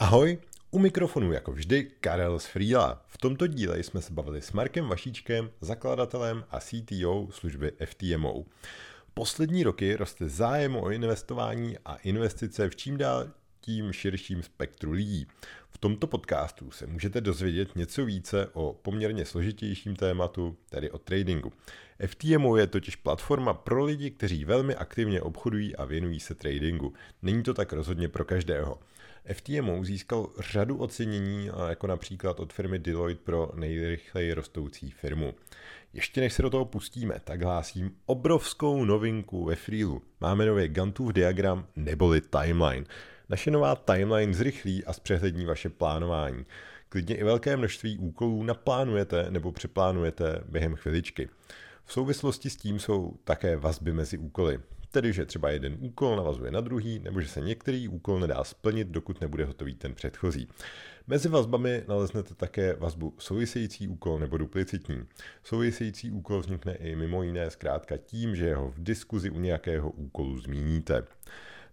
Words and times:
Ahoj, 0.00 0.38
u 0.70 0.78
mikrofonu 0.78 1.32
jako 1.32 1.52
vždy 1.52 1.90
Karel 2.00 2.38
z 2.38 2.46
Freela. 2.46 3.04
V 3.06 3.18
tomto 3.18 3.46
díle 3.46 3.78
jsme 3.78 4.02
se 4.02 4.12
bavili 4.12 4.42
s 4.42 4.52
Markem 4.52 4.88
Vašíčkem, 4.88 5.50
zakladatelem 5.60 6.44
a 6.50 6.60
CTO 6.60 7.28
služby 7.30 7.72
FTMO. 7.84 8.44
Poslední 9.14 9.62
roky 9.62 9.96
roste 9.96 10.28
zájem 10.28 10.76
o 10.76 10.90
investování 10.90 11.78
a 11.84 11.96
investice 11.96 12.68
v 12.68 12.76
čím 12.76 12.96
dál 12.96 13.30
tím 13.60 13.92
širším 13.92 14.42
spektru 14.42 14.90
lidí. 14.90 15.26
V 15.70 15.78
tomto 15.78 16.06
podcastu 16.06 16.70
se 16.70 16.86
můžete 16.86 17.20
dozvědět 17.20 17.76
něco 17.76 18.04
více 18.04 18.48
o 18.52 18.72
poměrně 18.82 19.24
složitějším 19.24 19.96
tématu, 19.96 20.56
tedy 20.70 20.90
o 20.90 20.98
tradingu. 20.98 21.52
FTMO 22.06 22.56
je 22.56 22.66
totiž 22.66 22.96
platforma 22.96 23.54
pro 23.54 23.84
lidi, 23.84 24.10
kteří 24.10 24.44
velmi 24.44 24.74
aktivně 24.74 25.22
obchodují 25.22 25.76
a 25.76 25.84
věnují 25.84 26.20
se 26.20 26.34
tradingu. 26.34 26.92
Není 27.22 27.42
to 27.42 27.54
tak 27.54 27.72
rozhodně 27.72 28.08
pro 28.08 28.24
každého. 28.24 28.78
FTMO 29.32 29.84
získal 29.84 30.28
řadu 30.38 30.76
ocenění, 30.76 31.50
jako 31.68 31.86
například 31.86 32.40
od 32.40 32.52
firmy 32.52 32.78
Deloitte 32.78 33.24
pro 33.24 33.50
nejrychleji 33.54 34.32
rostoucí 34.32 34.90
firmu. 34.90 35.34
Ještě 35.92 36.20
než 36.20 36.32
se 36.32 36.42
do 36.42 36.50
toho 36.50 36.64
pustíme, 36.64 37.14
tak 37.24 37.42
hlásím 37.42 37.96
obrovskou 38.06 38.84
novinku 38.84 39.44
ve 39.44 39.56
Freelu. 39.56 40.02
Máme 40.20 40.46
nový 40.46 40.68
Gantův 40.68 41.12
diagram 41.12 41.66
neboli 41.76 42.20
timeline. 42.20 42.86
Naše 43.28 43.50
nová 43.50 43.76
timeline 43.76 44.34
zrychlí 44.34 44.84
a 44.84 44.92
zpřehlední 44.92 45.46
vaše 45.46 45.68
plánování. 45.68 46.46
Klidně 46.88 47.16
i 47.16 47.24
velké 47.24 47.56
množství 47.56 47.98
úkolů 47.98 48.42
naplánujete 48.42 49.26
nebo 49.30 49.52
přeplánujete 49.52 50.40
během 50.48 50.74
chviličky. 50.74 51.28
V 51.84 51.92
souvislosti 51.92 52.50
s 52.50 52.56
tím 52.56 52.78
jsou 52.78 53.14
také 53.24 53.56
vazby 53.56 53.92
mezi 53.92 54.18
úkoly. 54.18 54.60
Tedy, 54.90 55.12
že 55.12 55.26
třeba 55.26 55.50
jeden 55.50 55.76
úkol 55.80 56.16
navazuje 56.16 56.50
na 56.50 56.60
druhý, 56.60 56.98
nebo 56.98 57.20
že 57.20 57.28
se 57.28 57.40
některý 57.40 57.88
úkol 57.88 58.20
nedá 58.20 58.44
splnit, 58.44 58.88
dokud 58.88 59.20
nebude 59.20 59.44
hotový 59.44 59.74
ten 59.74 59.94
předchozí. 59.94 60.48
Mezi 61.06 61.28
vazbami 61.28 61.84
naleznete 61.88 62.34
také 62.34 62.74
vazbu 62.74 63.14
související 63.18 63.88
úkol 63.88 64.18
nebo 64.18 64.38
duplicitní. 64.38 65.06
Související 65.44 66.10
úkol 66.10 66.40
vznikne 66.40 66.74
i 66.74 66.96
mimo 66.96 67.22
jiné 67.22 67.50
zkrátka 67.50 67.96
tím, 67.96 68.36
že 68.36 68.54
ho 68.54 68.70
v 68.70 68.82
diskuzi 68.82 69.30
u 69.30 69.40
nějakého 69.40 69.90
úkolu 69.90 70.40
zmíníte. 70.40 71.02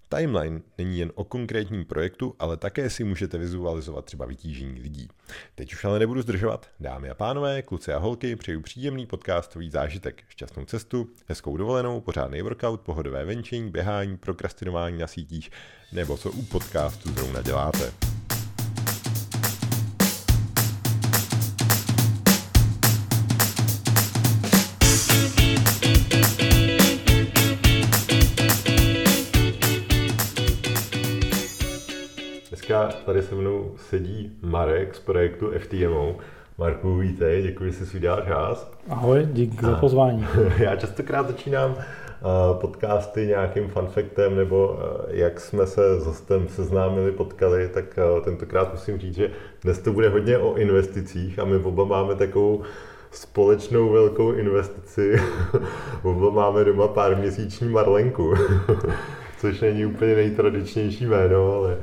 Timeline 0.09 0.61
není 0.77 0.99
jen 0.99 1.11
o 1.15 1.23
konkrétním 1.23 1.85
projektu, 1.85 2.35
ale 2.39 2.57
také 2.57 2.89
si 2.89 3.03
můžete 3.03 3.37
vizualizovat 3.37 4.05
třeba 4.05 4.25
vytížení 4.25 4.81
lidí. 4.81 5.07
Teď 5.55 5.73
už 5.73 5.85
ale 5.85 5.99
nebudu 5.99 6.21
zdržovat. 6.21 6.69
Dámy 6.79 7.09
a 7.09 7.13
pánové, 7.13 7.61
kluci 7.61 7.93
a 7.93 7.97
holky, 7.97 8.35
přeju 8.35 8.61
příjemný 8.61 9.05
podcastový 9.05 9.69
zážitek, 9.69 10.23
šťastnou 10.29 10.65
cestu, 10.65 11.09
hezkou 11.27 11.57
dovolenou, 11.57 12.01
pořádný 12.01 12.41
workout, 12.41 12.81
pohodové 12.81 13.25
venčení, 13.25 13.71
běhání, 13.71 14.17
prokrastinování 14.17 14.97
na 14.97 15.07
sítích 15.07 15.51
nebo 15.91 16.17
co 16.17 16.31
u 16.31 16.41
podcastu 16.43 17.09
zrovna 17.11 17.41
děláte. 17.41 18.06
Dneska 32.85 33.01
tady 33.05 33.21
se 33.21 33.35
mnou 33.35 33.71
sedí 33.89 34.37
Marek 34.41 34.95
z 34.95 34.99
projektu 34.99 35.51
FTMO. 35.57 36.15
Marku, 36.57 36.97
vítej, 36.97 37.43
děkuji, 37.43 37.71
že 37.71 37.77
jsi 37.77 37.85
si 37.85 37.97
udělal 37.97 38.21
čas. 38.27 38.71
Ahoj, 38.89 39.27
díky 39.31 39.65
za 39.65 39.75
pozvání. 39.75 40.27
Já 40.57 40.75
častokrát 40.75 41.27
začínám 41.27 41.75
podcasty 42.61 43.27
nějakým 43.27 43.67
funfactem, 43.67 44.35
nebo 44.35 44.79
jak 45.07 45.39
jsme 45.39 45.67
se 45.67 45.99
s 45.99 46.05
hostem 46.05 46.47
seznámili, 46.47 47.11
potkali, 47.11 47.69
tak 47.73 47.99
tentokrát 48.23 48.71
musím 48.71 48.97
říct, 48.97 49.15
že 49.15 49.31
dnes 49.63 49.79
to 49.79 49.93
bude 49.93 50.09
hodně 50.09 50.37
o 50.37 50.55
investicích 50.55 51.39
a 51.39 51.45
my 51.45 51.55
oba 51.55 51.85
máme 51.85 52.15
takovou 52.15 52.61
společnou 53.11 53.89
velkou 53.89 54.31
investici. 54.31 55.21
oba 56.03 56.29
máme 56.29 56.63
doma 56.63 56.87
pár 56.87 57.17
měsíční 57.17 57.69
marlenku, 57.69 58.33
což 59.37 59.61
není 59.61 59.85
úplně 59.85 60.15
nejtradičnější 60.15 61.05
jméno, 61.05 61.53
ale 61.53 61.77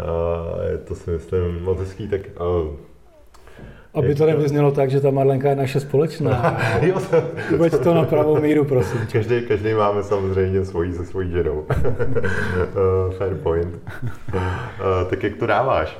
a 0.00 0.62
je 0.70 0.78
to 0.78 0.94
si 0.94 1.10
myslím 1.10 1.62
moc 1.62 1.78
hezký, 1.78 2.08
tak 2.08 2.20
uh, 2.40 2.76
aby 3.94 4.14
to 4.14 4.26
nevyznělo 4.26 4.70
tak, 4.70 4.90
že 4.90 5.00
ta 5.00 5.10
Marlenka 5.10 5.48
je 5.48 5.56
naše 5.56 5.80
společná. 5.80 6.58
Uveď 7.54 7.78
to 7.82 7.94
na 7.94 8.04
pravou 8.04 8.40
míru, 8.40 8.64
prosím. 8.64 9.00
Každý, 9.12 9.42
každý 9.48 9.74
máme 9.74 10.02
samozřejmě 10.02 10.64
svojí 10.64 10.92
se 10.94 11.06
svojí 11.06 11.30
ženou. 11.30 11.58
uh, 11.58 11.66
fair 13.18 13.34
point. 13.34 13.74
Uh, 14.34 14.40
tak 15.10 15.22
jak 15.22 15.36
to 15.36 15.46
dáváš? 15.46 15.98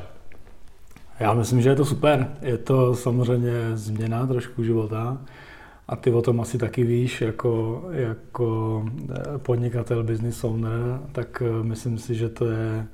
Já 1.20 1.34
myslím, 1.34 1.60
že 1.60 1.68
je 1.68 1.76
to 1.76 1.84
super. 1.84 2.28
Je 2.42 2.58
to 2.58 2.94
samozřejmě 2.94 3.52
změna 3.74 4.26
trošku 4.26 4.64
života. 4.64 5.18
A 5.88 5.96
ty 5.96 6.10
o 6.10 6.22
tom 6.22 6.40
asi 6.40 6.58
taky 6.58 6.84
víš, 6.84 7.20
jako, 7.20 7.84
jako 7.90 8.84
podnikatel, 9.42 10.02
business 10.02 10.44
owner, 10.44 11.00
tak 11.12 11.42
myslím 11.62 11.98
si, 11.98 12.14
že 12.14 12.28
to 12.28 12.46
je 12.46 12.86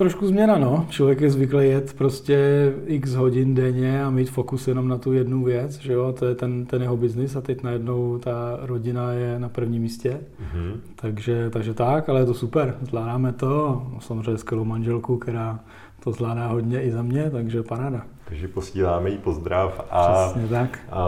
Trošku 0.00 0.26
změna, 0.26 0.58
no. 0.58 0.86
Člověk 0.90 1.20
je 1.20 1.30
zvyklý 1.30 1.68
jet 1.68 1.94
prostě 1.94 2.72
x 2.86 3.14
hodin 3.14 3.54
denně 3.54 4.04
a 4.04 4.10
mít 4.10 4.30
fokus 4.30 4.68
jenom 4.68 4.88
na 4.88 4.98
tu 4.98 5.12
jednu 5.12 5.44
věc, 5.44 5.78
že 5.78 5.92
jo, 5.92 6.12
to 6.18 6.26
je 6.26 6.34
ten, 6.34 6.66
ten 6.66 6.82
jeho 6.82 6.96
biznis 6.96 7.36
a 7.36 7.40
teď 7.40 7.62
najednou 7.62 8.18
ta 8.18 8.58
rodina 8.62 9.12
je 9.12 9.38
na 9.38 9.48
prvním 9.48 9.82
místě. 9.82 10.10
Mm-hmm. 10.10 10.72
Takže, 10.96 11.50
takže 11.50 11.74
tak, 11.74 12.08
ale 12.08 12.20
je 12.20 12.26
to 12.26 12.34
super, 12.34 12.76
zvládáme 12.82 13.32
to. 13.32 13.82
Samozřejmě 13.98 14.36
skvělou 14.36 14.64
manželku, 14.64 15.16
která 15.16 15.60
to 16.04 16.12
zvládá 16.12 16.46
hodně 16.46 16.82
i 16.82 16.90
za 16.90 17.02
mě, 17.02 17.30
takže 17.30 17.62
paráda. 17.62 18.02
Takže 18.24 18.48
posíláme 18.48 19.10
jí 19.10 19.18
pozdrav. 19.18 19.86
A, 19.90 20.28
Přesně 20.28 20.48
tak. 20.48 20.78
A 20.90 21.06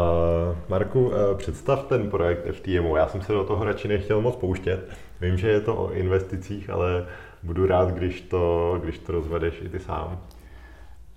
Marku, 0.68 1.12
eh, 1.14 1.34
představ 1.34 1.84
ten 1.84 2.10
projekt 2.10 2.46
FTMO. 2.50 2.96
Já 2.96 3.08
jsem 3.08 3.22
se 3.22 3.32
do 3.32 3.44
toho 3.44 3.64
radši 3.64 3.88
nechtěl 3.88 4.20
moc 4.20 4.36
pouštět. 4.36 4.88
Vím, 5.20 5.36
že 5.36 5.48
je 5.48 5.60
to 5.60 5.76
o 5.76 5.92
investicích, 5.92 6.70
ale 6.70 7.06
budu 7.42 7.66
rád, 7.66 7.90
když 7.90 8.20
to, 8.20 8.78
když 8.82 8.98
to 8.98 9.12
rozvedeš 9.12 9.62
i 9.64 9.68
ty 9.68 9.78
sám. 9.78 10.18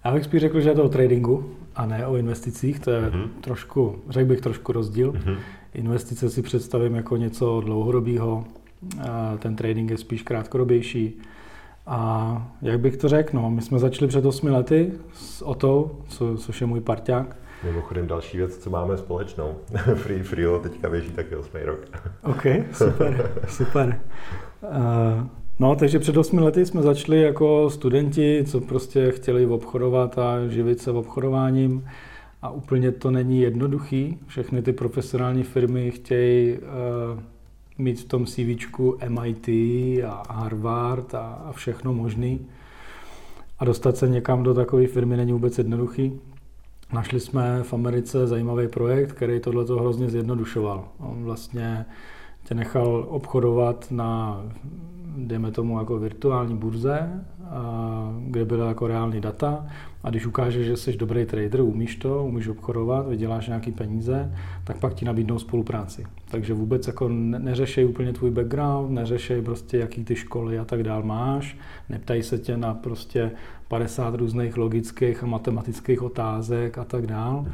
Já 0.06 0.12
bych 0.12 0.24
spíš 0.24 0.41
řekl, 0.41 0.59
že 0.59 0.69
je 0.69 0.75
to 0.75 0.84
o 0.84 0.90
tradingu 0.90 1.56
a 1.75 1.86
ne 1.86 2.08
o 2.08 2.16
investicích. 2.16 2.80
To 2.80 2.91
je 2.91 3.02
mm-hmm. 3.02 3.30
trošku, 3.41 4.00
řekl 4.09 4.28
bych 4.28 4.41
trošku 4.41 4.72
rozdíl. 4.72 5.12
Mm-hmm. 5.12 5.38
Investice 5.74 6.30
si 6.30 6.41
představím 6.41 6.96
jako 6.96 7.18
něco 7.18 7.62
dlouhodobého, 7.62 8.46
ten 9.40 9.56
trading 9.56 9.91
je 9.91 9.97
spíš 9.97 10.22
krátkodobější. 10.22 11.22
A 11.88 12.52
jak 12.62 12.80
bych 12.80 12.97
to 12.97 13.09
řekl, 13.09 13.38
no, 13.38 13.50
my 13.50 13.62
jsme 13.62 13.80
začali 13.80 14.08
před 14.08 14.25
8 14.25 14.47
lety 14.47 14.91
s 15.14 15.41
Otou, 15.41 16.02
co, 16.08 16.38
což 16.38 16.62
je 16.62 16.68
můj 16.68 16.81
parťák. 16.81 17.35
Mimochodem 17.64 18.08
další 18.08 18.38
věc, 18.38 18.58
co 18.58 18.69
máme 18.69 18.97
společnou. 18.97 19.56
Free 19.96 20.24
Freelo 20.24 20.59
teďka 20.59 20.90
běží 20.90 21.12
taky 21.12 21.35
8 21.35 21.52
rok. 21.64 21.80
OK, 22.24 22.44
super, 22.72 23.31
super. 23.47 24.00
Uh, 24.62 25.28
No, 25.60 25.76
takže 25.76 26.00
před 26.00 26.18
8 26.18 26.38
lety 26.38 26.66
jsme 26.66 26.82
začali 26.82 27.22
jako 27.22 27.70
studenti, 27.70 28.44
co 28.48 28.62
prostě 28.62 29.12
chtěli 29.12 29.46
obchodovat 29.46 30.18
a 30.18 30.48
živit 30.48 30.80
se 30.80 30.92
obchodováním. 30.92 31.86
A 32.42 32.50
úplně 32.50 32.92
to 32.92 33.12
není 33.12 33.42
jednoduchý. 33.42 34.18
Všechny 34.28 34.62
ty 34.62 34.74
profesionální 34.74 35.44
firmy 35.44 35.92
chtějí 35.92 36.54
uh, 36.54 36.60
mít 37.78 38.00
v 38.00 38.06
tom 38.06 38.26
CV 38.26 38.70
MIT 39.10 39.48
a 40.06 40.24
Harvard 40.30 41.16
a, 41.16 41.20
a 41.20 41.52
všechno 41.52 41.94
možný. 41.94 42.48
A 43.60 43.66
dostat 43.66 43.98
se 43.98 44.08
někam 44.08 44.44
do 44.44 44.54
takové 44.54 44.88
firmy 44.88 45.18
není 45.18 45.32
vůbec 45.32 45.58
jednoduchý. 45.58 46.20
Našli 46.94 47.20
jsme 47.20 47.64
v 47.64 47.74
Americe 47.74 48.28
zajímavý 48.28 48.68
projekt, 48.68 49.12
který 49.14 49.40
tohle 49.40 49.64
hrozně 49.64 50.10
zjednodušoval. 50.10 50.88
On 51.00 51.24
vlastně 51.24 51.86
tě 52.48 52.56
nechal 52.56 53.06
obchodovat 53.10 53.88
na 53.92 54.42
dejme 55.18 55.52
tomu 55.52 55.80
jako 55.80 56.00
virtuální 56.00 56.58
burze, 56.58 57.26
kde 58.28 58.46
byla 58.46 58.68
jako 58.68 58.88
reální 58.88 59.22
data 59.22 59.68
a 60.03 60.09
když 60.09 60.26
ukážeš, 60.26 60.66
že 60.66 60.78
jsi 60.78 60.97
dobrý 60.97 61.26
trader, 61.26 61.62
umíš 61.62 61.96
to, 61.96 62.24
umíš 62.24 62.47
obchodovat, 62.47 63.08
vyděláš 63.08 63.47
nějaký 63.47 63.72
peníze, 63.72 64.36
tak 64.64 64.78
pak 64.78 64.94
ti 64.94 65.06
nabídnou 65.06 65.40
spolupráci. 65.40 66.03
Takže 66.32 66.53
vůbec 66.53 66.88
jako 66.88 67.09
neřešej 67.09 67.86
úplně 67.86 68.14
tvůj 68.14 68.32
background, 68.32 68.91
neřešej 68.91 69.41
prostě 69.41 69.78
jaký 69.78 70.03
ty 70.03 70.16
školy 70.16 70.59
a 70.59 70.66
tak 70.66 70.84
dál 70.84 71.03
máš, 71.03 71.58
neptají 71.90 72.24
se 72.24 72.38
tě 72.38 72.58
na 72.58 72.74
prostě 72.74 73.32
50 73.68 74.16
různých 74.16 74.58
logických 74.58 75.24
a 75.24 75.28
matematických 75.28 76.02
otázek 76.02 76.78
a 76.78 76.84
tak 76.84 77.08
dál. 77.08 77.46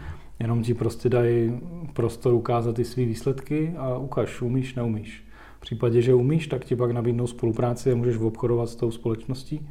Jenom 0.42 0.64
ti 0.64 0.74
prostě 0.74 1.10
dají 1.10 1.60
prostor 1.94 2.34
ukázat 2.34 2.76
ty 2.76 2.86
své 2.86 3.06
výsledky 3.06 3.74
a 3.78 3.98
ukáž, 3.98 4.42
umíš, 4.42 4.76
neumíš. 4.76 5.24
V 5.58 5.62
případě, 5.62 6.02
že 6.02 6.14
umíš, 6.14 6.48
tak 6.48 6.66
ti 6.66 6.76
pak 6.76 6.92
nabídnou 6.92 7.28
spolupráci 7.28 7.92
a 7.92 7.96
můžeš 7.96 8.18
obchodovat 8.18 8.70
s 8.70 8.76
tou 8.76 8.92
společností. 8.92 9.68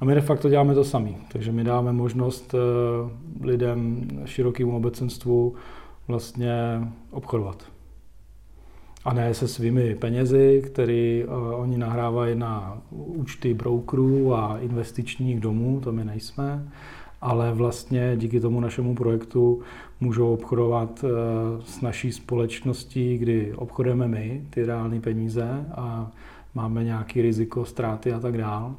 A 0.00 0.04
my 0.04 0.14
de 0.14 0.20
facto 0.20 0.48
děláme 0.48 0.74
to 0.74 0.84
sami. 0.84 1.16
Takže 1.32 1.52
my 1.52 1.64
dáme 1.64 1.92
možnost 1.92 2.54
eh, 2.54 3.46
lidem, 3.46 4.08
širokému 4.24 4.76
obecenstvu 4.76 5.54
vlastně 6.08 6.80
obchodovat. 7.10 7.64
A 9.04 9.14
ne 9.14 9.34
se 9.34 9.48
svými 9.48 9.94
penězi, 9.94 10.62
které 10.66 11.24
uh, 11.26 11.60
oni 11.60 11.78
nahrávají 11.78 12.34
na 12.34 12.82
účty 12.90 13.54
brokerů 13.54 14.34
a 14.34 14.58
investičních 14.58 15.40
domů, 15.40 15.80
to 15.80 15.92
my 15.92 16.04
nejsme, 16.04 16.68
ale 17.20 17.52
vlastně 17.52 18.12
díky 18.16 18.40
tomu 18.40 18.60
našemu 18.60 18.94
projektu 18.94 19.62
můžou 20.00 20.34
obchodovat 20.34 21.04
uh, 21.04 21.10
s 21.64 21.80
naší 21.80 22.12
společností, 22.12 23.18
kdy 23.18 23.52
obchodujeme 23.54 24.08
my 24.08 24.44
ty 24.50 24.64
reální 24.64 25.00
peníze 25.00 25.66
a 25.74 26.10
máme 26.54 26.84
nějaký 26.84 27.22
riziko, 27.22 27.64
ztráty 27.64 28.12
a 28.12 28.20
tak 28.20 28.38
dále 28.38 28.74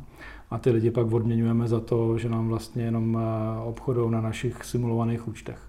a 0.51 0.57
ty 0.57 0.71
lidi 0.71 0.91
pak 0.91 1.11
odměňujeme 1.11 1.67
za 1.67 1.79
to, 1.79 2.17
že 2.17 2.29
nám 2.29 2.47
vlastně 2.47 2.83
jenom 2.83 3.17
eh, 3.17 3.59
obchodují 3.63 4.11
na 4.11 4.21
našich 4.21 4.63
simulovaných 4.63 5.27
účtech. 5.27 5.59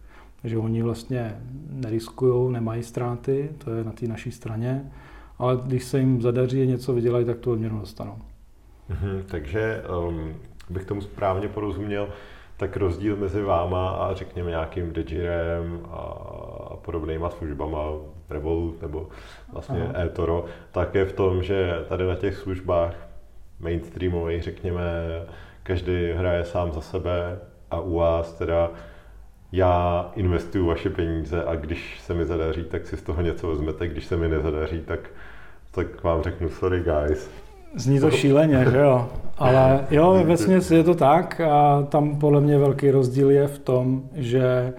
Takže 0.43 0.59
oni 0.59 0.83
vlastně 0.83 1.37
neriskují, 1.71 2.53
nemají 2.53 2.83
ztráty, 2.83 3.51
to 3.65 3.71
je 3.71 3.85
na 3.85 3.93
té 3.93 4.09
naší 4.09 4.31
straně, 4.31 4.93
ale 5.39 5.59
když 5.67 5.85
se 5.85 5.99
jim 5.99 6.23
zadaří 6.23 6.67
něco 6.67 6.93
vydělají, 6.93 7.25
tak 7.25 7.39
tu 7.39 7.53
odměnu 7.53 7.81
dostanou. 7.81 8.19
Mm-hmm, 8.91 9.23
takže 9.27 9.83
um, 10.09 10.35
bych 10.71 10.85
tomu 10.85 11.01
správně 11.01 11.49
porozuměl, 11.49 12.09
tak 12.63 12.77
rozdíl 12.77 13.17
mezi 13.17 13.43
váma 13.43 13.91
a 13.91 14.15
řekněme 14.15 14.51
nějakým 14.51 14.93
Degirem 14.93 15.81
a 15.91 16.77
podobnýma 16.77 17.31
službama, 17.31 17.79
Revolut 18.31 18.83
nebo 18.83 19.09
vlastně 19.53 19.83
Aha. 19.83 20.05
eToro, 20.05 20.45
tak 20.73 20.95
je 20.95 21.05
v 21.05 21.13
tom, 21.13 21.43
že 21.43 21.85
tady 21.89 22.07
na 22.07 22.15
těch 22.15 22.37
službách 22.37 22.95
mainstreamový, 23.61 24.41
řekněme, 24.41 24.83
každý 25.63 26.13
hraje 26.13 26.45
sám 26.45 26.73
za 26.73 26.81
sebe 26.81 27.39
a 27.71 27.81
u 27.81 27.95
vás 27.95 28.33
teda 28.33 28.71
já 29.53 30.11
investuju 30.17 30.67
vaše 30.67 30.91
peníze 30.91 31.45
a 31.45 31.55
když 31.55 32.01
se 32.01 32.15
mi 32.15 32.25
zadaří, 32.25 32.65
tak 32.65 32.87
si 32.87 32.97
z 32.97 33.03
toho 33.03 33.23
něco 33.23 33.49
vezmete, 33.49 33.89
když 33.89 34.07
se 34.07 34.17
mi 34.17 34.29
nezadaří, 34.29 34.81
tak, 34.81 35.11
tak 35.71 36.03
vám 36.03 36.23
řeknu 36.23 36.49
sorry 36.49 36.81
guys. 36.81 37.31
Zní 37.75 38.01
to 38.01 38.11
šíleně, 38.11 38.67
že 38.71 38.79
jo? 38.79 39.09
Ale 39.43 39.87
jo, 39.91 40.25
ve 40.25 40.37
je 40.77 40.85
to 40.85 40.95
tak 40.95 41.41
a 41.41 41.83
tam 41.83 42.17
podle 42.17 42.41
mě 42.41 42.59
velký 42.59 42.91
rozdíl 42.91 43.31
je 43.31 43.47
v 43.47 43.59
tom, 43.59 44.03
že 44.15 44.73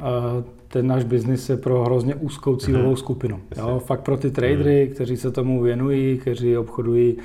eh, 0.00 0.44
ten 0.68 0.86
náš 0.86 1.04
biznis 1.04 1.50
je 1.50 1.56
pro 1.56 1.84
hrozně 1.84 2.14
úzkou 2.14 2.56
cílovou 2.56 2.88
mhm. 2.88 2.96
skupinu. 2.96 3.40
Jo? 3.56 3.82
Fakt 3.84 4.00
pro 4.00 4.16
ty 4.16 4.30
tradery, 4.30 4.84
mhm. 4.84 4.94
kteří 4.94 5.16
se 5.16 5.30
tomu 5.30 5.62
věnují, 5.62 6.18
kteří 6.18 6.56
obchodují 6.56 7.16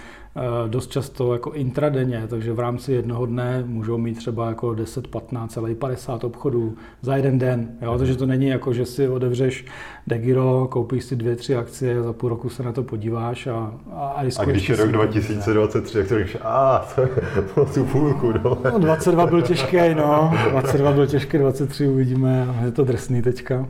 dost 0.68 0.92
často 0.92 1.34
jako 1.34 1.52
intradenně, 1.52 2.24
takže 2.30 2.54
v 2.54 2.60
rámci 2.60 2.94
jednoho 2.94 3.26
dne 3.26 3.64
můžou 3.66 3.98
mít 3.98 4.18
třeba 4.18 4.50
jako 4.50 4.74
10, 4.74 5.08
15, 5.08 5.54
celý 5.54 5.76
50 5.76 6.24
obchodů 6.24 6.76
za 7.02 7.16
jeden 7.16 7.40
den. 7.40 7.70
Jo? 7.82 7.98
Takže 7.98 8.16
to 8.16 8.26
není 8.26 8.48
jako, 8.48 8.74
že 8.74 8.86
si 8.86 9.10
otevřeš 9.10 9.66
Degiro, 10.08 10.68
koupíš 10.72 11.04
si 11.04 11.16
dvě, 11.16 11.36
tři 11.36 11.56
akcie, 11.56 12.04
za 12.04 12.14
půl 12.14 12.30
roku 12.30 12.50
se 12.50 12.64
na 12.64 12.72
to 12.72 12.84
podíváš 12.84 13.48
a 13.48 13.74
A, 13.92 14.14
a, 14.16 14.22
a 14.40 14.46
když 14.46 14.70
je 14.70 14.76
rok 14.76 14.92
2023, 14.92 15.98
jak 15.98 16.08
to 16.08 16.18
říkáš, 16.18 16.38
a 16.44 16.88
to 17.56 17.66
tu 17.66 17.84
půlku, 17.84 18.34
no. 18.44 18.58
no. 18.72 18.80
22 18.80 19.26
byl 19.26 19.42
těžký, 19.42 19.78
no. 19.96 20.34
22 20.50 20.92
byl 20.92 21.08
těžký, 21.08 21.38
23 21.38 21.88
uvidíme, 21.88 22.56
je 22.66 22.72
to 22.72 22.84
drsný 22.84 23.22
teďka. 23.22 23.68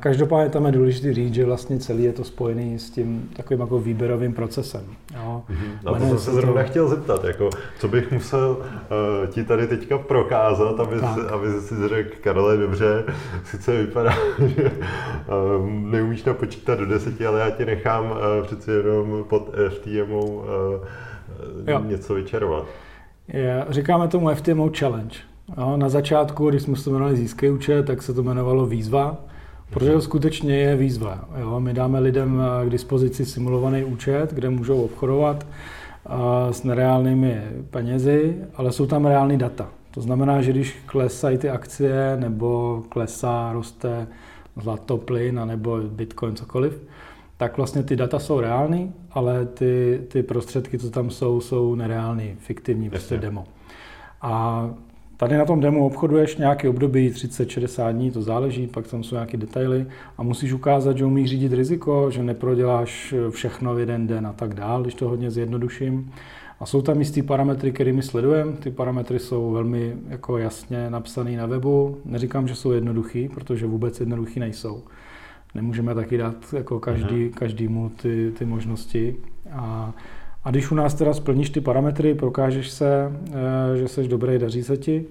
Každopádně 0.00 0.50
tam 0.50 0.66
je 0.66 0.72
důležité 0.72 1.14
říct, 1.14 1.34
že 1.34 1.44
vlastně 1.44 1.78
celý 1.78 2.04
je 2.04 2.12
to 2.12 2.24
spojený 2.24 2.78
s 2.78 2.90
tím 2.90 3.30
takovým 3.36 3.60
jako 3.60 3.78
výběrovým 3.78 4.32
procesem. 4.32 4.84
Jo. 5.14 5.42
Mm-hmm. 5.50 5.84
Na 5.84 5.92
to 5.92 6.06
jsem 6.06 6.18
se 6.18 6.32
zrovna 6.32 6.62
to... 6.62 6.68
chtěl 6.68 6.88
zeptat, 6.88 7.24
jako, 7.24 7.50
co 7.78 7.88
bych 7.88 8.12
musel 8.12 8.56
uh, 8.58 9.26
ti 9.26 9.44
tady 9.44 9.66
teďka 9.66 9.98
prokázat, 9.98 10.80
aby, 10.80 10.98
si, 10.98 11.20
aby 11.20 11.60
si 11.60 11.88
řekl, 11.88 12.10
Karole, 12.20 12.56
dobře, 12.56 13.04
sice 13.44 13.76
vypadá, 13.76 14.14
že 14.46 14.70
uh, 14.70 15.66
neumíš 15.70 16.24
napočítat 16.24 16.78
do 16.78 16.86
deseti, 16.86 17.26
ale 17.26 17.40
já 17.40 17.50
ti 17.50 17.64
nechám 17.64 18.10
uh, 18.10 18.16
přeci 18.42 18.70
jenom 18.70 19.24
pod 19.28 19.50
FTMou 19.68 20.26
uh, 20.26 20.44
jo. 21.66 21.82
něco 21.86 22.14
vyčarovat. 22.14 22.66
Je, 23.28 23.64
říkáme 23.68 24.08
tomu 24.08 24.34
FTMO 24.34 24.70
Challenge. 24.78 25.16
Jo, 25.58 25.76
na 25.76 25.88
začátku, 25.88 26.50
když 26.50 26.62
jsme 26.62 26.76
se 26.76 26.90
jmenovali 26.90 27.16
Získej 27.16 27.52
účet, 27.52 27.86
tak 27.86 28.02
se 28.02 28.14
to 28.14 28.20
jmenovalo 28.20 28.66
výzva. 28.66 29.16
Protože 29.70 29.92
to 29.92 30.00
skutečně 30.00 30.56
je 30.56 30.76
výzva. 30.76 31.28
Jo? 31.40 31.60
My 31.60 31.74
dáme 31.74 32.00
lidem 32.00 32.42
eh, 32.42 32.66
k 32.66 32.70
dispozici 32.70 33.26
simulovaný 33.26 33.84
účet, 33.84 34.32
kde 34.32 34.50
můžou 34.50 34.82
obchodovat 34.82 35.46
eh, 35.46 36.52
s 36.52 36.62
nereálnými 36.64 37.42
penězi, 37.70 38.36
ale 38.54 38.72
jsou 38.72 38.86
tam 38.86 39.06
reální 39.06 39.38
data. 39.38 39.68
To 39.90 40.00
znamená, 40.00 40.42
že 40.42 40.52
když 40.52 40.76
klesají 40.86 41.38
ty 41.38 41.50
akcie, 41.50 42.16
nebo 42.16 42.82
klesá, 42.88 43.52
roste 43.52 44.06
zlato, 44.56 44.96
plyn, 44.96 45.40
nebo 45.44 45.78
bitcoin, 45.78 46.36
cokoliv, 46.36 46.82
tak 47.36 47.56
vlastně 47.56 47.82
ty 47.82 47.96
data 47.96 48.18
jsou 48.18 48.40
reální, 48.40 48.92
ale 49.10 49.46
ty, 49.46 50.00
ty 50.08 50.22
prostředky, 50.22 50.78
co 50.78 50.90
tam 50.90 51.10
jsou, 51.10 51.40
jsou 51.40 51.74
nereální, 51.74 52.36
fiktivní, 52.38 52.90
prostě 52.90 53.18
demo. 53.18 53.44
A 54.22 54.70
Tady 55.16 55.36
na 55.36 55.44
tom 55.44 55.60
demo 55.60 55.86
obchoduješ 55.86 56.36
nějaký 56.36 56.68
období 56.68 57.10
30-60 57.10 57.92
dní, 57.92 58.10
to 58.10 58.22
záleží, 58.22 58.66
pak 58.66 58.86
tam 58.86 59.02
jsou 59.02 59.14
nějaké 59.14 59.36
detaily 59.36 59.86
a 60.18 60.22
musíš 60.22 60.52
ukázat, 60.52 60.98
že 60.98 61.04
umíš 61.04 61.30
řídit 61.30 61.52
riziko, 61.52 62.10
že 62.10 62.22
neproděláš 62.22 63.14
všechno 63.30 63.74
v 63.74 63.78
jeden 63.78 64.06
den 64.06 64.26
a 64.26 64.32
tak 64.32 64.54
dál, 64.54 64.82
když 64.82 64.94
to 64.94 65.08
hodně 65.08 65.30
zjednoduším. 65.30 66.12
A 66.60 66.66
jsou 66.66 66.82
tam 66.82 66.98
jistý 66.98 67.22
parametry, 67.22 67.72
kterými 67.72 68.02
sledujeme. 68.02 68.52
Ty 68.52 68.70
parametry 68.70 69.18
jsou 69.18 69.50
velmi 69.50 69.96
jako 70.08 70.38
jasně 70.38 70.90
napsané 70.90 71.36
na 71.36 71.46
webu. 71.46 71.98
Neříkám, 72.04 72.48
že 72.48 72.54
jsou 72.54 72.72
jednoduchý, 72.72 73.28
protože 73.28 73.66
vůbec 73.66 74.00
jednoduchý 74.00 74.40
nejsou. 74.40 74.82
Nemůžeme 75.54 75.94
taky 75.94 76.18
dát 76.18 76.54
jako 76.56 76.80
každý, 76.80 77.24
mhm. 77.24 77.32
každému 77.32 77.88
ty, 77.88 78.32
ty 78.38 78.44
možnosti. 78.44 79.16
A 79.52 79.92
a 80.46 80.50
když 80.50 80.70
u 80.70 80.74
nás 80.74 80.94
teda 80.94 81.14
splníš 81.14 81.50
ty 81.50 81.60
parametry, 81.60 82.14
prokážeš 82.14 82.70
se, 82.70 83.12
eh, 83.74 83.76
že 83.76 83.88
jsi 83.88 84.08
dobrý, 84.08 84.38
daří 84.38 84.62
se 84.62 84.76
ti, 84.76 85.04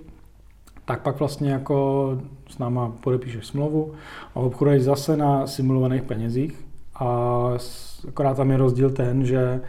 tak 0.85 1.01
pak 1.01 1.19
vlastně 1.19 1.51
jako 1.51 2.17
s 2.49 2.57
náma 2.57 2.93
podepíšeš 3.03 3.45
smlouvu 3.45 3.93
a 4.35 4.39
obchoduješ 4.39 4.83
zase 4.83 5.17
na 5.17 5.47
simulovaných 5.47 6.03
penězích. 6.03 6.65
A 6.95 7.49
akorát 8.07 8.37
tam 8.37 8.51
je 8.51 8.57
rozdíl 8.57 8.89
ten, 8.89 9.25
že 9.25 9.61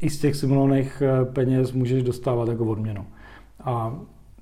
i 0.00 0.10
z 0.10 0.20
těch 0.20 0.36
simulovaných 0.36 1.02
eh, 1.02 1.24
peněz 1.24 1.72
můžeš 1.72 2.02
dostávat 2.02 2.48
jako 2.48 2.64
odměnu. 2.64 3.06
A 3.64 3.98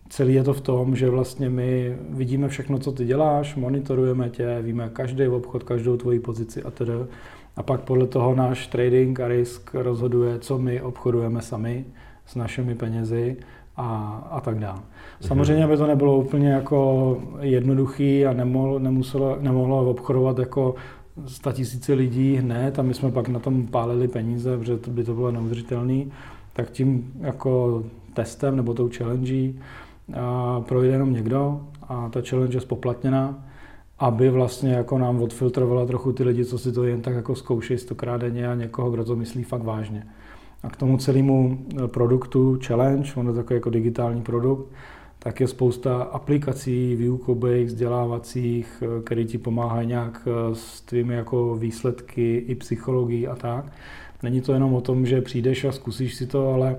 celý 0.08 0.34
je 0.34 0.42
to 0.42 0.54
v 0.54 0.60
tom, 0.60 0.96
že 0.96 1.10
vlastně 1.10 1.50
my 1.50 1.96
vidíme 2.10 2.48
všechno, 2.48 2.78
co 2.78 2.92
ty 2.92 3.04
děláš, 3.04 3.56
monitorujeme 3.56 4.30
tě, 4.30 4.58
víme 4.62 4.90
každý 4.92 5.28
obchod, 5.28 5.62
každou 5.62 5.96
tvoji 5.96 6.20
pozici 6.20 6.62
a 6.62 6.70
tedy. 6.70 6.92
A 7.60 7.62
pak 7.62 7.80
podle 7.80 8.06
toho 8.06 8.34
náš 8.34 8.66
trading 8.66 9.20
a 9.20 9.28
risk 9.28 9.74
rozhoduje, 9.74 10.38
co 10.38 10.58
my 10.58 10.82
obchodujeme 10.82 11.42
sami 11.42 11.84
s 12.26 12.34
našimi 12.34 12.74
penězi 12.74 13.36
a, 13.76 13.88
a 14.30 14.40
tak 14.40 14.58
dále. 14.58 14.78
Mhm. 14.78 15.28
Samozřejmě 15.28 15.66
by 15.66 15.76
to 15.76 15.86
nebylo 15.86 16.18
úplně 16.18 16.48
jako 16.48 17.18
jednoduchý 17.40 18.26
a 18.26 18.32
nemohlo, 18.32 18.78
nemuselo, 18.78 19.36
nemohlo 19.40 19.90
obchodovat 19.90 20.38
jako 20.38 20.74
tisíce 21.52 21.92
lidí 21.92 22.36
hned 22.36 22.78
a 22.78 22.82
my 22.82 22.94
jsme 22.94 23.10
pak 23.10 23.28
na 23.28 23.38
tom 23.38 23.66
pálili 23.66 24.08
peníze, 24.08 24.58
protože 24.58 24.76
to 24.76 24.90
by 24.90 25.04
to 25.04 25.14
bylo 25.14 25.30
neudržitelné, 25.30 26.04
tak 26.52 26.70
tím 26.70 27.12
jako 27.20 27.82
testem 28.14 28.56
nebo 28.56 28.74
tou 28.74 28.90
challenge 28.96 29.52
projde 30.68 30.88
jenom 30.88 31.12
někdo 31.12 31.60
a 31.88 32.08
ta 32.08 32.20
challenge 32.28 32.56
je 32.56 32.60
spoplatněná 32.60 33.49
aby 34.00 34.30
vlastně 34.30 34.72
jako 34.72 34.98
nám 34.98 35.22
odfiltrovala 35.22 35.86
trochu 35.86 36.12
ty 36.12 36.24
lidi, 36.24 36.44
co 36.44 36.58
si 36.58 36.72
to 36.72 36.84
jen 36.84 37.02
tak 37.02 37.14
jako 37.14 37.34
zkoušejí 37.34 37.78
stokrát 37.78 38.16
denně 38.20 38.48
a 38.48 38.54
někoho, 38.54 38.90
kdo 38.90 39.04
to 39.04 39.16
myslí 39.16 39.42
fakt 39.44 39.62
vážně. 39.62 40.06
A 40.62 40.70
k 40.70 40.76
tomu 40.76 40.96
celému 40.96 41.58
eh, 41.84 41.88
produktu 41.88 42.58
Challenge, 42.66 43.12
on 43.16 43.26
je 43.26 43.32
takový 43.32 43.54
jako 43.54 43.70
digitální 43.70 44.22
produkt, 44.22 44.72
tak 45.18 45.40
je 45.40 45.48
spousta 45.48 46.02
aplikací 46.02 46.96
výukových, 46.96 47.66
vzdělávacích, 47.66 48.82
eh, 48.82 49.02
které 49.02 49.24
ti 49.24 49.38
pomáhají 49.38 49.88
nějak 49.88 50.28
eh, 50.28 50.54
s 50.54 50.80
tvými 50.80 51.14
jako 51.14 51.56
výsledky 51.56 52.36
i 52.36 52.54
psychologii 52.54 53.26
a 53.26 53.36
tak. 53.36 53.64
Není 54.22 54.40
to 54.40 54.52
jenom 54.52 54.74
o 54.74 54.80
tom, 54.80 55.06
že 55.06 55.20
přijdeš 55.20 55.64
a 55.64 55.72
zkusíš 55.72 56.14
si 56.14 56.26
to, 56.26 56.52
ale 56.52 56.76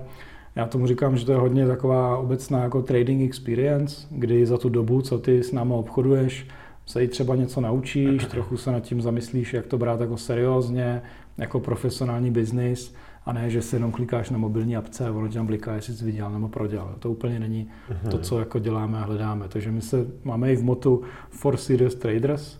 já 0.56 0.66
tomu 0.66 0.86
říkám, 0.86 1.16
že 1.16 1.26
to 1.26 1.32
je 1.32 1.38
hodně 1.38 1.66
taková 1.66 2.16
obecná 2.16 2.62
jako 2.62 2.82
trading 2.82 3.22
experience, 3.22 4.06
kdy 4.10 4.46
za 4.46 4.58
tu 4.58 4.68
dobu, 4.68 5.02
co 5.02 5.18
ty 5.18 5.42
s 5.42 5.52
náma 5.52 5.74
obchoduješ, 5.74 6.46
se 6.86 7.04
i 7.04 7.08
třeba 7.08 7.36
něco 7.36 7.60
naučíš, 7.60 8.24
trochu 8.24 8.56
se 8.56 8.72
nad 8.72 8.80
tím 8.80 9.02
zamyslíš, 9.02 9.54
jak 9.54 9.66
to 9.66 9.78
brát 9.78 10.00
jako 10.00 10.16
seriózně, 10.16 11.02
jako 11.38 11.60
profesionální 11.60 12.30
biznis, 12.30 12.94
a 13.26 13.32
ne, 13.32 13.50
že 13.50 13.62
si 13.62 13.76
jenom 13.76 13.92
klikáš 13.92 14.30
na 14.30 14.38
mobilní 14.38 14.76
apce 14.76 15.08
a 15.08 15.12
ono 15.12 15.28
ti 15.28 15.34
tam 15.34 15.46
bliká, 15.46 15.74
jestli 15.74 15.94
jsi 15.94 16.04
viděl 16.04 16.30
nebo 16.30 16.48
prodělal. 16.48 16.94
To 16.98 17.10
úplně 17.10 17.40
není 17.40 17.68
to, 18.10 18.18
co 18.18 18.38
jako 18.38 18.58
děláme 18.58 18.98
a 18.98 19.04
hledáme. 19.04 19.48
Takže 19.48 19.72
my 19.72 19.80
se 19.80 20.06
máme 20.24 20.52
i 20.52 20.56
v 20.56 20.62
motu 20.62 21.02
for 21.30 21.56
serious 21.56 21.94
traders 21.94 22.58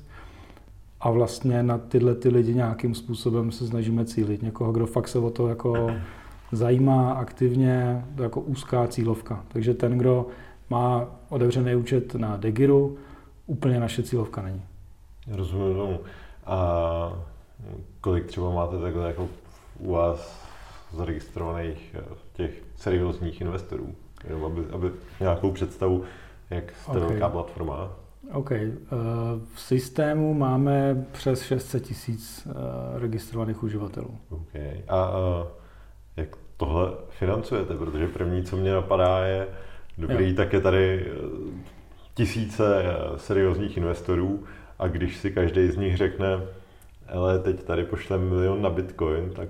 a 1.00 1.11
vlastně 1.11 1.62
na 1.62 1.79
tyhle 1.79 2.14
ty 2.14 2.29
lidi 2.29 2.55
nějakým 2.55 2.95
způsobem 2.95 3.52
se 3.52 3.67
snažíme 3.67 4.05
cílit. 4.05 4.43
Někoho, 4.43 4.73
kdo 4.73 4.87
fakt 4.87 5.09
se 5.09 5.19
o 5.19 5.31
to 5.31 5.49
jako 5.49 5.91
zajímá 6.52 7.12
aktivně, 7.12 8.05
to 8.17 8.23
jako 8.23 8.41
úzká 8.41 8.87
cílovka. 8.87 9.45
Takže 9.49 9.75
ten, 9.75 9.99
kdo 9.99 10.26
má 10.71 11.07
otevřený 11.29 11.75
účet 11.75 12.14
na 12.14 12.37
Degiru, 12.37 12.97
úplně 13.46 13.80
naše 13.80 14.02
cílovka 14.02 14.42
není. 14.42 14.62
Rozumím 15.30 15.75
tomu. 15.75 16.00
A 16.46 17.12
kolik 18.00 18.26
třeba 18.26 18.50
máte 18.50 18.78
takhle 18.78 19.06
jako 19.06 19.28
u 19.78 19.92
vás 19.92 20.49
zaregistrovaných 20.92 21.96
eh, 21.99 22.14
těch 22.32 22.50
seriózních 22.76 23.40
investorů, 23.40 23.94
jenom 24.28 24.44
aby, 24.44 24.62
aby 24.72 24.90
nějakou 25.20 25.50
představu, 25.50 26.04
jak 26.50 26.72
jste 26.76 26.90
okay. 26.90 27.02
velká 27.02 27.28
platforma. 27.28 27.90
OK. 28.32 28.52
Eh, 28.52 28.70
v 29.54 29.61
systému 29.61 30.34
máme 30.34 31.06
přes 31.12 31.42
600 31.42 31.82
tisíc 31.82 32.49
registrovaných 32.94 33.62
uživatelů. 33.62 34.18
OK. 34.30 34.54
A 34.88 35.12
jak 36.16 36.37
tohle 36.56 36.90
financujete? 37.11 37.75
Protože 37.75 38.08
první, 38.08 38.44
co 38.44 38.56
mě 38.56 38.72
napadá, 38.72 39.25
je, 39.25 39.49
dobrý, 39.99 40.30
jo. 40.30 40.37
tak 40.37 40.52
je 40.52 40.61
tady 40.61 41.12
tisíce 42.14 42.85
seriózních 43.16 43.76
investorů 43.76 44.45
a 44.78 44.88
když 44.88 45.16
si 45.16 45.31
každý 45.31 45.71
z 45.71 45.76
nich 45.76 45.97
řekne, 45.97 46.26
ale 47.09 47.38
teď 47.38 47.62
tady 47.62 47.85
pošlem 47.85 48.28
milion 48.28 48.62
na 48.62 48.71
Bitcoin, 48.71 49.31
tak 49.31 49.49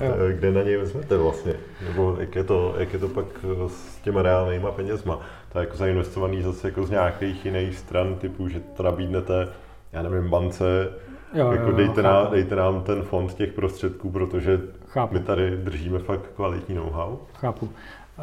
jo. 0.00 0.14
kde 0.32 0.52
na 0.52 0.62
něj 0.62 0.76
vezmete 0.76 1.16
vlastně? 1.16 1.54
Nebo 1.88 2.16
jak 2.20 2.34
je 2.34 2.44
to, 2.44 2.74
jak 2.78 2.92
je 2.92 2.98
to 2.98 3.08
pak 3.08 3.26
s 3.66 3.98
těma 3.98 4.22
reálnýma 4.22 4.72
penězma? 4.72 5.20
To 5.52 5.58
je 5.58 5.64
jako 5.64 5.76
zainvestovaný 5.76 6.42
zase 6.42 6.68
jako 6.68 6.86
z 6.86 6.90
nějakých 6.90 7.44
jiných 7.44 7.78
stran, 7.78 8.14
typu, 8.14 8.48
že 8.48 8.60
to 8.60 8.82
nabídnete, 8.82 9.48
já 9.92 10.02
nevím, 10.02 10.30
bance, 10.30 10.92
jo, 11.34 11.52
jako 11.52 11.70
jo, 11.70 11.76
dejte, 11.76 12.00
jo, 12.00 12.06
nám, 12.06 12.30
dejte 12.30 12.56
nám 12.56 12.82
ten 12.82 13.02
fond 13.02 13.34
těch 13.34 13.52
prostředků, 13.52 14.10
protože 14.10 14.60
chápu. 14.88 15.14
my 15.14 15.20
tady 15.20 15.56
držíme 15.56 15.98
fakt 15.98 16.30
kvalitní 16.36 16.74
know-how. 16.74 17.18
Chápu. 17.34 17.70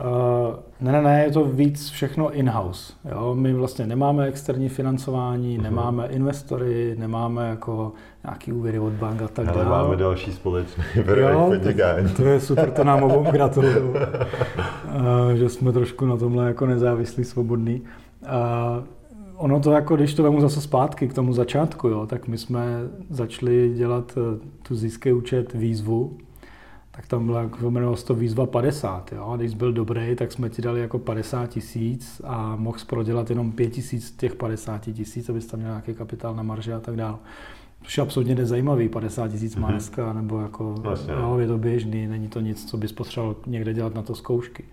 Uh, 0.06 0.56
ne, 0.82 0.92
ne, 0.92 1.02
ne, 1.02 1.24
je 1.24 1.32
to 1.32 1.44
víc 1.44 1.90
všechno 1.90 2.32
in-house. 2.32 2.94
Jo? 3.12 3.36
My 3.36 3.54
vlastně 3.54 3.88
nemáme 3.88 4.26
externí 4.26 4.70
financování, 4.70 5.58
uh-huh. 5.58 5.62
nemáme 5.62 6.08
investory, 6.08 6.96
nemáme 7.00 7.50
jako 7.50 7.92
nějaký 8.24 8.54
úvěry 8.54 8.80
od 8.80 8.94
bank 8.94 9.22
a 9.22 9.28
tak 9.28 9.46
dále. 9.46 9.66
Ale 9.66 9.84
máme 9.84 9.96
další 9.96 10.32
společný 10.32 10.84
jo, 10.96 11.52
to 12.16 12.24
je 12.24 12.40
super, 12.40 12.72
to 12.72 12.84
nám 12.84 13.04
obou 13.04 13.32
gratuluju, 13.32 13.90
uh, 13.90 13.98
že 15.36 15.50
jsme 15.50 15.72
trošku 15.72 16.06
na 16.06 16.18
tomhle 16.18 16.48
jako 16.48 16.66
nezávislí, 16.66 17.24
svobodní. 17.24 17.82
Uh, 18.22 18.84
ono 19.36 19.60
to 19.60 19.72
jako, 19.72 19.96
když 19.96 20.14
to 20.14 20.24
vemu 20.24 20.42
zase 20.42 20.62
zpátky 20.62 21.08
k 21.08 21.14
tomu 21.14 21.34
začátku, 21.34 21.88
jo, 21.88 22.06
tak 22.06 22.28
my 22.28 22.38
jsme 22.38 22.66
začali 23.10 23.74
dělat 23.76 24.18
tu 24.68 24.76
získý 24.76 25.14
účet 25.14 25.54
výzvu, 25.54 26.18
tak 26.98 27.08
tam 27.08 27.26
byla, 27.26 27.50
jmenovalo 27.62 27.98
to 27.98 28.16
výzva 28.16 28.46
50. 28.46 29.12
Jo? 29.12 29.30
A 29.30 29.38
když 29.38 29.56
byl 29.56 29.74
dobrý, 29.74 30.16
tak 30.16 30.32
jsme 30.32 30.50
ti 30.50 30.62
dali 30.62 30.82
jako 30.82 31.00
50 31.00 31.48
tisíc 31.48 32.22
a 32.24 32.56
mohl 32.56 32.78
prodělat 32.88 33.30
jenom 33.30 33.52
5 33.52 33.70
tisíc 33.70 34.12
těch 34.12 34.36
50 34.36 34.82
tisíc, 34.82 35.30
abys 35.30 35.46
tam 35.46 35.60
měl 35.60 35.72
nějaký 35.72 35.94
kapitál 35.94 36.36
na 36.36 36.44
marže 36.44 36.74
a 36.74 36.80
tak 36.80 36.96
dále. 36.96 37.18
Což 37.84 37.98
je 37.98 38.02
absolutně 38.02 38.36
nezajímavý, 38.36 38.90
50 38.90 39.28
tisíc 39.28 39.56
má 39.56 39.68
mhm. 39.68 39.76
dneska, 39.76 40.14
nebo 40.14 40.40
jako, 40.40 40.74
vlastně. 40.74 41.14
jo, 41.14 41.38
je 41.40 41.48
to 41.48 41.58
běžný, 41.58 42.08
není 42.08 42.28
to 42.28 42.40
nic, 42.40 42.70
co 42.70 42.78
bys 42.78 42.92
potřeboval 42.92 43.36
někde 43.46 43.74
dělat 43.74 43.94
na 43.96 44.02
to 44.02 44.16
zkoušky. 44.16 44.64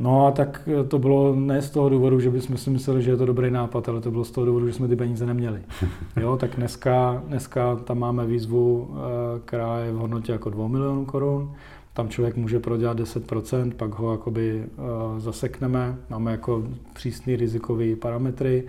No 0.00 0.26
a 0.26 0.30
tak 0.30 0.68
to 0.88 0.98
bylo 0.98 1.34
ne 1.34 1.62
z 1.62 1.70
toho 1.70 1.88
důvodu, 1.88 2.20
že 2.20 2.30
bychom 2.30 2.56
si 2.56 2.70
mysleli, 2.70 3.02
že 3.02 3.10
je 3.10 3.16
to 3.16 3.26
dobrý 3.26 3.50
nápad, 3.50 3.88
ale 3.88 4.00
to 4.00 4.10
bylo 4.10 4.24
z 4.24 4.30
toho 4.30 4.44
důvodu, 4.46 4.66
že 4.66 4.72
jsme 4.72 4.88
ty 4.88 4.96
peníze 4.96 5.26
neměli. 5.26 5.60
Jo, 6.20 6.36
tak 6.36 6.56
dneska, 6.56 7.22
dneska 7.26 7.76
tam 7.76 7.98
máme 7.98 8.26
výzvu, 8.26 8.90
eh, 8.90 9.40
která 9.44 9.78
je 9.78 9.92
v 9.92 9.96
hodnotě 9.96 10.32
jako 10.32 10.50
2 10.50 10.68
milionů 10.68 11.04
korun. 11.04 11.52
Tam 11.92 12.08
člověk 12.08 12.36
může 12.36 12.60
prodělat 12.60 13.00
10%, 13.00 13.72
pak 13.74 13.94
ho 13.94 14.12
jakoby 14.12 14.64
eh, 14.64 15.20
zasekneme. 15.20 15.96
Máme 16.10 16.30
jako 16.30 16.62
přísný 16.92 17.36
rizikový 17.36 17.96
parametry, 17.96 18.64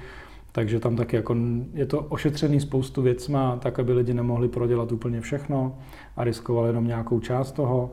takže 0.52 0.80
tam 0.80 0.96
taky 0.96 1.16
jako 1.16 1.36
je 1.74 1.86
to 1.86 2.00
ošetřený 2.00 2.60
spoustu 2.60 3.02
věcma, 3.02 3.56
tak 3.56 3.80
aby 3.80 3.94
lidi 3.94 4.14
nemohli 4.14 4.48
prodělat 4.48 4.92
úplně 4.92 5.22
všechno 5.22 5.76
a 6.18 6.24
riskovali 6.24 6.70
jenom 6.70 6.88
nějakou 6.88 7.20
část 7.20 7.52
toho. 7.52 7.92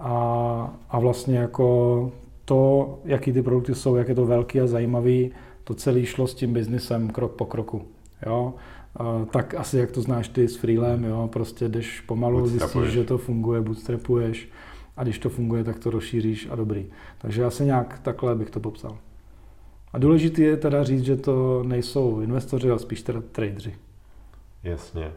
A, 0.00 0.74
a 0.90 0.98
vlastně 0.98 1.38
jako 1.38 2.12
to, 2.48 2.98
jaký 3.04 3.32
ty 3.32 3.42
produkty 3.42 3.74
jsou, 3.74 3.96
jak 3.96 4.08
je 4.08 4.14
to 4.14 4.26
velký 4.26 4.60
a 4.60 4.66
zajímavý, 4.66 5.30
to 5.64 5.74
celé 5.74 6.06
šlo 6.06 6.26
s 6.26 6.34
tím 6.34 6.52
biznisem 6.52 7.10
krok 7.10 7.32
po 7.32 7.46
kroku. 7.46 7.82
Jo? 8.26 8.54
tak 9.30 9.54
asi 9.54 9.78
jak 9.78 9.92
to 9.92 10.00
znáš 10.00 10.28
ty 10.28 10.48
s 10.48 10.56
freelem, 10.56 11.04
jo? 11.04 11.28
prostě 11.32 11.68
jdeš 11.68 12.00
pomalu, 12.00 12.46
zjistíš, 12.46 12.88
že 12.88 13.04
to 13.04 13.18
funguje, 13.18 13.60
bootstrapuješ 13.60 14.48
a 14.96 15.02
když 15.02 15.18
to 15.18 15.28
funguje, 15.28 15.64
tak 15.64 15.78
to 15.78 15.90
rozšíříš 15.90 16.48
a 16.50 16.56
dobrý. 16.56 16.86
Takže 17.18 17.44
asi 17.44 17.64
nějak 17.64 17.98
takhle 17.98 18.34
bych 18.34 18.50
to 18.50 18.60
popsal. 18.60 18.98
A 19.92 19.98
důležité 19.98 20.42
je 20.42 20.56
teda 20.56 20.84
říct, 20.84 21.04
že 21.04 21.16
to 21.16 21.62
nejsou 21.62 22.20
investoři, 22.20 22.70
ale 22.70 22.78
spíš 22.78 23.02
teda 23.02 23.22
tradeři. 23.32 23.74
Jasně. 24.64 25.12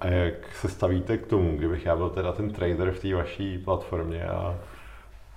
A 0.00 0.06
jak 0.08 0.56
se 0.60 0.68
stavíte 0.68 1.18
k 1.18 1.26
tomu, 1.26 1.56
kdybych 1.56 1.86
já 1.86 1.96
byl 1.96 2.10
teda 2.10 2.32
ten 2.32 2.50
trader 2.50 2.90
v 2.90 3.00
té 3.00 3.14
vaší 3.14 3.58
platformě 3.58 4.24
a 4.24 4.58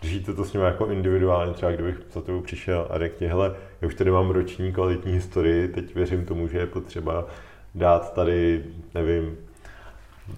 Držíte 0.01 0.33
to 0.33 0.45
s 0.45 0.53
ním 0.53 0.61
jako 0.61 0.85
individuálně, 0.85 1.53
třeba 1.53 1.71
kdybych 1.71 2.01
za 2.13 2.21
tebou 2.21 2.41
přišel 2.41 2.87
a 2.89 2.99
řekl 2.99 3.15
ti, 3.17 3.27
hele, 3.27 3.55
já 3.81 3.87
už 3.87 3.95
tady 3.95 4.11
mám 4.11 4.29
roční 4.29 4.73
kvalitní 4.73 5.13
historii, 5.13 5.67
teď 5.67 5.95
věřím 5.95 6.25
tomu, 6.25 6.47
že 6.47 6.57
je 6.57 6.65
potřeba 6.65 7.25
dát 7.75 8.13
tady, 8.13 8.63
nevím, 8.93 9.37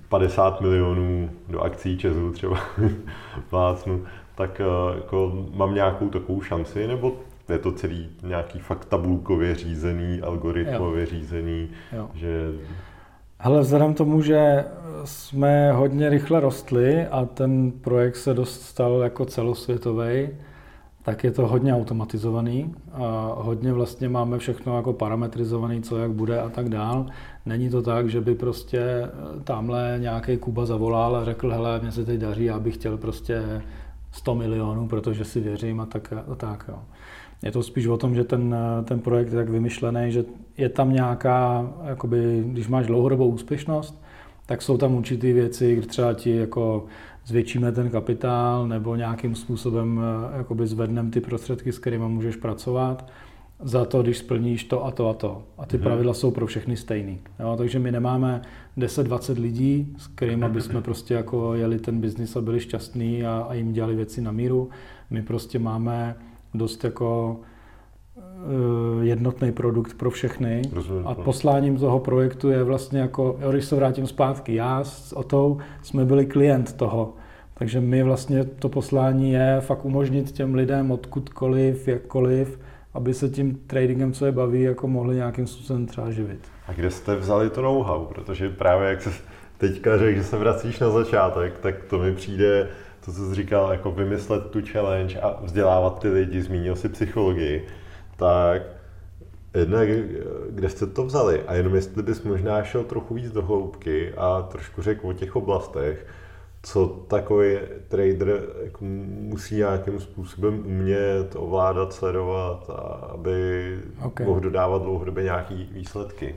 50 0.09 0.61
milionů 0.61 1.29
do 1.47 1.59
akcí 1.59 1.97
Česu 1.97 2.31
třeba 2.31 2.59
plácnu, 3.49 4.05
tak 4.35 4.61
eh, 4.61 4.95
jako 4.95 5.47
mám 5.53 5.75
nějakou 5.75 6.09
takovou 6.09 6.41
šanci, 6.41 6.87
nebo 6.87 7.19
je 7.49 7.59
to 7.59 7.71
celý 7.71 8.09
nějaký 8.23 8.59
fakt 8.59 8.85
tabulkově 8.85 9.55
řízený, 9.55 10.21
algoritmově 10.21 11.01
jo. 11.01 11.09
řízený, 11.09 11.69
jo. 11.93 12.09
že 12.15 12.51
Hele, 13.41 13.61
vzhledem 13.61 13.93
tomu, 13.93 14.21
že 14.21 14.65
jsme 15.03 15.71
hodně 15.71 16.09
rychle 16.09 16.39
rostli 16.39 17.07
a 17.07 17.25
ten 17.25 17.71
projekt 17.71 18.15
se 18.15 18.33
dostal 18.33 19.01
jako 19.01 19.25
celosvětový, 19.25 20.29
tak 21.03 21.23
je 21.23 21.31
to 21.31 21.47
hodně 21.47 21.75
automatizovaný 21.75 22.75
a 22.91 23.33
hodně 23.37 23.73
vlastně 23.73 24.09
máme 24.09 24.37
všechno 24.37 24.75
jako 24.75 24.93
parametrizovaný, 24.93 25.81
co 25.81 25.97
jak 25.97 26.11
bude 26.11 26.41
a 26.41 26.49
tak 26.49 26.69
dál. 26.69 27.05
Není 27.45 27.69
to 27.69 27.81
tak, 27.81 28.09
že 28.09 28.21
by 28.21 28.35
prostě 28.35 29.09
tamhle 29.43 29.97
nějaký 29.99 30.37
Kuba 30.37 30.65
zavolal 30.65 31.15
a 31.15 31.25
řekl, 31.25 31.51
hele, 31.51 31.79
mně 31.79 31.91
se 31.91 32.05
teď 32.05 32.19
daří, 32.19 32.43
já 32.43 32.59
bych 32.59 32.73
chtěl 32.73 32.97
prostě 32.97 33.61
100 34.11 34.35
milionů, 34.35 34.87
protože 34.87 35.25
si 35.25 35.39
věřím 35.39 35.79
a 35.79 35.85
tak. 35.85 36.13
A 36.31 36.35
tak 36.35 36.65
jo. 36.67 36.79
Je 37.43 37.51
to 37.51 37.63
spíš 37.63 37.87
o 37.87 37.97
tom, 37.97 38.15
že 38.15 38.23
ten, 38.23 38.55
ten 38.83 38.99
projekt 38.99 39.27
je 39.27 39.35
tak 39.35 39.49
vymyšlený, 39.49 40.11
že 40.11 40.25
je 40.57 40.69
tam 40.69 40.93
nějaká, 40.93 41.69
jakoby, 41.85 42.43
když 42.45 42.67
máš 42.67 42.87
dlouhodobou 42.87 43.27
úspěšnost, 43.27 44.01
tak 44.45 44.61
jsou 44.61 44.77
tam 44.77 44.95
určité 44.95 45.33
věci, 45.33 45.75
kdy 45.75 45.87
třeba 45.87 46.13
ti 46.13 46.35
jako 46.35 46.85
zvětšíme 47.25 47.71
ten 47.71 47.89
kapitál 47.89 48.67
nebo 48.67 48.95
nějakým 48.95 49.35
způsobem 49.35 50.01
jakoby 50.37 50.67
zvedneme 50.67 51.09
ty 51.09 51.21
prostředky, 51.21 51.71
s 51.71 51.79
kterými 51.79 52.07
můžeš 52.07 52.35
pracovat 52.35 53.11
za 53.63 53.85
to, 53.85 54.01
když 54.01 54.17
splníš 54.17 54.63
to 54.63 54.85
a 54.85 54.91
to 54.91 55.09
a 55.09 55.13
to. 55.13 55.43
A 55.57 55.65
ty 55.65 55.77
mm-hmm. 55.77 55.81
pravidla 55.81 56.13
jsou 56.13 56.31
pro 56.31 56.47
všechny 56.47 56.77
stejný. 56.77 57.19
Jo, 57.39 57.55
takže 57.57 57.79
my 57.79 57.91
nemáme 57.91 58.41
10-20 58.77 59.41
lidí, 59.41 59.95
s 59.97 60.07
kterými 60.07 60.49
bychom 60.49 60.81
prostě 60.81 61.13
jako 61.13 61.53
jeli 61.53 61.79
ten 61.79 62.01
biznis 62.01 62.35
a 62.35 62.41
byli 62.41 62.59
šťastní 62.59 63.25
a, 63.25 63.45
a 63.49 63.53
jim 63.53 63.73
dělali 63.73 63.95
věci 63.95 64.21
na 64.21 64.31
míru. 64.31 64.69
My 65.09 65.21
prostě 65.21 65.59
máme 65.59 66.15
dost 66.53 66.83
jako 66.83 67.37
eh, 68.17 68.21
jednotný 69.01 69.51
produkt 69.51 69.97
pro 69.97 70.11
všechny. 70.11 70.61
Rozumím, 70.73 71.07
a 71.07 71.15
posláním 71.15 71.77
toho 71.77 71.99
projektu 71.99 72.49
je 72.49 72.63
vlastně 72.63 72.99
jako, 72.99 73.39
když 73.49 73.65
se 73.65 73.75
vrátím 73.75 74.07
zpátky, 74.07 74.55
já 74.55 74.83
s 74.83 75.13
Otou 75.13 75.57
jsme 75.81 76.05
byli 76.05 76.25
klient 76.25 76.73
toho. 76.73 77.13
Takže 77.53 77.81
my 77.81 78.03
vlastně 78.03 78.43
to 78.43 78.69
poslání 78.69 79.31
je 79.31 79.57
fakt 79.59 79.85
umožnit 79.85 80.31
těm 80.31 80.55
lidem 80.55 80.91
odkudkoliv, 80.91 81.87
jakkoliv, 81.87 82.59
aby 82.93 83.13
se 83.13 83.29
tím 83.29 83.59
tradingem, 83.67 84.13
co 84.13 84.25
je 84.25 84.31
baví, 84.31 84.61
jako 84.61 84.87
mohli 84.87 85.15
nějakým 85.15 85.47
způsobem 85.47 85.85
třeba 85.85 86.11
živit. 86.11 86.39
A 86.67 86.73
kde 86.73 86.91
jste 86.91 87.15
vzali 87.15 87.49
to 87.49 87.61
know-how? 87.61 88.05
Protože 88.05 88.49
právě 88.49 88.89
jak 88.89 89.01
se 89.01 89.09
teďka 89.57 89.97
řekl, 89.97 90.17
že 90.17 90.23
se 90.23 90.37
vracíš 90.37 90.79
na 90.79 90.89
začátek, 90.89 91.59
tak 91.59 91.83
to 91.83 91.99
mi 91.99 92.15
přijde 92.15 92.67
to, 93.09 93.15
co 93.15 93.29
jsi 93.29 93.35
říkal, 93.35 93.71
jako 93.71 93.91
vymyslet 93.91 94.49
tu 94.49 94.59
challenge 94.71 95.19
a 95.19 95.41
vzdělávat 95.41 95.99
ty 95.99 96.09
lidi, 96.09 96.41
zmínil 96.41 96.75
si 96.75 96.89
psychologii, 96.89 97.67
tak 98.15 98.61
jednak, 99.53 99.87
kde 100.49 100.69
jste 100.69 100.87
to 100.87 101.05
vzali 101.05 101.43
a 101.47 101.53
jenom 101.53 101.75
jestli 101.75 102.03
bys 102.03 102.23
možná 102.23 102.63
šel 102.63 102.83
trochu 102.83 103.13
víc 103.13 103.31
do 103.31 103.41
hloubky 103.41 104.13
a 104.17 104.41
trošku 104.41 104.81
řekl 104.81 105.07
o 105.07 105.13
těch 105.13 105.35
oblastech, 105.35 106.05
co 106.63 106.87
takový 106.87 107.57
trader 107.87 108.41
jako 108.63 108.85
musí 109.19 109.55
nějakým 109.55 109.99
způsobem 109.99 110.63
umět, 110.65 111.35
ovládat, 111.35 111.93
sledovat, 111.93 112.69
aby 113.09 113.79
okay. 114.05 114.25
mohl 114.25 114.39
dodávat 114.39 114.81
dlouhodobě 114.81 115.23
nějaké 115.23 115.55
výsledky. 115.71 116.35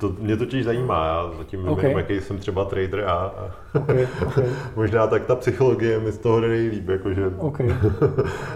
To 0.00 0.14
mě 0.20 0.36
totiž 0.36 0.64
zajímá, 0.64 1.06
já 1.06 1.30
zatím 1.38 1.68
okay. 1.68 1.82
nevím, 1.82 1.98
jaký 1.98 2.20
jsem 2.20 2.38
třeba 2.38 2.64
trader 2.64 3.04
a, 3.04 3.12
a 3.12 3.50
okay, 3.74 4.08
okay. 4.26 4.44
možná 4.76 5.06
tak 5.06 5.26
ta 5.26 5.36
psychologie 5.36 6.00
mi 6.00 6.12
z 6.12 6.18
toho 6.18 6.40
nejlíp, 6.40 6.88
jakože... 6.88 7.26
Okay. 7.38 7.74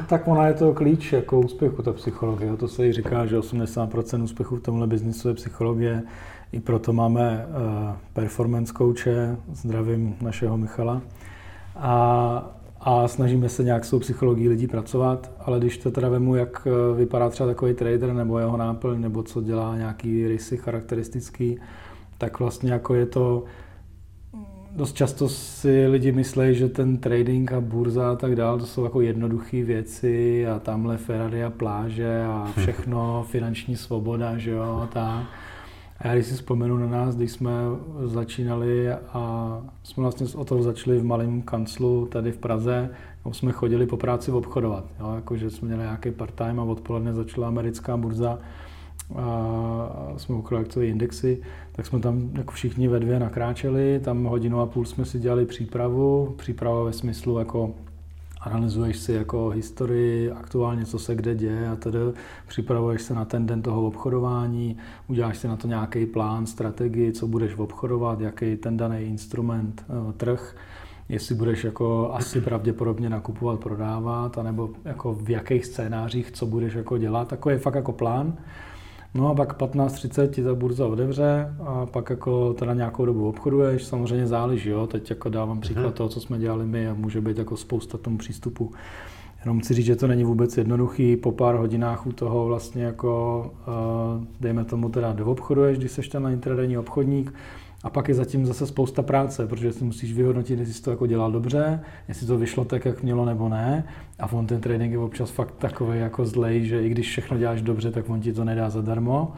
tak 0.09 0.29
ona 0.29 0.47
je 0.47 0.55
to 0.55 0.75
klíč 0.75 1.13
jako 1.13 1.41
úspěchu, 1.41 1.83
ta 1.83 1.93
psychologie. 1.93 2.57
To 2.57 2.69
se 2.69 2.87
jí 2.87 2.93
říká, 2.93 3.27
že 3.27 3.39
80% 3.39 4.23
úspěchu 4.23 4.57
v 4.57 4.61
tomhle 4.61 4.87
biznisu 4.87 5.29
je 5.29 5.35
psychologie. 5.35 6.03
I 6.53 6.61
proto 6.61 6.93
máme 6.93 7.47
uh, 7.49 7.93
performance 8.13 8.73
coache, 8.79 9.37
zdravím 9.53 10.17
našeho 10.21 10.57
Michala. 10.57 11.03
A, 11.77 12.51
a 12.87 13.09
snažíme 13.09 13.49
se 13.49 13.64
nějak 13.64 13.85
s 13.85 13.91
tou 13.91 13.99
psychologií 13.99 14.49
lidí 14.49 14.67
pracovat, 14.67 15.31
ale 15.41 15.59
když 15.59 15.79
to 15.79 15.91
teda 15.91 16.09
vemu, 16.09 16.35
jak 16.35 16.67
eh, 16.67 16.97
vypadá 16.97 17.29
třeba 17.29 17.47
takový 17.47 17.75
trader, 17.75 18.12
nebo 18.12 18.38
jeho 18.38 18.57
náplň, 18.57 19.00
nebo 19.00 19.23
co 19.23 19.43
dělá 19.43 19.76
nějaký 19.76 20.29
rysy 20.29 20.57
charakteristický, 20.57 21.59
tak 22.19 22.38
vlastně 22.38 22.73
jako 22.73 22.95
je 22.95 23.07
to, 23.07 23.45
dost 24.76 24.93
často 24.93 25.29
si 25.29 25.87
lidi 25.87 26.12
myslí, 26.12 26.55
že 26.55 26.69
ten 26.69 26.99
trading 26.99 27.53
a 27.53 27.61
burza 27.61 28.11
a 28.12 28.17
tak 28.17 28.37
dále, 28.37 28.59
to 28.59 28.67
jsou 28.67 28.85
jako 28.85 29.00
jednoduché 29.00 29.62
věci 29.62 30.47
a 30.47 30.59
tamhle 30.59 30.97
Ferrari 30.97 31.45
a 31.45 31.50
pláže 31.50 32.25
a 32.26 32.53
všechno, 32.59 33.26
finanční 33.31 33.76
svoboda, 33.76 34.38
že 34.38 34.50
jo, 34.50 34.81
a 34.83 34.87
tak. 34.87 35.23
A 35.99 36.07
já 36.09 36.15
když 36.15 36.27
si 36.27 36.35
vzpomenu 36.35 36.79
na 36.79 36.87
nás, 36.87 37.17
když 37.17 37.33
jsme 37.33 37.53
začínali 38.05 38.91
a 38.93 39.63
jsme 39.83 40.03
vlastně 40.03 40.27
o 40.37 40.45
toho 40.45 40.63
začali 40.63 40.99
v 40.99 41.05
malém 41.05 41.43
kanclu 41.43 42.07
tady 42.07 42.33
v 42.33 42.39
Praze, 42.39 42.91
jsme 43.33 43.53
chodili 43.53 43.87
po 43.87 43.97
práci 43.97 44.31
obchodovat. 44.31 44.85
Jo? 45.01 45.13
Jako, 45.15 45.37
že 45.37 45.51
jsme 45.51 45.67
měli 45.67 45.83
nějaký 45.83 46.11
part-time 46.11 46.61
a 46.61 46.63
odpoledne 46.63 47.15
začala 47.15 47.49
americká 47.49 47.97
burza 47.97 48.39
a 49.17 50.15
jsme 50.17 50.35
ukradli 50.35 50.69
ty 50.69 50.89
indexy, 50.89 51.43
tak 51.73 51.87
jsme 51.87 52.01
tam 52.01 52.31
jako 52.35 52.53
všichni 52.53 52.89
ve 52.89 53.01
dvě 53.01 53.21
nakráčeli, 53.21 54.01
tam 54.05 54.25
hodinu 54.25 54.61
a 54.61 54.67
půl 54.67 54.85
jsme 54.85 55.05
si 55.05 55.19
dělali 55.19 55.47
přípravu, 55.47 56.35
příprava 56.39 56.83
ve 56.85 56.93
smyslu 56.93 57.39
jako 57.39 57.75
analyzuješ 58.45 58.97
si 58.97 59.13
jako 59.13 59.49
historii, 59.49 60.31
aktuálně, 60.31 60.85
co 60.85 60.99
se 60.99 61.15
kde 61.15 61.35
děje 61.35 61.69
a 61.69 61.77
tedy 61.77 61.99
připravuješ 62.47 63.03
se 63.03 63.15
na 63.15 63.25
ten 63.25 63.47
den 63.47 63.63
toho 63.63 63.87
obchodování, 63.87 64.77
uděláš 65.09 65.39
si 65.39 65.49
na 65.49 65.57
to 65.57 65.69
nějaký 65.69 66.07
plán, 66.07 66.47
strategii, 66.47 67.13
co 67.13 67.27
budeš 67.27 67.57
obchodovat, 67.57 68.21
jaký 68.21 68.57
ten 68.57 68.77
daný 68.77 69.01
instrument, 69.01 69.85
eh, 69.89 70.13
trh, 70.13 70.57
jestli 71.09 71.35
budeš 71.35 71.65
jako 71.65 72.11
asi 72.15 72.41
pravděpodobně 72.41 73.11
nakupovat, 73.11 73.61
prodávat, 73.61 74.39
anebo 74.39 74.71
jako 74.85 75.15
v 75.15 75.31
jakých 75.31 75.67
scénářích, 75.67 76.31
co 76.33 76.47
budeš 76.47 76.75
jako 76.75 76.99
dělat, 76.99 77.29
takový 77.29 77.55
je 77.55 77.59
fakt 77.59 77.75
jako 77.75 77.93
plán. 77.93 78.37
No 79.14 79.28
a 79.28 79.35
pak 79.35 79.59
15.30 79.59 80.28
ti 80.30 80.42
ta 80.42 80.54
burza 80.54 80.87
otevře 80.87 81.54
a 81.61 81.87
pak 81.87 82.11
jako 82.11 82.54
teda 82.54 82.75
nějakou 82.75 83.04
dobu 83.04 83.28
obchoduješ, 83.28 83.85
samozřejmě 83.85 84.26
záleží, 84.26 84.68
jo, 84.68 84.87
teď 84.87 85.11
jako 85.11 85.28
dávám 85.28 85.61
příklad 85.61 85.85
hmm. 85.85 85.92
toho, 85.92 86.09
co 86.09 86.21
jsme 86.21 86.38
dělali 86.38 86.66
my 86.66 86.88
a 86.88 86.94
může 86.94 87.21
být 87.21 87.38
jako 87.38 87.56
spousta 87.56 87.99
tomu 87.99 88.18
přístupu. 88.18 88.73
Jenom 89.40 89.61
chci 89.61 89.75
říct, 89.75 89.87
že 89.87 89.97
to 89.97 90.06
není 90.06 90.25
vůbec 90.25 90.56
jednoduchý, 90.59 91.16
po 91.16 91.33
pár 91.33 91.54
hodinách 91.54 92.06
u 92.06 92.12
toho 92.12 92.47
vlastně 92.47 92.85
jako, 92.85 93.50
eh, 93.61 94.26
dejme 94.40 94.64
tomu 94.64 94.88
teda 94.88 95.12
doobchoduješ, 95.12 95.78
když 95.78 95.92
seš 95.92 96.09
ten 96.09 96.23
na 96.23 96.30
intradenní 96.30 96.78
obchodník, 96.78 97.35
a 97.85 97.91
pak 97.91 98.09
je 98.09 98.14
zatím 98.14 98.47
zase 98.47 98.67
spousta 98.67 99.03
práce, 99.03 99.47
protože 99.47 99.73
si 99.73 99.85
musíš 99.85 100.12
vyhodnotit, 100.12 100.59
jestli 100.59 100.83
to 100.83 100.91
jako 100.91 101.07
dělal 101.07 101.33
dobře, 101.33 101.81
jestli 102.09 102.26
to 102.26 102.38
vyšlo 102.38 102.64
tak, 102.64 102.85
jak 102.85 103.03
mělo 103.03 103.25
nebo 103.25 103.49
ne. 103.49 103.85
A 104.19 104.33
on 104.33 104.47
ten 104.47 104.61
trading 104.61 104.93
je 104.93 104.99
občas 104.99 105.31
fakt 105.31 105.55
takový 105.59 105.99
jako 105.99 106.26
zlej, 106.26 106.67
že 106.67 106.83
i 106.83 106.88
když 106.88 107.09
všechno 107.09 107.38
děláš 107.38 107.62
dobře, 107.62 107.91
tak 107.91 108.11
on 108.11 108.21
ti 108.21 108.33
to 108.33 108.45
nedá 108.45 108.71
zadarmo. 108.71 109.33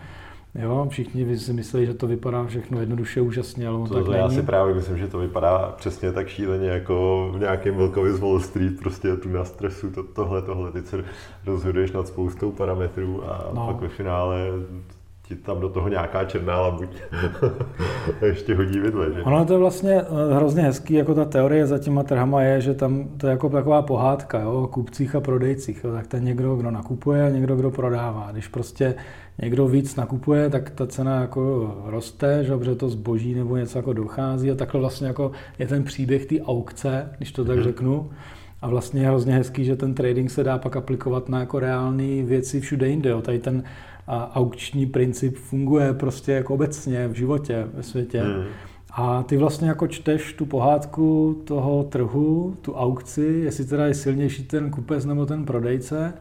Jo, 0.54 0.86
všichni 0.90 1.38
si 1.38 1.52
myslí, 1.52 1.86
že 1.86 1.94
to 1.94 2.06
vypadá 2.06 2.46
všechno 2.46 2.80
jednoduše, 2.80 3.20
úžasně, 3.20 3.68
ale 3.68 3.78
on 3.78 3.88
to, 3.88 3.94
tak 3.94 4.04
to 4.04 4.10
není. 4.10 4.22
Já 4.22 4.30
si 4.30 4.42
právě 4.42 4.74
myslím, 4.74 4.98
že 4.98 5.08
to 5.08 5.18
vypadá 5.18 5.74
přesně 5.76 6.12
tak 6.12 6.28
šíleně 6.28 6.68
jako 6.68 7.28
v 7.34 7.38
nějakém 7.40 7.76
Wilkovi 7.76 8.12
z 8.12 8.20
Wall 8.20 8.40
Street, 8.40 8.78
prostě 8.78 9.16
tu 9.16 9.28
na 9.28 9.44
stresu, 9.44 9.90
to, 9.90 10.02
tohle, 10.02 10.42
tohle, 10.42 10.72
ty 10.72 10.82
se 10.82 11.04
rozhoduješ 11.46 11.92
nad 11.92 12.08
spoustou 12.08 12.52
parametrů 12.52 13.24
a 13.30 13.50
no. 13.54 13.66
pak 13.66 13.80
ve 13.80 13.88
finále 13.88 14.38
ti 15.28 15.36
tam 15.36 15.60
do 15.60 15.68
toho 15.68 15.88
nějaká 15.88 16.24
černá 16.24 16.60
labuť 16.60 16.88
ještě 18.22 18.54
hodí 18.54 18.78
vidle. 18.78 19.12
Že? 19.12 19.22
Ono 19.22 19.44
to 19.44 19.52
je 19.52 19.58
vlastně 19.58 19.94
eh, 20.00 20.34
hrozně 20.34 20.62
hezký, 20.62 20.94
jako 20.94 21.14
ta 21.14 21.24
teorie 21.24 21.66
za 21.66 21.78
těma 21.78 22.02
trhama 22.02 22.42
je, 22.42 22.60
že 22.60 22.74
tam 22.74 23.08
to 23.16 23.26
je 23.26 23.30
jako 23.30 23.48
taková 23.48 23.82
pohádka 23.82 24.40
jo, 24.40 24.52
o 24.52 24.66
kupcích 24.66 25.14
a 25.14 25.20
prodejcích. 25.20 25.84
Jo. 25.84 25.92
Tak 25.92 26.06
ten 26.06 26.24
někdo, 26.24 26.56
kdo 26.56 26.70
nakupuje 26.70 27.26
a 27.26 27.28
někdo, 27.28 27.56
kdo 27.56 27.70
prodává. 27.70 28.28
Když 28.32 28.48
prostě 28.48 28.94
někdo 29.42 29.68
víc 29.68 29.96
nakupuje, 29.96 30.50
tak 30.50 30.70
ta 30.70 30.86
cena 30.86 31.20
jako 31.20 31.74
roste, 31.86 32.44
že, 32.44 32.56
protože 32.56 32.74
to 32.74 32.88
zboží 32.88 33.34
nebo 33.34 33.56
něco 33.56 33.78
jako 33.78 33.92
dochází 33.92 34.50
a 34.50 34.54
takhle 34.54 34.80
vlastně 34.80 35.06
jako 35.06 35.32
je 35.58 35.66
ten 35.66 35.84
příběh 35.84 36.26
té 36.26 36.40
aukce, 36.40 37.10
když 37.16 37.32
to 37.32 37.44
tak 37.44 37.58
mm-hmm. 37.58 37.62
řeknu. 37.62 38.10
A 38.62 38.68
vlastně 38.68 39.00
je 39.00 39.08
hrozně 39.08 39.34
hezký, 39.34 39.64
že 39.64 39.76
ten 39.76 39.94
trading 39.94 40.30
se 40.30 40.44
dá 40.44 40.58
pak 40.58 40.76
aplikovat 40.76 41.28
na 41.28 41.40
jako 41.40 41.58
reální 41.58 42.22
věci 42.22 42.60
všude 42.60 42.88
jinde. 42.88 43.10
Jo. 43.10 43.22
Tady 43.22 43.38
ten 43.38 43.62
a 44.06 44.36
aukční 44.36 44.86
princip 44.86 45.36
funguje 45.36 45.92
prostě 45.92 46.32
jako 46.32 46.54
obecně 46.54 47.08
v 47.08 47.12
životě, 47.12 47.66
ve 47.74 47.82
světě. 47.82 48.20
Hmm. 48.20 48.44
A 48.90 49.22
ty 49.22 49.36
vlastně 49.36 49.68
jako 49.68 49.86
čteš 49.86 50.32
tu 50.32 50.46
pohádku 50.46 51.42
toho 51.44 51.84
trhu, 51.84 52.56
tu 52.60 52.74
aukci, 52.74 53.40
jestli 53.44 53.64
teda 53.64 53.86
je 53.86 53.94
silnější 53.94 54.44
ten 54.44 54.70
kupec 54.70 55.04
nebo 55.04 55.26
ten 55.26 55.44
prodejce, 55.44 56.12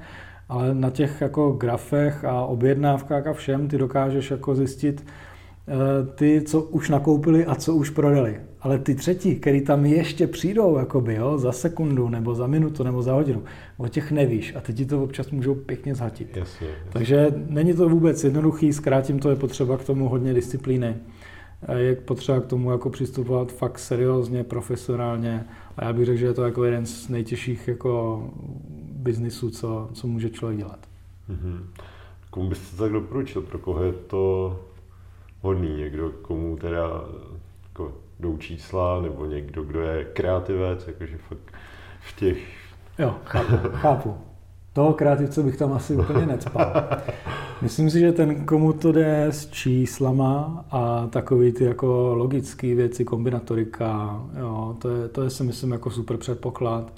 ale 0.49 0.73
na 0.73 0.89
těch 0.89 1.21
jako 1.21 1.51
grafech 1.51 2.25
a 2.25 2.45
objednávkách 2.45 3.27
a 3.27 3.33
všem 3.33 3.67
ty 3.67 3.77
dokážeš 3.77 4.31
jako 4.31 4.55
zjistit, 4.55 5.05
Eh, 5.67 6.05
ty, 6.15 6.41
co 6.41 6.61
už 6.61 6.89
nakoupili 6.89 7.45
a 7.45 7.55
co 7.55 7.75
už 7.75 7.89
prodali. 7.89 8.39
Ale 8.65 8.79
ty 8.79 8.95
třetí, 8.95 9.35
který 9.35 9.61
tam 9.61 9.85
ještě 9.85 10.27
přijdou 10.27 10.77
jakoby, 10.77 11.15
jo, 11.15 11.37
za 11.37 11.51
sekundu, 11.51 12.09
nebo 12.09 12.35
za 12.35 12.47
minutu, 12.47 12.83
nebo 12.83 13.01
za 13.01 13.13
hodinu, 13.13 13.43
o 13.77 13.87
těch 13.87 14.11
nevíš 14.11 14.55
a 14.55 14.61
ty 14.61 14.73
ti 14.73 14.85
to 14.85 15.03
občas 15.03 15.31
můžou 15.31 15.55
pěkně 15.55 15.95
zhatit. 15.95 16.37
Jasně, 16.37 16.67
jasně. 16.67 16.91
Takže 16.91 17.33
není 17.49 17.73
to 17.73 17.89
vůbec 17.89 18.23
jednoduchý, 18.23 18.73
zkrátím 18.73 19.19
to, 19.19 19.29
je 19.29 19.35
potřeba 19.35 19.77
k 19.77 19.83
tomu 19.83 20.09
hodně 20.09 20.33
disciplíny. 20.33 20.95
Je 21.75 21.95
potřeba 21.95 22.39
k 22.39 22.45
tomu 22.45 22.71
jako 22.71 22.89
přistupovat 22.89 23.51
fakt 23.51 23.79
seriózně, 23.79 24.43
profesionálně 24.43 25.45
a 25.77 25.85
já 25.85 25.93
bych 25.93 26.05
řekl, 26.05 26.19
že 26.19 26.25
je 26.25 26.33
to 26.33 26.43
jako 26.43 26.63
jeden 26.63 26.85
z 26.85 27.09
nejtěžších 27.09 27.67
jako 27.67 28.23
biznisů, 28.91 29.49
co, 29.49 29.89
co 29.93 30.07
může 30.07 30.29
člověk 30.29 30.59
dělat. 30.59 30.79
Mm-hmm. 31.29 31.59
Komu 32.29 32.49
byste 32.49 32.77
tak 32.77 32.91
doporučil, 32.91 33.41
pro 33.41 33.59
koho 33.59 33.83
je 33.83 33.93
to 33.93 34.59
hodný, 35.41 35.77
někdo, 35.77 36.11
komu 36.21 36.57
teda 36.57 37.05
jako 37.63 38.04
jdou 38.19 38.37
čísla, 38.37 39.01
nebo 39.01 39.25
někdo, 39.25 39.63
kdo 39.63 39.81
je 39.81 40.05
kreativec, 40.05 40.87
jakože 40.87 41.17
fakt 41.17 41.53
v 42.01 42.19
těch... 42.19 42.37
Jo, 42.99 43.15
chápu, 43.25 43.55
chápu. 43.71 44.15
Toho 44.73 44.93
kreativce 44.93 45.43
bych 45.43 45.57
tam 45.57 45.73
asi 45.73 45.95
úplně 45.95 46.25
necpal. 46.25 46.73
Myslím 47.61 47.89
si, 47.89 47.99
že 47.99 48.11
ten, 48.11 48.45
komu 48.45 48.73
to 48.73 48.91
jde 48.91 49.25
s 49.25 49.49
číslama 49.49 50.65
a 50.71 51.07
takový 51.07 51.51
ty 51.51 51.63
jako 51.63 52.15
logické 52.15 52.75
věci, 52.75 53.05
kombinatorika, 53.05 54.21
jo, 54.39 54.75
to, 54.81 54.89
je, 54.89 55.07
to 55.07 55.23
je 55.23 55.29
si 55.29 55.43
myslím 55.43 55.71
jako 55.71 55.89
super 55.89 56.17
předpoklad. 56.17 56.93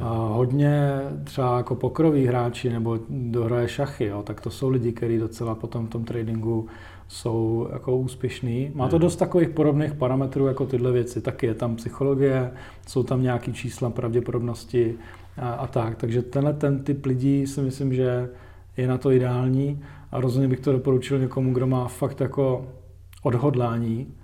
A 0.00 0.08
hodně 0.14 1.00
třeba 1.24 1.56
jako 1.56 1.74
pokroví 1.74 2.26
hráči 2.26 2.70
nebo 2.70 2.98
dohraje 3.08 3.68
šachy, 3.68 4.04
jo, 4.04 4.22
tak 4.22 4.40
to 4.40 4.50
jsou 4.50 4.68
lidi, 4.68 4.92
kteří 4.92 5.18
docela 5.18 5.54
potom 5.54 5.86
v 5.86 5.90
tom 5.90 6.04
tradingu 6.04 6.68
jsou 7.10 7.68
jako 7.72 7.96
úspěšný. 7.96 8.70
Má 8.74 8.88
to 8.88 8.96
hmm. 8.96 9.00
dost 9.00 9.16
takových 9.16 9.48
podobných 9.48 9.94
parametrů 9.94 10.46
jako 10.46 10.66
tyhle 10.66 10.92
věci. 10.92 11.20
Taky 11.20 11.46
je 11.46 11.54
tam 11.54 11.76
psychologie, 11.76 12.52
jsou 12.86 13.02
tam 13.02 13.22
nějaký 13.22 13.52
čísla 13.52 13.90
pravděpodobnosti 13.90 14.94
a, 15.36 15.50
a 15.50 15.66
tak. 15.66 15.96
Takže 15.96 16.22
tenhle 16.22 16.52
ten 16.52 16.84
typ 16.84 17.06
lidí 17.06 17.46
si 17.46 17.60
myslím, 17.60 17.94
že 17.94 18.28
je 18.76 18.88
na 18.88 18.98
to 18.98 19.10
ideální 19.10 19.82
a 20.12 20.20
rozhodně 20.20 20.48
bych 20.48 20.60
to 20.60 20.72
doporučil 20.72 21.18
někomu, 21.18 21.52
kdo 21.52 21.66
má 21.66 21.88
fakt 21.88 22.20
jako 22.20 22.66
odhodlání 23.22 24.14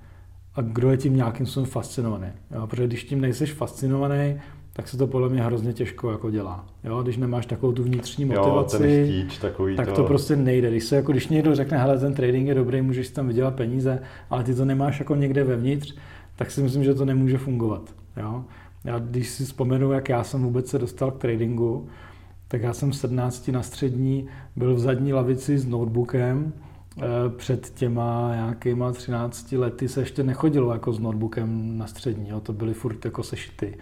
a 0.55 0.63
kdo 0.63 0.91
je 0.91 0.97
tím 0.97 1.17
nějakým 1.17 1.47
způsobem 1.47 1.71
fascinovaný. 1.71 2.29
Jo? 2.55 2.67
Protože 2.67 2.87
když 2.87 3.05
tím 3.05 3.21
nejseš 3.21 3.53
fascinovaný, 3.53 4.41
tak 4.77 4.89
se 4.89 4.97
to 4.97 5.07
podle 5.07 5.29
mě 5.29 5.43
hrozně 5.43 5.73
těžko 5.73 6.11
jako 6.11 6.31
dělá. 6.31 6.65
Jo? 6.85 7.03
Když 7.03 7.17
nemáš 7.17 7.47
takovou 7.47 7.73
tu 7.73 7.83
vnitřní 7.83 8.25
motivaci, 8.25 8.77
jo, 8.77 8.83
ten 8.83 9.05
chtíč, 9.05 9.39
takový 9.39 9.77
tak 9.77 9.89
to... 9.89 9.95
to 9.95 10.05
prostě 10.05 10.37
nejde. 10.37 10.71
Když, 10.71 10.85
se 10.85 10.97
jako, 10.97 11.13
když 11.13 11.29
někdo 11.29 11.55
řekne, 11.55 11.79
hele, 11.79 11.99
ten 11.99 12.15
trading 12.15 12.49
je 12.49 12.55
dobrý, 12.55 12.83
můžeš 12.83 13.09
tam 13.09 13.29
vydělat 13.29 13.55
peníze, 13.55 14.03
ale 14.31 14.45
ty 14.45 14.55
to 14.55 14.65
nemáš 14.65 14.99
jako 14.99 15.15
někde 15.15 15.45
vevnitř, 15.45 15.95
tak 16.37 16.51
si 16.51 16.63
myslím, 16.63 16.85
že 16.85 16.95
to 16.95 17.05
nemůže 17.05 17.39
fungovat. 17.39 17.95
Jo? 18.17 18.45
Já 18.85 18.99
když 18.99 19.29
si 19.29 19.45
vzpomenu, 19.45 19.93
jak 19.93 20.09
já 20.09 20.25
jsem 20.25 20.43
vůbec 20.43 20.69
se 20.69 20.79
dostal 20.79 21.11
k 21.11 21.19
tradingu, 21.19 21.89
tak 22.49 22.63
já 22.63 22.73
jsem 22.73 22.91
v 22.91 22.97
17 22.97 23.49
na 23.49 23.63
střední 23.63 24.27
byl 24.57 24.75
v 24.75 24.79
zadní 24.79 25.13
lavici 25.13 25.59
s 25.59 25.67
notebookem, 25.67 26.53
eh, 26.99 27.03
před 27.37 27.71
těma 27.71 28.31
nějakýma 28.35 28.93
13 28.93 29.53
lety 29.53 29.89
se 29.89 30.01
ještě 30.01 30.23
nechodilo 30.23 30.73
jako 30.73 30.93
s 30.93 30.99
notebookem 30.99 31.79
na 31.79 31.87
střední, 31.87 32.29
jo? 32.29 32.41
to 32.41 32.53
byly 32.53 32.75
furt 32.75 33.05
jako 33.05 33.23
sešity. 33.23 33.75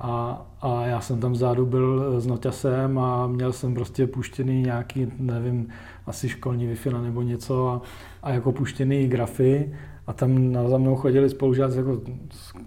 A, 0.00 0.46
a 0.60 0.86
já 0.86 1.00
jsem 1.00 1.20
tam 1.20 1.32
vzadu 1.32 1.66
byl 1.66 2.20
s 2.20 2.26
noťasem 2.26 2.98
a 2.98 3.26
měl 3.26 3.52
jsem 3.52 3.74
prostě 3.74 4.06
puštěný 4.06 4.62
nějaký, 4.62 5.12
nevím, 5.18 5.68
asi 6.06 6.28
školní 6.28 6.66
wi 6.66 6.76
nebo 7.02 7.22
něco 7.22 7.68
a, 7.68 7.82
a 8.22 8.30
jako 8.30 8.52
puštěný 8.52 9.08
grafy 9.08 9.72
a 10.06 10.12
tam 10.12 10.58
za 10.68 10.78
mnou 10.78 10.96
chodili 10.96 11.30
spolužáci, 11.30 11.76
jako 11.78 12.00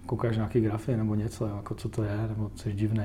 koukáš 0.05 0.35
nějaký 0.35 0.61
grafy 0.61 0.97
nebo 0.97 1.15
něco, 1.15 1.47
jako 1.47 1.75
co 1.75 1.89
to 1.89 2.03
je, 2.03 2.17
nebo 2.29 2.51
jsi 2.55 2.73
divný. 2.73 3.03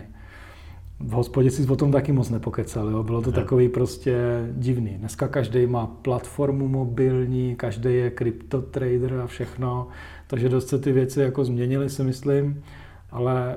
v 1.00 1.10
hospodě 1.10 1.50
si 1.50 1.68
o 1.68 1.76
tom 1.76 1.92
taky 1.92 2.12
moc 2.12 2.30
nepokecel. 2.30 2.90
Jo? 2.90 3.02
Bylo 3.02 3.22
to 3.22 3.30
ne. 3.30 3.36
takový 3.36 3.68
prostě 3.68 4.46
divný. 4.52 4.90
Dneska 4.90 5.28
každý 5.28 5.66
má 5.66 5.86
platformu 5.86 6.68
mobilní, 6.68 7.56
každý 7.56 7.94
je 7.94 8.10
kryptotrader 8.10 9.20
a 9.24 9.26
všechno, 9.26 9.88
takže 10.26 10.48
dost 10.48 10.68
se 10.68 10.78
ty 10.78 10.92
věci 10.92 11.20
jako 11.20 11.44
změnily, 11.44 11.90
si 11.90 12.04
myslím, 12.04 12.62
ale 13.10 13.56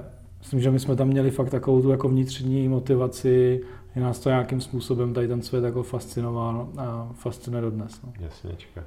myslím, 0.49 0.61
že 0.61 0.71
my 0.71 0.79
jsme 0.79 0.95
tam 0.95 1.07
měli 1.07 1.31
fakt 1.31 1.49
takovou 1.49 1.81
tu 1.81 1.89
jako 1.89 2.09
vnitřní 2.09 2.67
motivaci, 2.67 3.61
že 3.95 4.01
nás 4.01 4.19
to 4.19 4.29
nějakým 4.29 4.61
způsobem 4.61 5.13
tady 5.13 5.27
ten 5.27 5.41
svět 5.41 5.63
jako 5.63 5.83
fascinoval 5.83 6.69
a 6.77 7.09
fascinuje 7.13 7.61
dodnes. 7.61 8.01
No. 8.03 8.13
Jasněčka. 8.19 8.83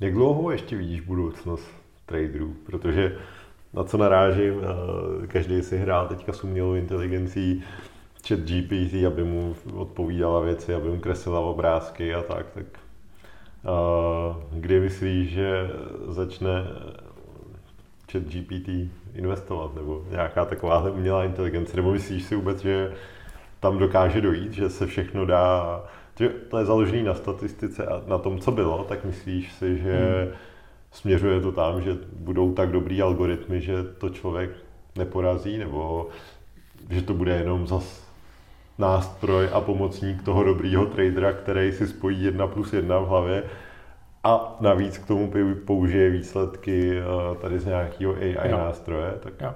Jak 0.00 0.12
dlouho 0.12 0.50
ještě 0.50 0.76
vidíš 0.76 1.00
budoucnost 1.00 1.66
traderů? 2.06 2.54
Protože 2.66 3.16
na 3.74 3.84
co 3.84 3.96
narážím, 3.96 4.54
eh, 4.62 5.26
každý 5.26 5.62
si 5.62 5.78
hrál 5.78 6.08
teďka 6.08 6.32
s 6.32 6.44
umělou 6.44 6.74
inteligencí, 6.74 7.64
chat 8.28 8.40
GPT, 8.40 9.06
aby 9.06 9.24
mu 9.24 9.56
odpovídala 9.74 10.40
věci, 10.40 10.74
aby 10.74 10.88
mu 10.88 11.00
kreslila 11.00 11.40
obrázky 11.40 12.14
a 12.14 12.22
tak, 12.22 12.46
tak 12.54 12.66
uh, 12.66 14.60
kdy 14.60 14.80
myslíš, 14.80 15.30
že 15.30 15.70
začne 16.08 16.50
chat 18.12 18.22
GPT 18.22 18.68
investovat, 19.14 19.74
nebo 19.74 20.04
nějaká 20.10 20.44
taková 20.44 20.90
umělá 20.90 21.24
inteligence, 21.24 21.76
nebo 21.76 21.92
myslíš 21.92 22.22
si 22.22 22.36
vůbec, 22.36 22.60
že 22.60 22.92
tam 23.60 23.78
dokáže 23.78 24.20
dojít, 24.20 24.52
že 24.52 24.70
se 24.70 24.86
všechno 24.86 25.26
dá, 25.26 25.84
že 26.18 26.28
to 26.28 26.58
je 26.58 26.64
založené 26.64 27.02
na 27.02 27.14
statistice 27.14 27.86
a 27.86 28.02
na 28.06 28.18
tom, 28.18 28.38
co 28.38 28.50
bylo, 28.52 28.84
tak 28.84 29.04
myslíš 29.04 29.52
si, 29.52 29.78
že 29.78 30.22
hmm. 30.24 30.34
směřuje 30.90 31.40
to 31.40 31.52
tam, 31.52 31.82
že 31.82 31.96
budou 32.12 32.52
tak 32.52 32.70
dobrý 32.70 33.02
algoritmy, 33.02 33.60
že 33.60 33.82
to 33.82 34.10
člověk 34.10 34.50
neporazí, 34.96 35.58
nebo 35.58 36.08
že 36.90 37.02
to 37.02 37.14
bude 37.14 37.32
jenom 37.32 37.66
zas 37.66 38.06
nástroj 38.78 39.48
a 39.52 39.60
pomocník 39.60 40.22
toho 40.22 40.44
dobrýho 40.44 40.86
tradera, 40.86 41.32
který 41.32 41.72
si 41.72 41.86
spojí 41.86 42.22
jedna 42.24 42.46
plus 42.46 42.72
jedna 42.72 42.98
v 42.98 43.08
hlavě 43.08 43.42
a 44.26 44.56
navíc 44.60 44.98
k 44.98 45.06
tomu 45.06 45.32
použije 45.64 46.10
výsledky 46.10 46.98
eh, 46.98 47.02
tady 47.40 47.58
z 47.58 47.66
nějakého 47.66 48.14
AI 48.14 48.50
jo. 48.50 48.58
nástroje. 48.58 49.12
Tak... 49.20 49.32
Jo. 49.40 49.50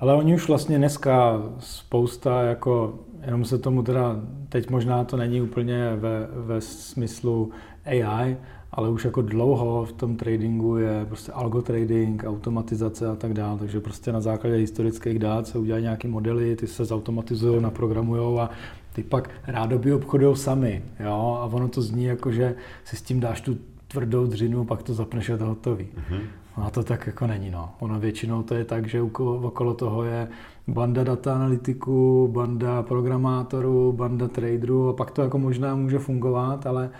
Ale 0.00 0.14
oni 0.14 0.34
už 0.34 0.48
vlastně 0.48 0.78
dneska 0.78 1.42
spousta, 1.58 2.42
jako, 2.42 2.94
jenom 3.26 3.44
se 3.44 3.58
tomu 3.58 3.82
teda, 3.82 4.16
teď 4.48 4.70
možná 4.70 5.04
to 5.04 5.16
není 5.16 5.40
úplně 5.40 5.96
ve, 5.96 6.28
ve 6.32 6.60
smyslu 6.60 7.50
AI, 7.84 8.36
ale 8.72 8.88
už 8.88 9.04
jako 9.04 9.22
dlouho 9.22 9.84
v 9.84 9.92
tom 9.92 10.16
tradingu 10.16 10.76
je 10.76 11.04
prostě 11.08 11.32
algo 11.32 11.62
trading, 11.62 12.24
automatizace 12.26 13.08
a 13.08 13.14
tak 13.14 13.34
dále, 13.34 13.58
takže 13.58 13.80
prostě 13.80 14.12
na 14.12 14.20
základě 14.20 14.56
historických 14.56 15.18
dát 15.18 15.46
se 15.46 15.58
udělají 15.58 15.82
nějaké 15.82 16.08
modely, 16.08 16.56
ty 16.56 16.66
se 16.66 16.84
zautomatizují, 16.84 17.62
naprogramují 17.62 18.38
a 18.38 18.50
ty 18.92 19.02
pak 19.02 19.30
rádoby 19.46 19.92
obchodují 19.92 20.36
sami, 20.36 20.82
jo, 21.00 21.38
a 21.40 21.44
ono 21.44 21.68
to 21.68 21.82
zní 21.82 22.04
jako, 22.04 22.32
že 22.32 22.54
si 22.84 22.96
s 22.96 23.02
tím 23.02 23.20
dáš 23.20 23.40
tu 23.40 23.56
tvrdou 23.96 24.26
dřinu, 24.26 24.64
pak 24.64 24.82
to 24.82 24.94
zapneš 24.94 25.30
a 25.30 25.36
to 25.36 25.46
hotový. 25.46 25.84
Mm-hmm. 25.84 26.20
A 26.56 26.70
to 26.70 26.82
tak 26.82 27.06
jako 27.06 27.26
není. 27.26 27.50
No. 27.50 27.70
Ono 27.80 28.00
většinou 28.00 28.42
to 28.42 28.54
je 28.54 28.64
tak, 28.64 28.88
že 28.88 29.02
okolo 29.02 29.74
toho 29.74 30.04
je 30.04 30.28
banda 30.68 31.04
data 31.04 31.34
analytiků, 31.34 32.28
banda 32.32 32.82
programátorů, 32.82 33.92
banda 33.92 34.28
traderů 34.28 34.88
a 34.88 34.92
pak 34.92 35.10
to 35.10 35.22
jako 35.22 35.38
možná 35.38 35.74
může 35.74 35.98
fungovat, 35.98 36.66
ale, 36.66 36.90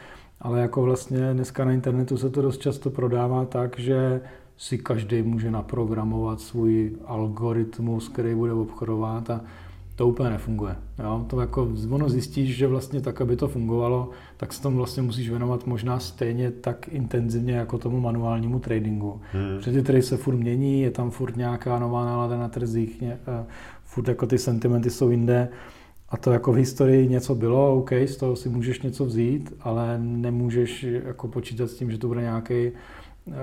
ale 0.41 0.61
jako 0.61 0.83
vlastně 0.83 1.35
dneska 1.35 1.65
na 1.65 1.73
internetu 1.73 2.17
se 2.17 2.31
to 2.31 2.43
dost 2.43 2.61
často 2.61 2.91
prodává 2.91 3.45
tak, 3.45 3.79
že 3.79 4.21
si 4.57 4.79
každý 4.79 5.23
může 5.23 5.51
naprogramovat 5.51 6.41
svůj 6.41 6.97
algoritmus, 7.07 8.09
který 8.09 8.35
bude 8.35 8.53
obchodovat 8.53 9.31
a 9.31 9.41
to 9.97 10.09
úplně 10.09 10.31
nefunguje. 10.31 10.77
Jo? 10.99 11.25
To 11.27 11.41
jako 11.41 11.69
ono 11.91 12.09
zjistíš, 12.09 12.57
že 12.57 12.67
vlastně 12.67 13.01
tak, 13.01 13.21
aby 13.21 13.37
to 13.37 13.49
fungovalo, 13.49 14.11
tak 14.37 14.53
se 14.53 14.63
tomu 14.63 14.77
vlastně 14.77 15.03
musíš 15.03 15.31
věnovat 15.31 15.67
možná 15.67 15.99
stejně 15.99 16.51
tak 16.51 16.89
intenzivně 16.89 17.55
jako 17.55 17.79
tomu 17.79 18.01
manuálnímu 18.01 18.59
tradingu. 18.59 19.21
Hmm. 19.33 19.57
Protože 19.57 19.73
ty 19.73 19.83
trady 19.83 20.03
se 20.03 20.17
furt 20.17 20.37
mění, 20.37 20.83
je 20.83 20.91
tam 20.91 21.11
furt 21.11 21.37
nějaká 21.37 21.79
nová 21.79 22.05
nálada 22.05 22.39
na 22.39 22.49
trzích, 22.49 23.01
ně, 23.01 23.19
uh, 23.29 23.47
furt 23.85 24.09
jako 24.09 24.27
ty 24.27 24.39
sentimenty 24.39 24.91
jsou 24.91 25.11
jinde. 25.11 25.49
A 26.09 26.17
to 26.17 26.33
jako 26.33 26.53
v 26.53 26.57
historii 26.57 27.09
něco 27.09 27.35
bylo, 27.35 27.77
OK, 27.77 27.93
z 27.93 28.17
toho 28.17 28.37
si 28.37 28.49
můžeš 28.49 28.83
něco 28.83 29.05
vzít, 29.05 29.55
ale 29.61 29.99
nemůžeš 29.99 30.83
jako 30.83 31.29
počítat 31.29 31.71
s 31.71 31.75
tím, 31.75 31.91
že 31.91 31.99
to 31.99 32.09
bude 32.09 32.21
nějaký 32.21 32.71
uh, 33.27 33.35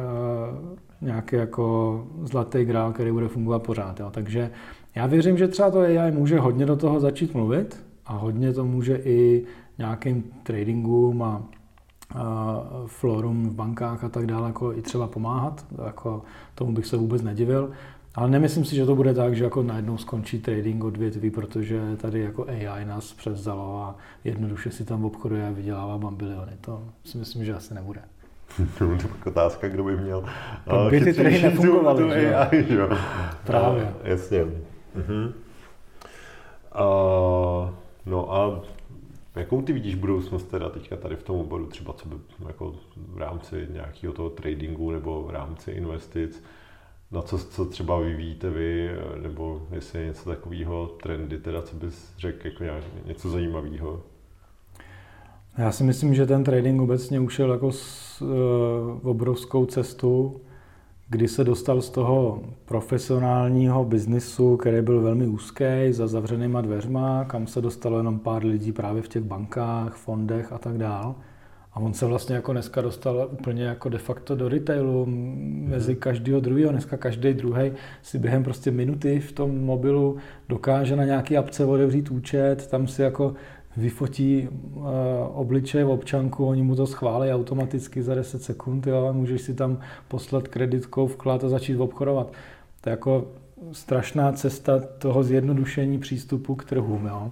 nějaký 1.02 1.36
jako 1.36 2.08
zlatý 2.24 2.66
grál, 2.66 2.94
který 2.94 3.12
bude 3.12 3.28
fungovat 3.28 3.64
pořád. 3.64 4.00
Jo. 4.00 4.10
Takže 4.12 4.52
já 4.96 5.08
věřím, 5.08 5.38
že 5.38 5.48
třeba 5.48 5.72
to 5.72 5.80
AI 5.80 6.12
může 6.12 6.40
hodně 6.40 6.66
do 6.66 6.76
toho 6.76 7.00
začít 7.00 7.34
mluvit 7.34 7.84
a 8.06 8.14
hodně 8.14 8.54
to 8.54 8.66
může 8.66 8.96
i 8.96 9.46
nějakým 9.78 10.24
tradingům 10.44 11.24
a, 11.24 11.42
florům 12.86 13.50
v 13.50 13.54
bankách 13.54 14.04
a 14.04 14.10
tak 14.10 14.26
dále 14.26 14.48
jako 14.48 14.74
i 14.74 14.82
třeba 14.82 15.08
pomáhat. 15.08 15.66
Jako 15.86 16.22
tomu 16.56 16.74
bych 16.74 16.86
se 16.86 16.98
vůbec 16.98 17.22
nedivil. 17.22 17.72
Ale 18.16 18.30
nemyslím 18.30 18.66
si, 18.66 18.76
že 18.76 18.86
to 18.86 18.96
bude 18.96 19.14
tak, 19.14 19.36
že 19.36 19.44
jako 19.44 19.64
najednou 19.64 19.98
skončí 19.98 20.40
trading 20.40 20.84
odvětví, 20.84 21.30
protože 21.30 21.82
tady 21.98 22.20
jako 22.20 22.46
AI 22.48 22.86
nás 22.86 23.14
převzalo 23.14 23.78
a 23.78 23.96
jednoduše 24.24 24.72
si 24.72 24.86
tam 24.86 25.06
obchoduje 25.06 25.48
a 25.48 25.52
vydělává 25.52 25.98
bambiliony. 25.98 26.52
To 26.62 26.84
si 27.06 27.18
myslím, 27.18 27.46
že 27.46 27.54
asi 27.54 27.74
nebude. 27.74 28.02
to 28.78 28.92
je 28.92 28.98
otázka, 29.26 29.68
kdo 29.68 29.84
by 29.84 29.98
měl. 29.98 30.24
Pak 30.66 30.92
by 30.92 31.02
ty 31.02 31.14
trhy 31.14 31.42
nefungovaly, 31.42 32.10
že? 32.10 32.36
Právě. 33.44 33.94
A, 34.04 34.08
jasně. 34.08 34.46
Uh-huh. 34.96 35.34
Uh, 36.76 37.70
no 38.06 38.34
a 38.34 38.62
jakou 39.36 39.62
ty 39.62 39.74
vidíš 39.74 39.96
budoucnost 39.96 40.44
teda 40.44 40.70
teďka 40.70 40.96
tady 40.96 41.16
v 41.16 41.24
tom 41.24 41.36
oboru, 41.40 41.68
třeba 41.68 41.94
co 41.94 42.10
by 42.10 42.16
jako 42.48 42.76
v 42.98 43.18
rámci 43.18 43.68
nějakého 43.74 44.14
toho 44.14 44.30
tradingu 44.30 44.92
nebo 44.92 45.24
v 45.24 45.30
rámci 45.30 45.72
investic, 45.72 46.44
na 47.12 47.22
co, 47.22 47.38
co 47.38 47.66
třeba 47.66 48.00
vyvíjíte 48.00 48.50
vy, 48.50 48.90
nebo 49.22 49.62
jestli 49.72 50.00
je 50.00 50.06
něco 50.06 50.30
takového, 50.30 50.88
trendy 50.88 51.38
teda, 51.38 51.62
co 51.62 51.76
bys 51.76 52.14
řekl, 52.18 52.48
jako 52.48 52.64
nějak, 52.64 52.84
něco 53.06 53.30
zajímavého? 53.30 54.02
Já 55.58 55.72
si 55.72 55.84
myslím, 55.84 56.16
že 56.16 56.26
ten 56.26 56.44
trading 56.44 56.82
obecně 56.82 57.20
ušel 57.20 57.52
jako 57.52 57.72
s, 57.72 58.22
uh, 58.22 59.10
obrovskou 59.10 59.66
cestu 59.66 60.42
kdy 61.10 61.28
se 61.28 61.44
dostal 61.44 61.82
z 61.82 61.90
toho 61.90 62.44
profesionálního 62.66 63.86
biznisu, 63.86 64.58
který 64.58 64.82
byl 64.82 65.02
velmi 65.02 65.28
úzký, 65.28 65.66
za 65.90 66.08
zavřenýma 66.08 66.62
dveřma, 66.62 67.26
kam 67.26 67.48
se 67.48 67.62
dostalo 67.62 67.98
jenom 67.98 68.20
pár 68.20 68.46
lidí 68.46 68.72
právě 68.72 69.02
v 69.02 69.08
těch 69.08 69.24
bankách, 69.24 69.96
fondech 69.96 70.54
a 70.54 70.58
tak 70.58 70.78
dál. 70.78 71.16
A 71.74 71.80
on 71.80 71.94
se 71.94 72.06
vlastně 72.06 72.36
jako 72.36 72.52
dneska 72.52 72.82
dostal 72.82 73.30
úplně 73.32 73.64
jako 73.64 73.90
de 73.90 73.98
facto 73.98 74.36
do 74.36 74.50
retailu 74.50 75.06
mezi 75.68 75.92
mhm. 75.92 76.00
každého 76.00 76.40
druhého. 76.40 76.72
Dneska 76.72 76.98
každý 76.98 77.34
druhý 77.34 77.72
si 78.02 78.20
během 78.20 78.44
prostě 78.44 78.72
minuty 78.72 79.20
v 79.20 79.32
tom 79.32 79.66
mobilu 79.66 80.18
dokáže 80.50 80.96
na 80.96 81.06
nějaký 81.06 81.38
apce 81.38 81.66
otevřít 81.66 82.12
účet, 82.12 82.68
tam 82.68 82.88
si 82.88 83.02
jako 83.02 83.34
vyfotí 83.78 84.48
uh, 84.48 84.84
obličej 85.34 85.84
v 85.84 85.90
občanku, 85.90 86.46
oni 86.46 86.64
mu 86.64 86.76
to 86.76 86.88
schválí 86.88 87.32
automaticky 87.32 88.04
za 88.04 88.16
10 88.16 88.44
sekund, 88.44 88.88
jo, 88.88 89.08
a 89.08 89.12
můžeš 89.12 89.42
si 89.42 89.54
tam 89.54 89.80
poslat 90.08 90.48
kreditkou, 90.48 91.08
vklad 91.08 91.44
a 91.44 91.50
začít 91.50 91.78
obchodovat. 91.78 92.34
To 92.82 92.90
je 92.90 92.92
jako 92.92 93.28
strašná 93.72 94.32
cesta 94.32 94.80
toho 94.98 95.24
zjednodušení 95.24 96.00
přístupu 96.00 96.56
k 96.56 96.66
trhům. 96.66 97.06
Jo. 97.06 97.32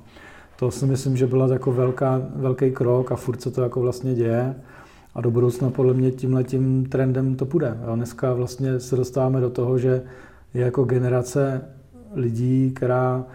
To 0.59 0.71
si 0.71 0.85
myslím, 0.85 1.17
že 1.17 1.27
byla 1.27 1.53
jako 1.53 1.71
velká, 1.71 2.21
velký 2.35 2.71
krok 2.71 3.11
a 3.11 3.15
furt 3.15 3.41
se 3.41 3.51
to 3.51 3.61
jako 3.61 3.81
vlastně 3.81 4.15
děje. 4.15 4.55
A 5.15 5.21
do 5.21 5.31
budoucna 5.31 5.69
podle 5.69 5.93
mě 5.93 6.11
tímhletím 6.11 6.85
trendem 6.85 7.35
to 7.35 7.45
půjde. 7.45 7.77
Jo. 7.87 7.95
Dneska 7.95 8.33
vlastně 8.33 8.79
se 8.79 8.95
dostáváme 8.95 9.41
do 9.41 9.49
toho, 9.49 9.77
že 9.77 10.03
je 10.53 10.61
jako 10.61 10.83
generace 10.83 11.61
lidí, 12.13 12.71
která 12.75 13.25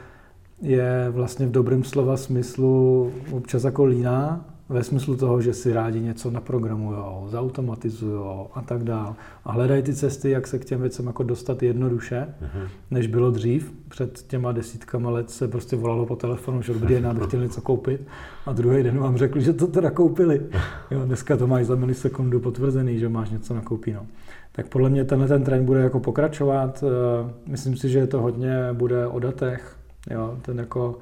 je 0.62 1.06
vlastně 1.10 1.46
v 1.46 1.50
dobrém 1.50 1.84
slova 1.84 2.16
smyslu 2.16 3.12
občas 3.32 3.64
jako 3.64 3.84
líná, 3.84 4.44
ve 4.68 4.84
smyslu 4.84 5.16
toho, 5.16 5.40
že 5.40 5.54
si 5.54 5.72
rádi 5.72 6.00
něco 6.00 6.30
naprogramují, 6.30 6.98
zautomatizují 7.26 8.20
a 8.54 8.62
tak 8.62 8.84
dále. 8.84 9.14
A 9.44 9.52
hledají 9.52 9.82
ty 9.82 9.94
cesty, 9.94 10.30
jak 10.30 10.46
se 10.46 10.58
k 10.58 10.64
těm 10.64 10.80
věcem 10.80 11.06
jako 11.06 11.22
dostat 11.22 11.62
jednoduše, 11.62 12.26
mm-hmm. 12.42 12.68
než 12.90 13.06
bylo 13.06 13.30
dřív. 13.30 13.72
Před 13.88 14.22
těma 14.22 14.52
desítkama 14.52 15.10
let 15.10 15.30
se 15.30 15.48
prostě 15.48 15.76
volalo 15.76 16.06
po 16.06 16.16
telefonu, 16.16 16.62
že 16.62 16.72
dobrý 16.72 16.94
den, 16.94 17.14
bych 17.14 17.26
chtěl 17.26 17.40
něco 17.40 17.60
koupit. 17.60 18.00
A 18.46 18.52
druhý 18.52 18.82
den 18.82 18.98
vám 18.98 19.16
řekli, 19.16 19.40
že 19.40 19.52
to 19.52 19.66
teda 19.66 19.90
koupili. 19.90 20.42
Jo, 20.90 21.04
dneska 21.04 21.36
to 21.36 21.46
máš 21.46 21.66
za 21.66 21.74
milisekundu 21.74 22.40
potvrzený, 22.40 22.98
že 22.98 23.08
máš 23.08 23.30
něco 23.30 23.54
nakoupíno. 23.54 24.06
Tak 24.52 24.68
podle 24.68 24.90
mě 24.90 25.04
tenhle 25.04 25.28
ten 25.28 25.44
trend 25.44 25.64
bude 25.64 25.80
jako 25.80 26.00
pokračovat. 26.00 26.84
Eh, 26.86 27.30
myslím 27.46 27.76
si, 27.76 27.88
že 27.88 28.06
to 28.06 28.20
hodně 28.20 28.68
bude 28.72 29.06
o 29.06 29.18
datech, 29.18 29.76
Jo, 30.10 30.38
ten 30.42 30.58
jako 30.58 30.98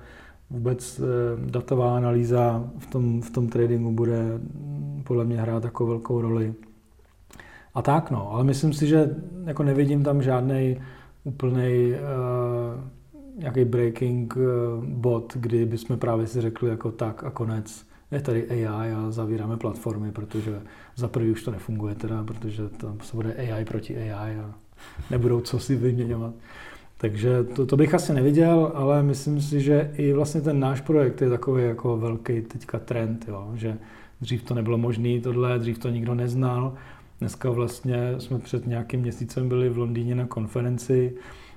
vůbec 0.51 1.01
eh, 1.01 1.51
datová 1.51 1.97
analýza 1.97 2.71
v 2.79 2.87
tom, 2.87 3.23
v 3.23 3.31
tom 3.31 3.49
tradingu 3.49 3.93
bude 3.93 4.23
mm, 4.23 5.03
podle 5.07 5.25
mě 5.25 5.41
hrát 5.41 5.65
jako 5.65 5.87
velkou 5.87 6.21
roli. 6.21 6.55
A 7.75 7.83
tak 7.83 8.11
no, 8.11 8.33
ale 8.33 8.45
myslím 8.45 8.73
si, 8.73 8.87
že 8.87 9.17
jako 9.45 9.63
nevidím 9.63 10.03
tam 10.03 10.23
žádný 10.23 10.81
úplný 11.25 11.93
uh, 11.93 12.81
nějaký 13.41 13.65
breaking 13.65 14.35
bod, 14.81 15.33
kdy 15.37 15.67
bychom 15.67 15.99
právě 15.99 16.27
si 16.27 16.41
řekli 16.41 16.71
jako 16.71 16.91
tak 16.93 17.25
a 17.25 17.31
konec, 17.31 17.87
je 18.11 18.21
tady 18.21 18.67
AI 18.67 18.93
a 18.93 19.11
zavíráme 19.11 19.57
platformy, 19.57 20.13
protože 20.13 20.63
za 20.97 21.09
prvý 21.09 21.31
už 21.31 21.43
to 21.43 21.51
nefunguje 21.51 21.95
teda, 21.95 22.25
protože 22.25 22.69
tam 22.69 22.99
se 23.01 23.17
bude 23.17 23.35
AI 23.35 23.65
proti 23.65 23.97
AI 24.13 24.37
a 24.37 24.55
nebudou 25.11 25.41
co 25.41 25.59
si 25.59 25.77
vyměňovat. 25.77 26.35
Takže 27.05 27.45
to, 27.45 27.67
to 27.67 27.77
bych 27.77 27.95
asi 27.95 28.13
neviděl, 28.15 28.73
ale 28.75 29.03
myslím 29.03 29.41
si, 29.41 29.61
že 29.61 29.91
i 29.97 30.13
vlastně 30.13 30.41
ten 30.41 30.61
náš 30.61 30.81
projekt 30.81 31.23
je 31.23 31.31
takový 31.31 31.65
jako 31.65 31.97
velký 31.97 32.41
teďka 32.41 32.79
trend, 32.79 33.25
jo, 33.29 33.51
že 33.55 33.79
dřív 34.21 34.43
to 34.43 34.55
nebylo 34.55 34.79
možné 34.79 35.21
tohle, 35.21 35.59
dřív 35.59 35.79
to 35.79 35.89
nikdo 35.89 36.15
neznal. 36.15 36.75
Dneska 37.21 37.51
vlastně 37.51 38.15
jsme 38.19 38.39
před 38.39 38.67
nějakým 38.67 39.01
měsícem 39.01 39.49
byli 39.49 39.69
v 39.69 39.79
Londýně 39.79 40.15
na 40.15 40.27
konferenci, 40.27 41.15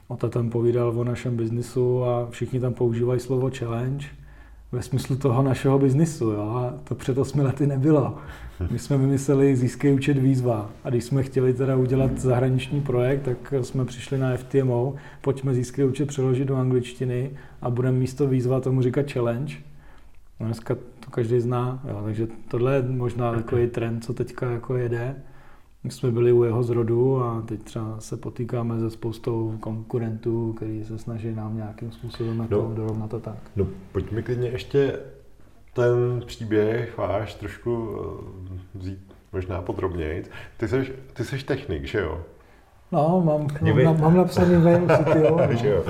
Ota 0.07 0.29
tam 0.29 0.49
povídal 0.49 0.99
o 0.99 1.03
našem 1.03 1.37
biznisu 1.37 2.03
a 2.03 2.27
všichni 2.29 2.59
tam 2.59 2.73
používají 2.73 3.19
slovo 3.19 3.49
challenge 3.57 4.07
ve 4.71 4.81
smyslu 4.81 5.15
toho 5.15 5.43
našeho 5.43 5.79
biznisu. 5.79 6.31
Jo? 6.31 6.41
A 6.41 6.73
to 6.83 6.95
před 6.95 7.17
osmi 7.17 7.41
lety 7.41 7.67
nebylo. 7.67 8.17
My 8.71 8.79
jsme 8.79 8.97
vymysleli 8.97 9.55
získej 9.55 9.93
účet 9.93 10.17
výzva. 10.17 10.71
A 10.83 10.89
když 10.89 11.03
jsme 11.03 11.23
chtěli 11.23 11.53
teda 11.53 11.75
udělat 11.75 12.17
zahraniční 12.17 12.81
projekt, 12.81 13.21
tak 13.21 13.53
jsme 13.61 13.85
přišli 13.85 14.17
na 14.17 14.37
FTMO, 14.37 14.95
pojďme 15.21 15.53
získej 15.53 15.85
účet 15.85 16.07
přeložit 16.07 16.47
do 16.47 16.55
angličtiny 16.55 17.31
a 17.61 17.69
budeme 17.69 17.97
místo 17.97 18.27
výzva 18.27 18.59
tomu 18.59 18.81
říkat 18.81 19.11
challenge. 19.11 19.55
A 20.39 20.43
dneska 20.43 20.75
to 20.75 21.11
každý 21.11 21.39
zná, 21.39 21.83
jo? 21.87 22.01
takže 22.03 22.27
tohle 22.47 22.75
je 22.75 22.81
možná 22.81 23.33
takový 23.33 23.67
trend, 23.67 24.03
co 24.03 24.13
teďka 24.13 24.51
jako 24.51 24.75
jede. 24.75 25.15
My 25.83 25.91
jsme 25.91 26.11
byli 26.11 26.31
u 26.33 26.43
jeho 26.43 26.63
zrodu 26.63 27.23
a 27.23 27.41
teď 27.41 27.63
třeba 27.63 27.95
se 27.99 28.17
potýkáme 28.17 28.79
se 28.79 28.89
spoustou 28.89 29.57
konkurentů, 29.59 30.53
kteří 30.53 30.83
se 30.85 30.97
snaží 30.97 31.35
nám 31.35 31.55
nějakým 31.55 31.91
způsobem 31.91 32.39
jako 32.39 32.55
no, 32.55 32.75
dorovnat 32.75 33.13
a 33.13 33.19
tak. 33.19 33.37
No 33.55 33.67
pojďme 33.91 34.21
klidně 34.21 34.49
ještě 34.49 34.99
ten 35.77 36.21
příběh 36.25 36.97
váš 36.97 37.33
trošku 37.33 37.99
eh, 38.55 38.59
vzít 38.73 39.13
možná 39.33 39.61
podrobněji. 39.61 40.23
Ty 40.57 40.67
jsi, 40.67 40.93
ty 41.13 41.23
jsi 41.23 41.45
technik, 41.45 41.85
že 41.85 41.99
jo? 41.99 42.21
No, 42.91 43.21
mám, 43.25 43.47
mám, 43.61 43.83
mám, 43.83 44.01
mám 44.01 44.17
napsaný 44.17 44.57
mail 44.57 44.87
CTO. 44.87 45.37
No. 45.37 45.55
že 45.55 45.69
jo. 45.69 45.83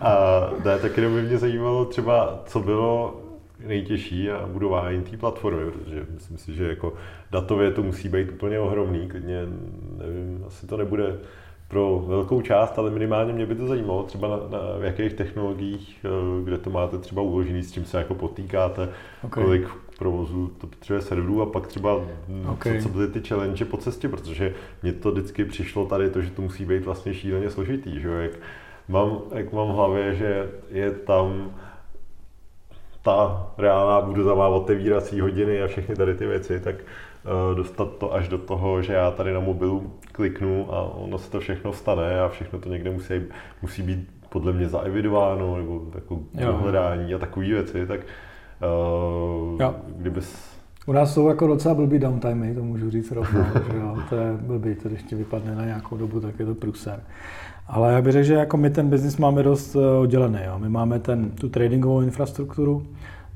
A 0.00 0.40
ne, 0.64 0.78
tak 0.78 0.96
jenom 0.96 1.14
by 1.14 1.22
mě 1.22 1.38
zajímalo 1.38 1.84
třeba, 1.84 2.42
co 2.46 2.60
bylo 2.60 3.20
nejtěžší 3.66 4.30
a 4.30 4.46
budování 4.46 5.02
té 5.02 5.16
platformy, 5.16 5.70
protože 5.70 6.06
myslím 6.14 6.38
si, 6.38 6.54
že 6.54 6.68
jako 6.68 6.92
datově 7.30 7.70
to 7.70 7.82
musí 7.82 8.08
být 8.08 8.30
úplně 8.30 8.58
ohromný, 8.58 9.08
klidně 9.08 9.40
nevím, 9.98 10.44
asi 10.46 10.66
to 10.66 10.76
nebude 10.76 11.18
pro 11.70 12.04
velkou 12.06 12.40
část, 12.40 12.78
ale 12.78 12.90
minimálně 12.90 13.32
mě 13.32 13.46
by 13.46 13.54
to 13.54 13.66
zajímalo, 13.66 14.02
třeba 14.02 14.28
na, 14.28 14.36
na 14.36 14.58
v 14.78 14.84
jakých 14.84 15.14
technologiích, 15.14 16.04
eh, 16.04 16.44
kde 16.44 16.58
to 16.58 16.70
máte 16.70 16.98
třeba 16.98 17.22
uložený, 17.22 17.62
s 17.62 17.72
čím 17.72 17.84
se 17.84 17.98
jako 17.98 18.14
potýkáte, 18.14 18.88
okay. 19.22 19.44
kolik 19.44 19.68
provozu 19.98 20.50
to 20.58 20.66
potřebuje 20.66 21.02
serverů 21.02 21.42
a 21.42 21.46
pak 21.46 21.66
třeba 21.66 22.00
hm, 22.28 22.46
okay. 22.48 22.82
co, 22.82 22.88
co 22.88 22.94
byly 22.94 23.08
ty 23.08 23.20
challenge 23.28 23.64
po 23.64 23.76
cestě, 23.76 24.08
protože 24.08 24.54
mně 24.82 24.92
to 24.92 25.12
vždycky 25.12 25.44
přišlo 25.44 25.86
tady 25.86 26.10
to, 26.10 26.22
že 26.22 26.30
to 26.30 26.42
musí 26.42 26.64
být 26.64 26.84
vlastně 26.84 27.14
šíleně 27.14 27.50
složitý, 27.50 28.00
že 28.00 28.08
jak 28.08 28.32
mám, 28.88 29.18
jak 29.34 29.52
mám 29.52 29.68
v 29.68 29.74
hlavě, 29.74 30.14
že 30.14 30.50
je 30.70 30.90
tam 30.90 31.50
ta 33.02 33.46
reálná 33.58 34.00
budova 34.00 34.48
otevírací 34.48 35.20
hodiny 35.20 35.62
a 35.62 35.66
všechny 35.66 35.96
tady 35.96 36.14
ty 36.14 36.26
věci, 36.26 36.60
tak 36.60 36.74
dostat 37.54 37.96
to 37.96 38.14
až 38.14 38.28
do 38.28 38.38
toho, 38.38 38.82
že 38.82 38.92
já 38.92 39.10
tady 39.10 39.32
na 39.32 39.40
mobilu 39.40 39.92
kliknu 40.12 40.74
a 40.74 40.82
ono 40.82 41.18
se 41.18 41.30
to 41.30 41.40
všechno 41.40 41.72
stane 41.72 42.20
a 42.20 42.28
všechno 42.28 42.58
to 42.58 42.68
někde 42.68 42.90
musí, 42.90 43.14
musí 43.62 43.82
být 43.82 44.08
podle 44.28 44.52
mě 44.52 44.68
zaevidováno 44.68 45.56
nebo 45.56 45.82
jako 45.94 46.20
hledání 46.34 47.14
a 47.14 47.18
takové 47.18 47.46
věci, 47.46 47.86
tak 47.86 48.00
uh, 49.60 49.62
kdybys 49.96 50.50
u 50.86 50.92
nás 50.92 51.14
jsou 51.14 51.28
jako 51.28 51.46
docela 51.46 51.74
blbý 51.74 51.98
downtime, 51.98 52.54
to 52.54 52.62
můžu 52.62 52.90
říct 52.90 53.10
rovnou, 53.10 53.44
že 53.72 53.78
jo, 53.78 53.96
to 54.08 54.16
je 54.16 54.32
blbý, 54.40 54.74
to 54.74 54.88
ještě 54.88 55.16
vypadne 55.16 55.54
na 55.54 55.64
nějakou 55.64 55.96
dobu, 55.96 56.20
tak 56.20 56.38
je 56.38 56.46
to 56.46 56.54
pruser. 56.54 57.02
Ale 57.66 57.92
já 57.92 58.02
bych 58.02 58.12
řekl, 58.12 58.26
že 58.26 58.34
jako 58.34 58.56
my 58.56 58.70
ten 58.70 58.90
biznis 58.90 59.16
máme 59.16 59.42
dost 59.42 59.76
eh, 59.76 59.98
oddělený. 59.98 60.38
Jo. 60.46 60.58
My 60.58 60.68
máme 60.68 60.98
ten, 60.98 61.30
tu 61.30 61.48
tradingovou 61.48 62.00
infrastrukturu, 62.00 62.86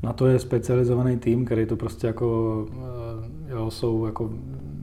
na 0.03 0.13
to 0.13 0.27
je 0.27 0.39
specializovaný 0.39 1.17
tým, 1.17 1.45
který 1.45 1.67
to 1.67 1.77
prostě 1.77 2.07
jako, 2.07 2.67
eh, 2.73 3.29
jo, 3.55 3.71
jsou 3.71 4.07
jako 4.07 4.31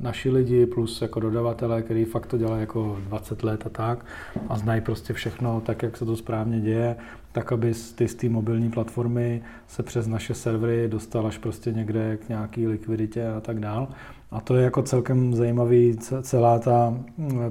naši 0.01 0.29
lidi 0.29 0.65
plus 0.65 1.01
jako 1.01 1.19
dodavatelé, 1.19 1.81
který 1.81 2.05
fakt 2.05 2.25
to 2.25 2.37
dělají 2.37 2.61
jako 2.61 2.97
20 3.07 3.43
let 3.43 3.63
a 3.65 3.69
tak 3.69 4.05
a 4.49 4.57
znají 4.57 4.81
prostě 4.81 5.13
všechno 5.13 5.61
tak, 5.61 5.83
jak 5.83 5.97
se 5.97 6.05
to 6.05 6.15
správně 6.15 6.61
děje, 6.61 6.95
tak 7.31 7.51
aby 7.51 7.73
ty 7.95 8.07
z 8.07 8.15
té 8.15 8.29
mobilní 8.29 8.71
platformy 8.71 9.41
se 9.67 9.83
přes 9.83 10.07
naše 10.07 10.33
servery 10.33 10.87
dostal 10.87 11.27
až 11.27 11.37
prostě 11.37 11.71
někde 11.71 12.17
k 12.17 12.29
nějaký 12.29 12.67
likviditě 12.67 13.27
a 13.27 13.39
tak 13.39 13.59
dál. 13.59 13.87
A 14.31 14.41
to 14.41 14.55
je 14.55 14.63
jako 14.63 14.81
celkem 14.81 15.33
zajímavý 15.33 15.97
celá 16.21 16.59
ta, 16.59 16.97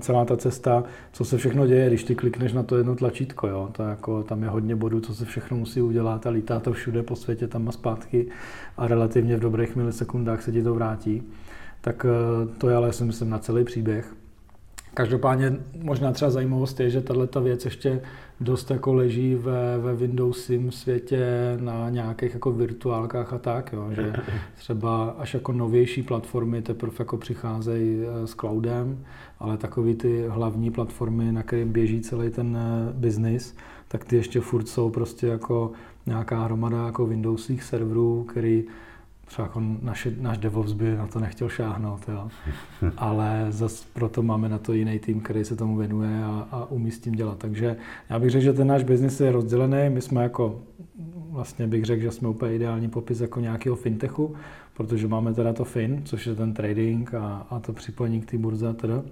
celá 0.01 0.25
ta 0.25 0.37
cesta, 0.37 0.85
co 1.12 1.25
se 1.25 1.38
všechno 1.38 1.66
děje, 1.66 1.88
když 1.88 2.05
ty 2.05 2.14
klikneš 2.14 2.53
na 2.53 2.62
to 2.62 2.77
jedno 2.77 2.97
tlačítko. 2.97 3.47
Jo? 3.47 3.69
To 3.73 3.83
jako, 3.83 4.23
tam 4.23 4.43
je 4.43 4.49
hodně 4.49 4.77
bodů, 4.77 5.01
co 5.01 5.14
se 5.14 5.25
všechno 5.25 5.57
musí 5.57 5.83
udělat 5.83 6.27
a 6.27 6.31
lítá 6.31 6.61
to 6.61 6.73
všude 6.73 7.03
po 7.03 7.16
světě 7.16 7.49
tam 7.49 7.69
a 7.69 7.73
zpátky 7.73 8.27
a 8.77 8.87
relativně 8.87 9.37
v 9.37 9.40
dobrých 9.40 9.77
milisekundách 9.77 10.43
se 10.43 10.53
ti 10.53 10.62
to 10.62 10.75
vrátí. 10.75 11.23
Tak 11.81 12.07
eh, 12.09 12.59
to 12.59 12.69
je 12.69 12.77
ale, 12.77 12.93
si 12.93 13.05
myslím, 13.05 13.31
na 13.31 13.38
celý 13.38 13.64
příběh. 13.64 14.14
Každopádně 14.95 15.57
možná 15.83 16.12
třeba 16.12 16.31
zajímavost 16.31 16.81
je, 16.81 16.90
že 16.90 17.01
tahle 17.01 17.29
věc 17.43 17.64
ještě 17.64 18.01
dost 18.40 18.70
jako 18.70 18.94
leží 18.94 19.35
ve, 19.35 19.79
ve 19.79 19.94
Windowsim 19.94 20.72
světě 20.72 21.26
na 21.61 21.90
nějakých 21.90 22.35
jako 22.35 22.53
virtuálkách 22.53 23.33
a 23.33 23.38
tak, 23.38 23.72
jo, 23.72 23.88
že 23.90 24.12
třeba 24.55 25.11
až 25.11 25.35
jako 25.35 25.53
novější 25.53 26.03
platformy 26.03 26.62
teprve 26.62 26.94
jako 26.98 27.16
přicházejí 27.16 28.03
eh, 28.03 28.26
s 28.26 28.35
cloudem, 28.35 29.05
ale 29.38 29.57
takový 29.57 29.94
ty 29.94 30.24
hlavní 30.29 30.70
platformy, 30.70 31.33
na 31.33 31.42
kterým 31.42 31.72
běží 31.72 32.00
celý 32.00 32.31
ten 32.31 32.57
eh, 32.57 32.92
biznis, 32.92 33.57
tak 33.88 34.05
ty 34.05 34.16
ještě 34.16 34.40
furt 34.40 34.68
jsou 34.68 34.90
prostě 34.90 35.26
jako 35.26 35.72
nějaká 36.07 36.44
hromada 36.44 36.87
jako 36.87 37.07
Windowsích 37.07 37.62
serverů, 37.62 38.24
který 38.29 38.64
třeba 39.31 39.49
jako 39.49 39.62
naše, 39.83 40.12
náš 40.21 40.38
DevOps 40.38 40.73
by 40.73 40.97
na 40.97 41.07
to 41.07 41.21
nechtěl 41.21 41.49
šáhnout, 41.49 42.09
jo. 42.09 42.29
ale 42.97 43.47
zase 43.49 43.85
proto 43.93 44.23
máme 44.23 44.49
na 44.49 44.59
to 44.59 44.73
jiný 44.73 44.99
tým, 44.99 45.21
který 45.21 45.45
se 45.45 45.57
tomu 45.57 45.77
věnuje 45.77 46.25
a, 46.25 46.49
a 46.51 46.64
umí 46.64 46.90
s 46.90 46.99
tím 47.01 47.14
dělat. 47.14 47.38
Takže 47.38 47.77
já 48.11 48.19
bych 48.19 48.31
řekl, 48.31 48.45
že 48.45 48.53
ten 48.53 48.66
náš 48.66 48.83
biznis 48.83 49.21
je 49.21 49.33
rozdělený. 49.33 49.95
My 49.95 50.01
jsme 50.01 50.23
jako, 50.23 50.62
vlastně 51.31 51.66
bych 51.66 51.85
řekl, 51.85 52.03
že 52.03 52.11
jsme 52.11 52.29
úplně 52.29 52.55
ideální 52.55 52.88
popis 52.88 53.21
jako 53.21 53.40
nějakého 53.40 53.77
fintechu, 53.77 54.35
protože 54.75 55.09
máme 55.09 55.35
teda 55.35 55.53
to 55.53 55.64
fin, 55.64 56.03
což 56.05 56.27
je 56.27 56.35
ten 56.35 56.55
trading 56.55 57.14
a, 57.14 57.47
a 57.51 57.61
to 57.61 57.73
připojení 57.73 58.21
k 58.21 58.31
té 58.31 58.38
burze 58.38 58.69
a 58.69 58.73
teda. 58.73 59.03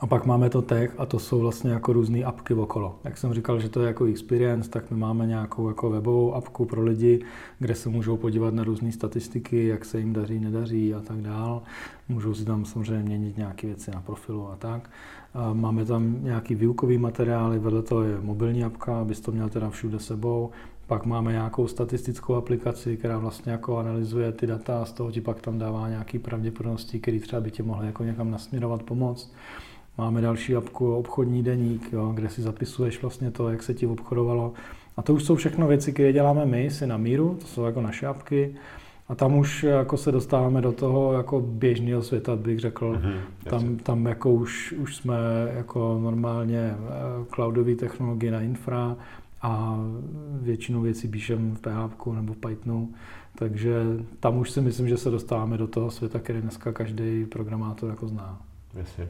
A 0.00 0.06
pak 0.06 0.26
máme 0.26 0.50
to 0.50 0.62
tech 0.62 0.94
a 0.98 1.06
to 1.06 1.18
jsou 1.18 1.40
vlastně 1.40 1.70
jako 1.70 1.92
různé 1.92 2.24
apky 2.24 2.54
okolo. 2.54 2.98
Jak 3.04 3.18
jsem 3.18 3.34
říkal, 3.34 3.60
že 3.60 3.68
to 3.68 3.80
je 3.80 3.86
jako 3.86 4.04
experience, 4.04 4.70
tak 4.70 4.90
my 4.90 4.96
máme 4.96 5.26
nějakou 5.26 5.68
jako 5.68 5.90
webovou 5.90 6.34
apku 6.34 6.64
pro 6.64 6.82
lidi, 6.82 7.24
kde 7.58 7.74
se 7.74 7.88
můžou 7.88 8.16
podívat 8.16 8.54
na 8.54 8.64
různé 8.64 8.92
statistiky, 8.92 9.66
jak 9.66 9.84
se 9.84 9.98
jim 9.98 10.12
daří, 10.12 10.38
nedaří 10.38 10.94
a 10.94 11.00
tak 11.00 11.16
dál. 11.16 11.62
Můžou 12.08 12.34
si 12.34 12.44
tam 12.44 12.64
samozřejmě 12.64 13.02
měnit 13.02 13.36
nějaké 13.36 13.66
věci 13.66 13.90
na 13.90 14.00
profilu 14.00 14.48
a 14.48 14.56
tak. 14.56 14.90
A 15.34 15.52
máme 15.52 15.84
tam 15.84 16.24
nějaký 16.24 16.54
výukový 16.54 16.98
materiály, 16.98 17.58
vedle 17.58 17.82
toho 17.82 18.02
je 18.02 18.20
mobilní 18.20 18.64
apka, 18.64 19.00
abys 19.00 19.20
to 19.20 19.32
měl 19.32 19.48
teda 19.48 19.70
všude 19.70 19.98
sebou. 19.98 20.50
Pak 20.86 21.06
máme 21.06 21.32
nějakou 21.32 21.66
statistickou 21.66 22.34
aplikaci, 22.34 22.96
která 22.96 23.18
vlastně 23.18 23.52
jako 23.52 23.76
analyzuje 23.76 24.32
ty 24.32 24.46
data 24.46 24.82
a 24.82 24.84
z 24.84 24.92
toho 24.92 25.12
ti 25.12 25.20
pak 25.20 25.40
tam 25.40 25.58
dává 25.58 25.88
nějaké 25.88 26.18
pravděpodobnosti, 26.18 27.00
které 27.00 27.20
třeba 27.20 27.40
by 27.40 27.50
tě 27.50 27.62
mohly 27.62 27.86
jako 27.86 28.04
někam 28.04 28.30
nasměrovat, 28.30 28.82
pomoct. 28.82 29.32
Máme 30.00 30.20
další 30.20 30.56
apku 30.56 30.94
obchodní 30.94 31.42
deník, 31.42 31.92
jo, 31.92 32.12
kde 32.14 32.28
si 32.28 32.42
zapisuješ 32.42 33.02
vlastně 33.02 33.30
to, 33.30 33.48
jak 33.48 33.62
se 33.62 33.74
ti 33.74 33.86
obchodovalo. 33.86 34.52
A 34.96 35.02
to 35.02 35.14
už 35.14 35.24
jsou 35.24 35.36
všechno 35.36 35.66
věci, 35.66 35.92
které 35.92 36.12
děláme 36.12 36.46
my 36.46 36.70
si 36.70 36.86
na 36.86 36.96
míru, 36.96 37.36
to 37.40 37.46
jsou 37.46 37.64
jako 37.64 37.80
naše 37.80 38.06
apky. 38.06 38.54
A 39.08 39.14
tam 39.14 39.38
už 39.38 39.62
jako 39.62 39.96
se 39.96 40.12
dostáváme 40.12 40.60
do 40.60 40.72
toho 40.72 41.12
jako 41.12 41.40
běžného 41.40 42.02
světa, 42.02 42.36
bych 42.36 42.60
řekl. 42.60 42.92
Mm-hmm, 42.92 43.50
tam, 43.50 43.76
tam 43.76 44.06
jako 44.06 44.30
už, 44.30 44.72
už 44.72 44.96
jsme 44.96 45.16
jako 45.54 45.98
normálně 46.02 46.58
eh, 46.58 46.76
cloudové 47.34 47.74
technologie 47.74 48.32
na 48.32 48.40
infra 48.40 48.96
a 49.42 49.78
většinu 50.42 50.80
věcí 50.80 51.08
píšem 51.08 51.56
v 51.56 51.60
PHP 51.60 52.06
nebo 52.06 52.34
v 52.34 52.36
Pythonu. 52.36 52.88
Takže 53.34 53.82
tam 54.20 54.38
už 54.38 54.50
si 54.50 54.60
myslím, 54.60 54.88
že 54.88 54.96
se 54.96 55.10
dostáváme 55.10 55.58
do 55.58 55.66
toho 55.66 55.90
světa, 55.90 56.18
který 56.18 56.40
dneska 56.40 56.72
každý 56.72 57.24
programátor 57.24 57.90
jako 57.90 58.08
zná. 58.08 58.38
Jasně. 58.74 59.08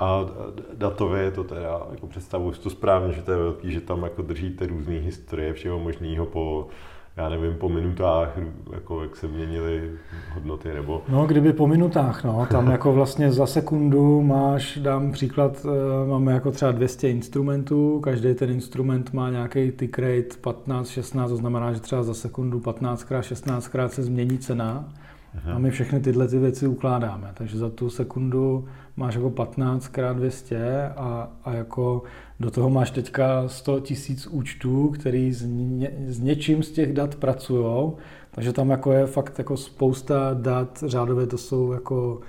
A 0.00 0.26
datově 0.74 1.22
je 1.22 1.30
to 1.30 1.44
teda, 1.44 1.80
jako 1.90 2.06
představuji 2.06 2.50
to 2.50 2.70
správně, 2.70 3.12
že 3.12 3.22
to 3.22 3.32
je 3.32 3.38
velký, 3.38 3.72
že 3.72 3.80
tam 3.80 4.02
jako 4.02 4.22
držíte 4.22 4.66
různé 4.66 4.94
historie 4.94 5.52
všeho 5.52 5.78
možného 5.78 6.26
po 6.26 6.68
já 7.16 7.28
nevím, 7.28 7.54
po 7.54 7.68
minutách, 7.68 8.38
jako 8.72 9.02
jak 9.02 9.16
se 9.16 9.28
měnily 9.28 9.90
hodnoty, 10.34 10.74
nebo... 10.74 11.02
No, 11.08 11.26
kdyby 11.26 11.52
po 11.52 11.66
minutách, 11.66 12.24
no, 12.24 12.46
tam 12.50 12.70
jako 12.70 12.92
vlastně 12.92 13.32
za 13.32 13.46
sekundu 13.46 14.22
máš, 14.22 14.78
dám 14.78 15.12
příklad, 15.12 15.66
eh, 15.66 16.08
máme 16.08 16.32
jako 16.32 16.50
třeba 16.50 16.72
200 16.72 17.10
instrumentů, 17.10 18.00
každý 18.00 18.34
ten 18.34 18.50
instrument 18.50 19.12
má 19.12 19.30
nějaký 19.30 19.70
tick 19.70 19.98
rate 19.98 20.36
15, 20.40 20.88
16, 20.88 21.30
to 21.30 21.36
znamená, 21.36 21.72
že 21.72 21.80
třeba 21.80 22.02
za 22.02 22.14
sekundu 22.14 22.60
15krát, 22.60 23.20
16krát 23.20 23.88
se 23.88 24.02
změní 24.02 24.38
cena 24.38 24.88
Aha. 25.36 25.52
a 25.52 25.58
my 25.58 25.70
všechny 25.70 26.00
tyhle 26.00 26.28
ty 26.28 26.38
věci 26.38 26.66
ukládáme, 26.66 27.30
takže 27.34 27.58
za 27.58 27.70
tu 27.70 27.90
sekundu 27.90 28.68
máš 28.96 29.14
jako 29.14 29.30
15 29.30 29.88
krát 29.88 30.16
200 30.16 30.88
a, 30.96 31.28
a 31.44 31.52
jako 31.52 32.02
do 32.40 32.50
toho 32.50 32.70
máš 32.70 32.90
teďka 32.90 33.48
100 33.48 33.80
tisíc 33.80 34.26
účtů, 34.26 34.88
který 34.88 35.32
s, 35.32 35.44
ně, 35.46 35.90
s 36.06 36.20
něčím 36.20 36.62
z 36.62 36.70
těch 36.70 36.92
dat 36.92 37.14
pracují, 37.14 37.92
takže 38.30 38.52
tam 38.52 38.70
jako 38.70 38.92
je 38.92 39.06
fakt 39.06 39.38
jako 39.38 39.56
spousta 39.56 40.34
dat, 40.34 40.84
řádově 40.86 41.26
to 41.26 41.38
jsou 41.38 41.72
jako 41.72 42.20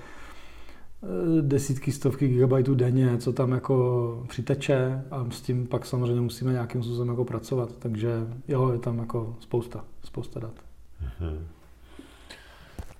eh, 1.04 1.42
desítky, 1.42 1.92
stovky 1.92 2.28
gigabajtů 2.28 2.76
denně, 2.76 3.18
co 3.18 3.34
tam 3.34 3.52
jako 3.52 4.26
přiteče 4.30 5.04
a 5.12 5.26
s 5.30 5.42
tím 5.42 5.68
pak 5.68 5.86
samozřejmě 5.86 6.22
musíme 6.22 6.52
nějakým 6.52 6.84
způsobem 6.84 7.10
jako 7.10 7.26
pracovat. 7.26 7.76
Takže 7.80 8.28
jo, 8.48 8.72
je 8.72 8.80
tam 8.80 9.00
jako 9.00 9.36
spousta, 9.40 9.86
spousta 10.04 10.40
dat. 10.40 10.54
Mhm. 11.02 11.48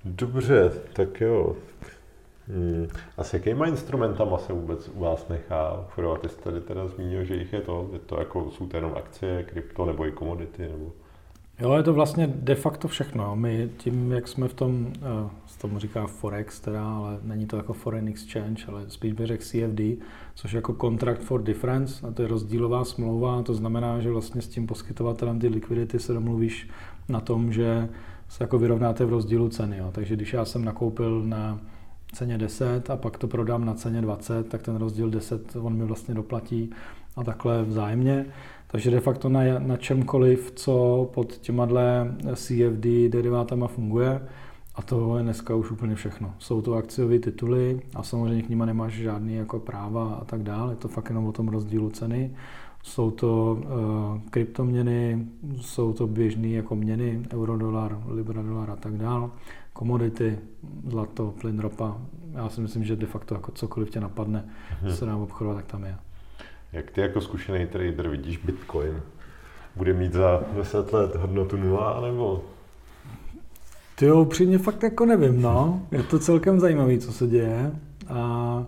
Dobře, 0.06 0.72
tak 0.94 1.22
jo. 1.22 1.56
Hmm. 2.48 2.88
A 3.18 3.24
s 3.24 3.34
jakýma 3.34 3.66
instrumentama 3.66 4.38
se 4.38 4.54
vůbec 4.54 4.90
u 4.94 5.00
vás 5.00 5.28
nechá 5.28 5.72
obchodovat? 5.72 6.22
Ty 6.22 6.30
jste 6.30 6.42
tady 6.42 6.62
teda 6.62 6.88
zmínil, 6.88 7.24
že 7.24 7.36
jich 7.36 7.54
je 7.54 7.62
to, 7.62 7.90
je 7.94 8.00
to 8.00 8.20
jako, 8.20 8.52
jsou 8.52 8.68
to 8.68 8.78
jenom 8.78 8.94
akcie, 8.98 9.44
krypto 9.44 9.86
nebo 9.86 10.08
i 10.08 10.12
komodity? 10.12 10.62
Nebo... 10.62 10.92
Jo, 11.60 11.74
je 11.74 11.84
to 11.84 11.94
vlastně 11.94 12.28
de 12.28 12.56
facto 12.56 12.88
všechno. 12.88 13.36
My 13.36 13.70
tím, 13.78 14.12
jak 14.12 14.28
jsme 14.28 14.48
v 14.48 14.54
tom, 14.54 14.86
uh, 14.86 15.30
se 15.46 15.60
tomu 15.60 15.80
říká 15.80 16.08
Forex 16.08 16.60
teda, 16.60 16.96
ale 16.96 17.20
není 17.24 17.46
to 17.46 17.58
jako 17.58 17.74
Foreign 17.74 18.08
Exchange, 18.08 18.66
ale 18.68 18.86
spíš 18.88 19.14
bych 19.14 19.28
řekl 19.28 19.44
CFD, 19.44 19.82
což 20.36 20.52
je 20.52 20.58
jako 20.58 20.74
Contract 20.74 21.22
for 21.22 21.44
Difference, 21.44 22.08
a 22.08 22.12
to 22.12 22.22
je 22.22 22.28
rozdílová 22.28 22.86
smlouva, 22.86 23.44
to 23.44 23.54
znamená, 23.54 24.00
že 24.00 24.12
vlastně 24.12 24.42
s 24.42 24.48
tím 24.48 24.68
poskytovatelem 24.68 25.40
ty 25.40 25.48
likvidity 25.48 26.00
se 26.00 26.14
domluvíš 26.14 26.70
na 27.10 27.20
tom, 27.20 27.54
že 27.54 27.90
se 28.32 28.44
jako 28.44 28.60
vyrovnáte 28.60 29.06
v 29.06 29.10
rozdílu 29.10 29.50
ceny. 29.50 29.78
Jo. 29.78 29.89
Takže 29.91 30.15
když 30.15 30.34
já 30.34 30.46
jsem 30.46 30.65
nakoupil 30.65 31.24
na 31.26 31.60
ceně 32.13 32.38
10 32.38 32.89
a 32.89 32.98
pak 32.98 33.17
to 33.17 33.28
prodám 33.28 33.65
na 33.65 33.74
ceně 33.74 34.02
20, 34.02 34.50
tak 34.50 34.62
ten 34.62 34.76
rozdíl 34.76 35.10
10 35.10 35.56
on 35.56 35.78
mi 35.78 35.86
vlastně 35.86 36.13
doplatí 36.13 36.70
a 37.15 37.24
takhle 37.24 37.63
vzájemně. 37.63 38.26
Takže 38.67 38.91
de 38.91 39.00
facto 39.00 39.30
na, 39.30 39.41
na 39.60 39.78
čemkoliv, 39.78 40.52
co 40.56 41.10
pod 41.13 41.38
těma 41.38 41.67
CFD 42.36 42.86
derivátama 43.10 43.67
funguje, 43.67 44.22
a 44.76 44.82
to 44.82 45.17
je 45.17 45.24
dneska 45.24 45.56
už 45.56 45.72
úplně 45.72 45.96
všechno. 45.96 46.34
Jsou 46.39 46.62
to 46.62 46.74
akciové 46.74 47.20
tituly 47.20 47.82
a 47.96 48.04
samozřejmě 48.04 48.44
k 48.44 48.50
nima 48.50 48.65
nemáš 48.65 48.94
žádný 48.94 49.36
jako 49.36 49.60
práva 49.60 50.13
a 50.22 50.26
tak 50.26 50.44
dále. 50.44 50.74
Je 50.74 50.78
to 50.78 50.88
fakt 50.88 51.10
jenom 51.10 51.26
o 51.26 51.32
tom 51.32 51.48
rozdílu 51.48 51.89
ceny. 51.89 52.36
Jsou 52.84 53.12
to 53.12 53.58
uh, 53.60 54.22
kryptoměny, 54.30 55.26
jsou 55.62 55.94
to 55.94 56.08
běžné 56.08 56.48
jako 56.48 56.76
měny, 56.76 57.24
euro, 57.34 57.58
dolar, 57.58 58.04
libra, 58.08 58.41
dolar 58.41 58.70
a 58.70 58.76
tak 58.76 58.98
dále 58.98 59.30
komodity, 59.74 60.39
zlato, 60.88 61.34
plyn, 61.41 61.60
ropa. 61.60 61.98
Já 62.34 62.50
si 62.50 62.62
myslím, 62.62 62.84
že 62.84 62.96
de 62.96 63.06
facto 63.06 63.36
jako 63.36 63.52
cokoliv 63.52 63.89
tě 63.89 64.00
napadne, 64.00 64.46
hmm. 64.82 64.96
se 64.96 65.06
dá 65.06 65.15
obchodovat, 65.15 65.58
tak 65.58 65.65
tam 65.65 65.84
je. 65.84 65.96
Jak 66.74 66.91
ty 66.91 67.02
jako 67.02 67.22
zkušený 67.22 67.67
trader 67.67 68.10
vidíš 68.10 68.38
Bitcoin? 68.38 69.02
Bude 69.76 69.94
mít 69.94 70.13
za 70.13 70.44
10 70.56 70.94
let 70.94 71.15
hodnotu 71.15 71.58
nula, 71.58 72.02
nebo? 72.02 72.44
Ty 73.96 74.06
jo, 74.06 74.22
upřímně 74.22 74.58
fakt 74.58 74.84
jako 74.84 75.06
nevím, 75.06 75.41
no. 75.41 75.82
Je 75.91 76.04
to 76.04 76.20
celkem 76.20 76.60
zajímavé, 76.60 76.98
co 76.98 77.13
se 77.13 77.28
děje. 77.28 77.72
A 78.10 78.65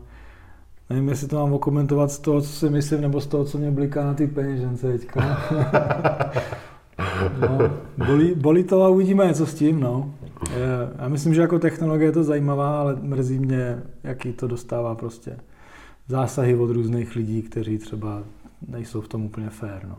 nevím, 0.93 1.09
jestli 1.09 1.27
to 1.27 1.35
mám 1.35 1.53
okomentovat 1.53 2.11
z 2.11 2.19
toho, 2.19 2.41
co 2.41 2.47
si 2.47 2.69
myslím, 2.69 3.01
nebo 3.01 3.21
z 3.21 3.27
toho, 3.27 3.45
co 3.45 3.57
mě 3.57 3.71
bliká 3.71 4.03
na 4.05 4.13
ty 4.13 4.27
peněžence 4.27 4.91
teďka. 4.91 5.41
no, 7.41 7.71
bolí, 8.05 8.33
bolí 8.35 8.63
to 8.63 8.83
a 8.83 8.89
uvidíme, 8.89 9.33
co 9.33 9.45
s 9.45 9.53
tím, 9.53 9.79
no. 9.79 10.13
Já 10.99 11.07
myslím, 11.07 11.33
že 11.33 11.41
jako 11.41 11.59
technologie 11.59 12.07
je 12.07 12.11
to 12.11 12.23
zajímavá, 12.23 12.79
ale 12.79 12.95
mrzí 13.01 13.39
mě, 13.39 13.83
jaký 14.03 14.33
to 14.33 14.47
dostává 14.47 14.95
prostě 14.95 15.37
zásahy 16.07 16.55
od 16.55 16.69
různých 16.69 17.15
lidí, 17.15 17.41
kteří 17.41 17.77
třeba 17.77 18.23
nejsou 18.67 19.01
v 19.01 19.07
tom 19.07 19.25
úplně 19.25 19.49
fair. 19.49 19.87
No. 19.87 19.97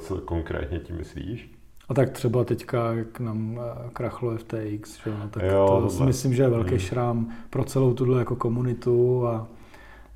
Co 0.00 0.18
konkrétně 0.18 0.78
tím 0.78 0.96
myslíš? 0.96 1.52
A 1.88 1.94
tak 1.94 2.10
třeba 2.10 2.44
teďka, 2.44 2.92
jak 2.92 3.20
nám 3.20 3.60
eh, 3.60 3.90
krachlo 3.92 4.36
FTX, 4.36 5.04
že? 5.04 5.10
No, 5.10 5.28
tak 5.30 5.42
jo, 5.42 5.80
to 5.82 5.90
si 5.90 6.02
myslím, 6.02 6.34
že 6.34 6.42
je 6.42 6.48
velký 6.48 6.70
hmm. 6.70 6.78
šrám 6.78 7.32
pro 7.50 7.64
celou 7.64 7.94
tuhle 7.94 8.18
jako 8.18 8.36
komunitu 8.36 9.26
a, 9.26 9.48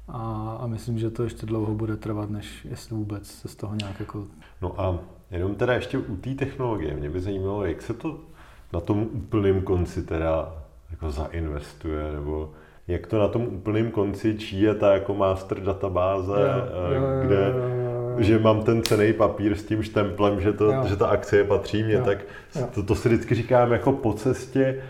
a, 0.09 0.57
a 0.61 0.67
myslím, 0.67 0.99
že 0.99 1.11
to 1.11 1.23
ještě 1.23 1.47
dlouho 1.47 1.75
bude 1.75 1.97
trvat, 1.97 2.31
než 2.31 2.65
jestli 2.71 2.97
vůbec 2.97 3.27
se 3.27 3.49
z 3.49 3.57
toho 3.57 3.75
nějak 3.75 4.01
jako... 4.01 4.25
No 4.63 4.81
a 4.81 4.99
jenom 5.31 5.55
teda 5.55 5.75
ještě 5.75 5.99
u 5.99 6.17
té 6.17 6.35
technologie, 6.35 6.95
mě 6.95 7.11
by 7.11 7.21
zajímalo, 7.21 7.65
jak 7.65 7.83
se 7.83 7.95
to 7.95 8.21
na 8.73 8.81
tom 8.81 9.09
úplném 9.13 9.63
konci 9.63 10.03
teda 10.03 10.55
jako 10.91 11.11
zainvestuje, 11.11 12.13
nebo 12.13 12.53
jak 12.89 13.07
to 13.07 13.19
na 13.19 13.29
tom 13.29 13.43
úplném 13.43 13.91
konci, 13.91 14.39
čí 14.39 14.61
je 14.61 14.75
ta 14.75 14.93
jako 14.93 15.15
master 15.15 15.61
databáze, 15.61 16.33
jo, 16.33 16.95
jo, 16.95 17.27
kde 17.27 17.35
jo, 17.37 17.59
jo, 17.59 18.11
jo. 18.11 18.23
že 18.23 18.39
mám 18.39 18.63
ten 18.63 18.83
cený 18.83 19.13
papír 19.13 19.57
s 19.57 19.65
tím 19.65 19.83
štemplem, 19.83 20.41
že, 20.41 20.53
to, 20.53 20.73
že 20.87 20.97
ta 20.97 21.07
akcie 21.07 21.45
patří 21.45 21.83
mě, 21.83 21.95
jo, 21.95 22.05
tak 22.05 22.19
jo. 22.57 22.69
To, 22.75 22.83
to 22.83 22.95
si 22.95 23.09
vždycky 23.09 23.35
říkám 23.35 23.73
jako 23.73 23.93
po 23.93 24.13
cestě, 24.13 24.83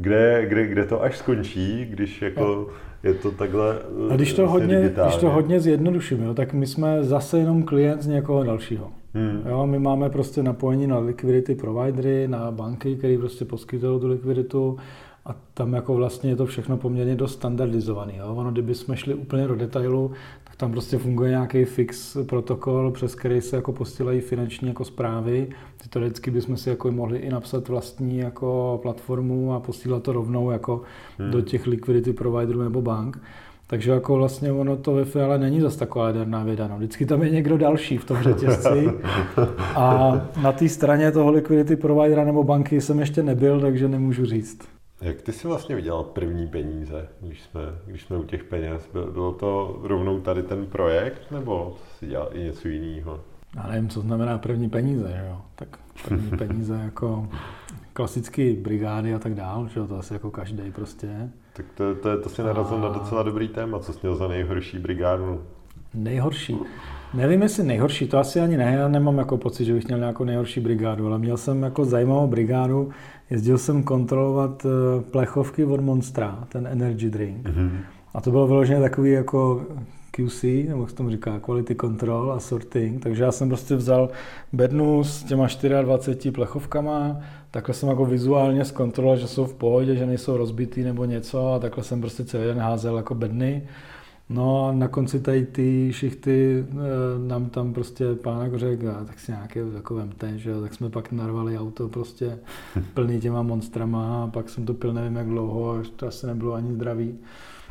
kde, 0.00 0.46
kde, 0.48 0.66
kde 0.66 0.84
to 0.84 1.02
až 1.02 1.18
skončí, 1.18 1.86
když 1.90 2.22
jako 2.22 2.42
jo. 2.44 2.66
je 3.02 3.14
to 3.14 3.30
takhle 3.30 3.78
A 4.10 4.16
když 4.16 4.32
to, 4.32 4.42
vlastně 4.42 4.76
hodně, 4.76 4.92
když 5.04 5.16
to 5.16 5.30
hodně 5.30 5.60
zjednoduším, 5.60 6.22
jo, 6.22 6.34
tak 6.34 6.52
my 6.52 6.66
jsme 6.66 7.04
zase 7.04 7.38
jenom 7.38 7.62
klient 7.62 8.02
z 8.02 8.06
někoho 8.06 8.44
dalšího. 8.44 8.90
Hmm. 9.14 9.42
Jo, 9.48 9.66
my 9.66 9.78
máme 9.78 10.10
prostě 10.10 10.42
napojení 10.42 10.86
na 10.86 10.98
liquidity 10.98 11.54
providery, 11.54 12.28
na 12.28 12.50
banky, 12.50 12.96
které 12.96 13.18
prostě 13.18 13.44
poskytují 13.44 14.00
tu 14.00 14.08
likviditu 14.08 14.76
a 15.26 15.34
tam 15.54 15.72
jako 15.72 15.94
vlastně 15.94 16.30
je 16.30 16.36
to 16.36 16.46
všechno 16.46 16.76
poměrně 16.76 17.16
dost 17.16 17.32
standardizovaný. 17.32 18.16
Jo. 18.16 18.34
Ono, 18.34 18.50
kdyby 18.50 18.74
jsme 18.74 18.96
šli 18.96 19.14
úplně 19.14 19.48
do 19.48 19.56
detailu, 19.56 20.12
tam 20.58 20.72
prostě 20.72 20.98
funguje 20.98 21.30
nějaký 21.30 21.64
fix 21.64 22.16
protokol, 22.26 22.90
přes 22.90 23.14
který 23.14 23.40
se 23.40 23.56
jako 23.56 23.72
posílají 23.72 24.20
finanční 24.20 24.68
jako 24.68 24.84
zprávy. 24.84 25.48
Teoreticky 25.90 26.30
bychom 26.30 26.56
si 26.56 26.70
jako 26.70 26.92
mohli 26.92 27.18
i 27.18 27.30
napsat 27.30 27.68
vlastní 27.68 28.18
jako 28.18 28.78
platformu 28.82 29.54
a 29.54 29.60
posílat 29.60 30.02
to 30.02 30.12
rovnou 30.12 30.50
jako 30.50 30.82
hmm. 31.18 31.30
do 31.30 31.40
těch 31.40 31.66
liquidity 31.66 32.12
providerů 32.12 32.62
nebo 32.62 32.82
bank. 32.82 33.20
Takže 33.66 33.90
jako 33.90 34.16
vlastně 34.16 34.52
ono 34.52 34.76
to 34.76 34.92
ve 34.92 35.04
finále 35.04 35.38
není 35.38 35.60
zase 35.60 35.78
taková 35.78 36.06
jaderná 36.06 36.44
věda. 36.44 36.68
No. 36.68 36.76
Vždycky 36.76 37.06
tam 37.06 37.22
je 37.22 37.30
někdo 37.30 37.58
další 37.58 37.98
v 37.98 38.04
tom 38.04 38.22
řetězci. 38.22 38.90
A 39.76 40.12
na 40.42 40.52
té 40.52 40.68
straně 40.68 41.12
toho 41.12 41.30
liquidity 41.30 41.76
providera 41.76 42.24
nebo 42.24 42.44
banky 42.44 42.80
jsem 42.80 43.00
ještě 43.00 43.22
nebyl, 43.22 43.60
takže 43.60 43.88
nemůžu 43.88 44.24
říct. 44.24 44.77
Jak 45.00 45.22
ty 45.22 45.32
jsi 45.32 45.48
vlastně 45.48 45.76
vydělal 45.76 46.04
první 46.04 46.46
peníze, 46.46 47.08
když 47.20 47.42
jsme, 47.42 47.60
když 47.86 48.02
jsme 48.02 48.16
u 48.16 48.24
těch 48.24 48.44
peněz? 48.44 48.90
Bylo 49.12 49.32
to 49.32 49.80
rovnou 49.82 50.20
tady 50.20 50.42
ten 50.42 50.66
projekt, 50.66 51.30
nebo 51.30 51.76
jsi 51.98 52.06
dělal 52.06 52.28
i 52.32 52.40
něco 52.42 52.68
jiného? 52.68 53.20
Já 53.56 53.66
nevím, 53.66 53.88
co 53.88 54.00
znamená 54.00 54.38
první 54.38 54.70
peníze, 54.70 55.08
že 55.08 55.26
jo? 55.28 55.40
Tak 55.54 55.68
první 56.08 56.30
peníze 56.38 56.80
jako 56.84 57.28
klasické 57.92 58.52
brigády 58.52 59.14
a 59.14 59.18
tak 59.18 59.34
dál, 59.34 59.68
že 59.68 59.80
jo? 59.80 59.86
To 59.86 59.98
asi 59.98 60.12
jako 60.12 60.30
každý 60.30 60.70
prostě. 60.72 61.30
Tak 61.52 61.66
to, 61.74 61.94
to, 61.94 62.20
to 62.22 62.28
si 62.28 62.42
narazil 62.42 62.76
a... 62.76 62.80
na 62.80 62.88
docela 62.88 63.22
dobrý 63.22 63.48
téma, 63.48 63.78
co 63.78 63.92
jsi 63.92 63.98
měl 64.02 64.16
za 64.16 64.28
nejhorší 64.28 64.78
brigádu. 64.78 65.42
Nejhorší. 65.94 66.58
Nevím, 67.14 67.42
jestli 67.42 67.62
nejhorší, 67.62 68.08
to 68.08 68.18
asi 68.18 68.40
ani 68.40 68.56
ne, 68.56 68.76
já 68.78 68.88
nemám 68.88 69.18
jako 69.18 69.36
pocit, 69.36 69.64
že 69.64 69.74
bych 69.74 69.86
měl 69.86 69.98
nějakou 69.98 70.24
nejhorší 70.24 70.60
brigádu, 70.60 71.06
ale 71.06 71.18
měl 71.18 71.36
jsem 71.36 71.62
jako 71.62 71.84
zajímavou 71.84 72.26
brigádu, 72.26 72.90
jezdil 73.30 73.58
jsem 73.58 73.82
kontrolovat 73.82 74.66
eh, 74.66 75.02
plechovky 75.02 75.64
od 75.64 75.80
Monstra, 75.80 76.44
ten 76.48 76.66
energy 76.66 77.10
drink. 77.10 77.46
Mm-hmm. 77.46 77.70
A 78.14 78.20
to 78.20 78.30
bylo 78.30 78.46
vyloženě 78.46 78.80
takový 78.80 79.10
jako 79.10 79.66
QC, 80.10 80.42
nebo 80.42 80.80
jak 80.80 80.90
se 80.90 80.96
tomu 80.96 81.10
říká, 81.10 81.40
quality 81.40 81.74
control 81.74 82.32
a 82.32 82.40
sorting, 82.40 83.02
takže 83.02 83.22
já 83.22 83.32
jsem 83.32 83.48
prostě 83.48 83.76
vzal 83.76 84.10
bednu 84.52 85.04
s 85.04 85.22
těma 85.22 85.46
24 85.82 86.30
plechovkama, 86.32 87.20
takhle 87.50 87.74
jsem 87.74 87.88
jako 87.88 88.04
vizuálně 88.04 88.64
zkontroloval, 88.64 89.18
že 89.18 89.26
jsou 89.26 89.44
v 89.44 89.54
pohodě, 89.54 89.96
že 89.96 90.06
nejsou 90.06 90.36
rozbitý 90.36 90.82
nebo 90.82 91.04
něco 91.04 91.52
a 91.52 91.58
takhle 91.58 91.84
jsem 91.84 92.00
prostě 92.00 92.24
celý 92.24 92.44
den 92.44 92.58
házel 92.58 92.96
jako 92.96 93.14
bedny. 93.14 93.62
No 94.30 94.66
a 94.66 94.72
na 94.72 94.88
konci 94.88 95.20
tady 95.20 95.46
ty 95.46 95.88
šichty 95.92 96.64
eh, 96.70 96.74
nám 97.28 97.50
tam 97.50 97.72
prostě 97.72 98.04
pán 98.14 98.42
jako 98.42 98.58
řekl, 98.58 98.90
a 98.90 99.04
tak 99.04 99.20
si 99.20 99.32
nějaké 99.32 99.64
jako 99.74 99.94
vemte, 99.94 100.38
že 100.38 100.60
tak 100.60 100.74
jsme 100.74 100.90
pak 100.90 101.12
narvali 101.12 101.58
auto 101.58 101.88
prostě 101.88 102.38
plný 102.94 103.20
těma 103.20 103.42
monstrama 103.42 104.24
a 104.24 104.26
pak 104.26 104.48
jsem 104.48 104.66
to 104.66 104.74
pil 104.74 104.92
nevím 104.92 105.16
jak 105.16 105.26
dlouho, 105.26 105.70
až 105.70 105.88
to 105.88 106.06
asi 106.06 106.26
nebylo 106.26 106.54
ani 106.54 106.72
zdravý. 106.72 107.18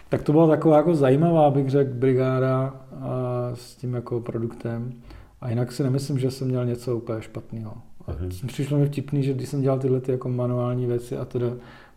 Tak 0.10 0.24
to 0.24 0.32
byla 0.32 0.48
taková 0.48 0.78
jako 0.78 0.96
zajímavá, 0.96 1.50
bych 1.50 1.70
řekl, 1.70 1.94
brigáda 1.94 2.76
a 3.02 3.52
s 3.54 3.76
tím 3.76 3.94
jako 3.94 4.20
produktem. 4.20 4.94
A 5.42 5.50
jinak 5.50 5.72
si 5.72 5.84
nemyslím, 5.84 6.20
že 6.20 6.32
jsem 6.32 6.48
měl 6.48 6.66
něco 6.66 6.98
úplně 6.98 7.22
špatného. 7.22 7.74
A 8.08 8.12
mhm. 8.12 8.48
přišlo 8.48 8.78
mi 8.78 8.86
vtipný, 8.86 9.24
že 9.24 9.34
když 9.34 9.50
jsem 9.50 9.62
dělal 9.62 9.80
tyhle 9.80 10.02
ty 10.02 10.12
jako 10.12 10.30
manuální 10.30 10.86
věci 10.86 11.18
a 11.18 11.26
teda, 11.26 11.48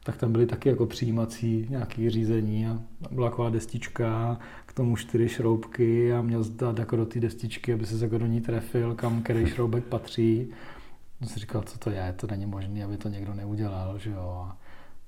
tak 0.03 0.17
tam 0.17 0.33
byly 0.33 0.47
taky 0.47 0.69
jako 0.69 0.87
přijímací 0.87 1.67
nějaké 1.71 2.11
řízení 2.11 2.67
a 2.67 2.79
byla 3.11 3.31
taková 3.31 3.51
destička, 3.51 4.39
k 4.67 4.73
tomu 4.73 4.97
čtyři 4.97 5.29
šroubky 5.29 6.13
a 6.13 6.23
měl 6.23 6.45
dát 6.57 6.79
jako 6.79 6.97
do 6.97 7.07
té 7.07 7.21
destičky, 7.21 7.73
aby 7.73 7.87
se 7.87 8.05
jako 8.05 8.19
do 8.19 8.27
ní 8.27 8.41
trefil, 8.41 8.95
kam 8.95 9.23
který 9.23 9.47
šroubek 9.47 9.85
patří. 9.85 10.51
Jsem 11.19 11.29
si 11.29 11.41
říkal, 11.41 11.63
co 11.63 11.79
to 11.79 11.91
je, 11.91 12.15
to 12.17 12.27
není 12.27 12.47
možné, 12.47 12.85
aby 12.85 12.97
to 12.97 13.09
někdo 13.09 13.35
neudělal, 13.35 13.99
že 13.99 14.11
jo. 14.11 14.49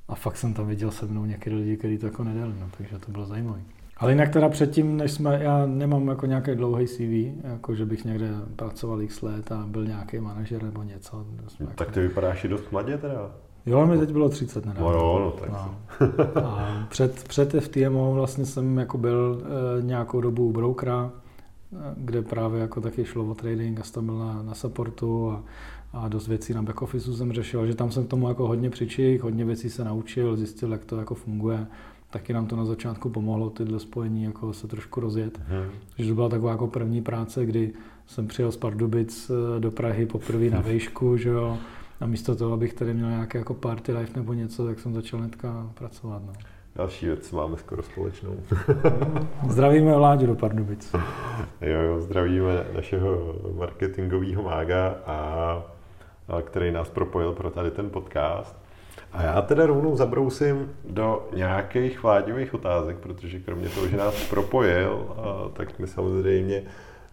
A 0.09 0.15
fakt 0.15 0.37
jsem 0.37 0.55
tam 0.55 0.67
viděl 0.67 0.91
se 0.91 1.07
mnou 1.07 1.25
některé 1.25 1.57
lidi, 1.57 1.77
kteří 1.77 1.99
to 1.99 2.07
jako 2.07 2.25
nedali, 2.25 2.53
no, 2.61 2.69
takže 2.79 2.99
to 2.99 3.13
bylo 3.13 3.27
zajímavé. 3.27 3.61
Ale 3.97 4.13
jinak 4.13 4.29
teda 4.31 4.49
předtím, 4.49 4.97
než 4.97 5.13
jsme, 5.13 5.43
já 5.43 5.67
nemám 5.67 6.09
jako 6.09 6.27
nějaký 6.27 6.55
dlouhý 6.55 6.87
CV, 6.87 7.45
jako 7.45 7.75
že 7.75 7.87
bych 7.87 8.05
někde 8.05 8.29
pracoval 8.57 9.03
x 9.03 9.23
let 9.23 9.53
a 9.53 9.67
byl 9.67 9.87
nějaký 9.87 10.19
manažer 10.19 10.63
nebo 10.63 10.83
něco. 10.83 11.27
Jsme 11.49 11.67
tak 11.67 11.81
jako... 11.81 11.93
ty 11.93 12.01
vypadáš 12.01 12.45
i 12.45 12.49
dost 12.49 12.73
mladě 12.73 12.99
teda. 12.99 13.31
Jo, 13.67 13.87
mi 13.87 13.99
teď 13.99 14.13
bylo 14.13 14.29
30 14.29 14.67
nedávno. 14.67 14.91
No 14.91 14.99
jo, 14.99 15.19
no 15.25 15.31
tak. 15.31 15.51
No. 15.51 15.75
A 16.45 16.87
před, 16.89 17.25
před 17.29 17.55
FTMO 17.61 18.15
vlastně 18.15 18.47
jsem 18.47 18.79
jako 18.79 18.99
byl 18.99 19.43
e, 19.79 19.83
nějakou 19.83 20.21
dobu 20.21 20.47
u 20.47 20.53
brokera, 20.53 21.11
kde 21.97 22.23
právě 22.23 22.61
jako 22.61 22.81
taky 22.81 23.05
šlo 23.05 23.25
o 23.25 23.35
trading 23.35 23.81
a 23.81 23.83
jsem 23.83 24.07
byl 24.07 24.19
na, 24.19 24.43
na 24.43 24.55
supportu 24.55 25.31
a, 25.31 25.43
a 25.93 26.09
dost 26.09 26.29
věcí 26.29 26.55
na 26.55 26.63
back 26.63 26.83
office 26.83 27.13
jsem 27.13 27.33
řešil, 27.33 27.67
že 27.67 27.75
tam 27.75 27.91
jsem 27.91 28.05
k 28.05 28.09
tomu 28.09 28.29
jako 28.29 28.49
hodně 28.49 28.71
přičik, 28.71 29.23
hodně 29.23 29.45
věcí 29.45 29.71
se 29.71 29.85
naučil, 29.85 30.37
zjistil, 30.37 30.73
jak 30.73 30.85
to 30.85 30.97
jako 30.97 31.15
funguje. 31.15 31.67
Taky 32.11 32.33
nám 32.33 32.47
to 32.47 32.57
na 32.57 32.65
začátku 32.65 33.09
pomohlo 33.09 33.51
tyhle 33.51 33.81
spojení 33.81 34.23
jako 34.23 34.53
se 34.53 34.69
trošku 34.69 35.01
rozjet. 35.01 35.41
Hmm. 35.49 35.71
Takže 35.97 36.11
to 36.11 36.15
byla 36.15 36.29
taková 36.29 36.51
jako 36.51 36.67
první 36.67 37.03
práce, 37.03 37.47
kdy 37.47 37.73
jsem 38.07 38.27
přijel 38.27 38.53
z 38.53 38.57
Pardubic 38.57 39.31
eh, 39.31 39.61
do 39.61 39.71
Prahy 39.71 40.07
poprvé 40.07 40.51
na 40.51 40.61
vejšku, 40.67 41.17
že 41.17 41.29
jo. 41.29 41.59
A 42.03 42.07
místo 42.07 42.37
toho, 42.37 42.55
abych 42.55 42.75
tady 42.75 42.95
měl 42.95 43.11
nějaké 43.11 43.39
jako 43.39 43.55
party 43.55 43.93
life 43.93 44.13
nebo 44.17 44.33
něco, 44.33 44.67
tak 44.67 44.81
jsem 44.81 44.95
začal 44.95 45.21
hnedka 45.21 45.71
pracovat. 45.75 46.23
No. 46.27 46.33
Další 46.77 47.07
věc 47.07 47.33
máme 47.33 47.57
skoro 47.57 47.83
společnou. 47.83 48.37
zdravíme 49.49 49.97
Vláďu 49.97 50.27
do 50.27 50.35
Pardubic. 50.35 50.95
Jo, 51.61 51.81
jo, 51.81 52.01
zdravíme 52.01 52.67
našeho 52.75 53.35
marketingového 53.59 54.43
mága, 54.43 54.97
a, 55.07 55.17
a 56.29 56.43
který 56.43 56.73
nás 56.73 56.89
propojil 56.89 57.33
pro 57.33 57.51
tady 57.51 57.71
ten 57.71 57.91
podcast. 57.91 58.57
A 59.13 59.23
já 59.23 59.43
teda 59.43 59.67
rovnou 59.67 59.97
zabrousím 59.97 60.73
do 60.85 61.29
nějakých 61.35 62.03
Vláďových 62.03 62.55
otázek, 62.55 62.97
protože 62.97 63.41
kromě 63.41 63.69
toho, 63.69 63.89
že 63.89 63.97
nás 63.97 64.29
propojil, 64.29 65.17
tak 65.53 65.79
mi 65.79 65.87
samozřejmě 65.87 66.63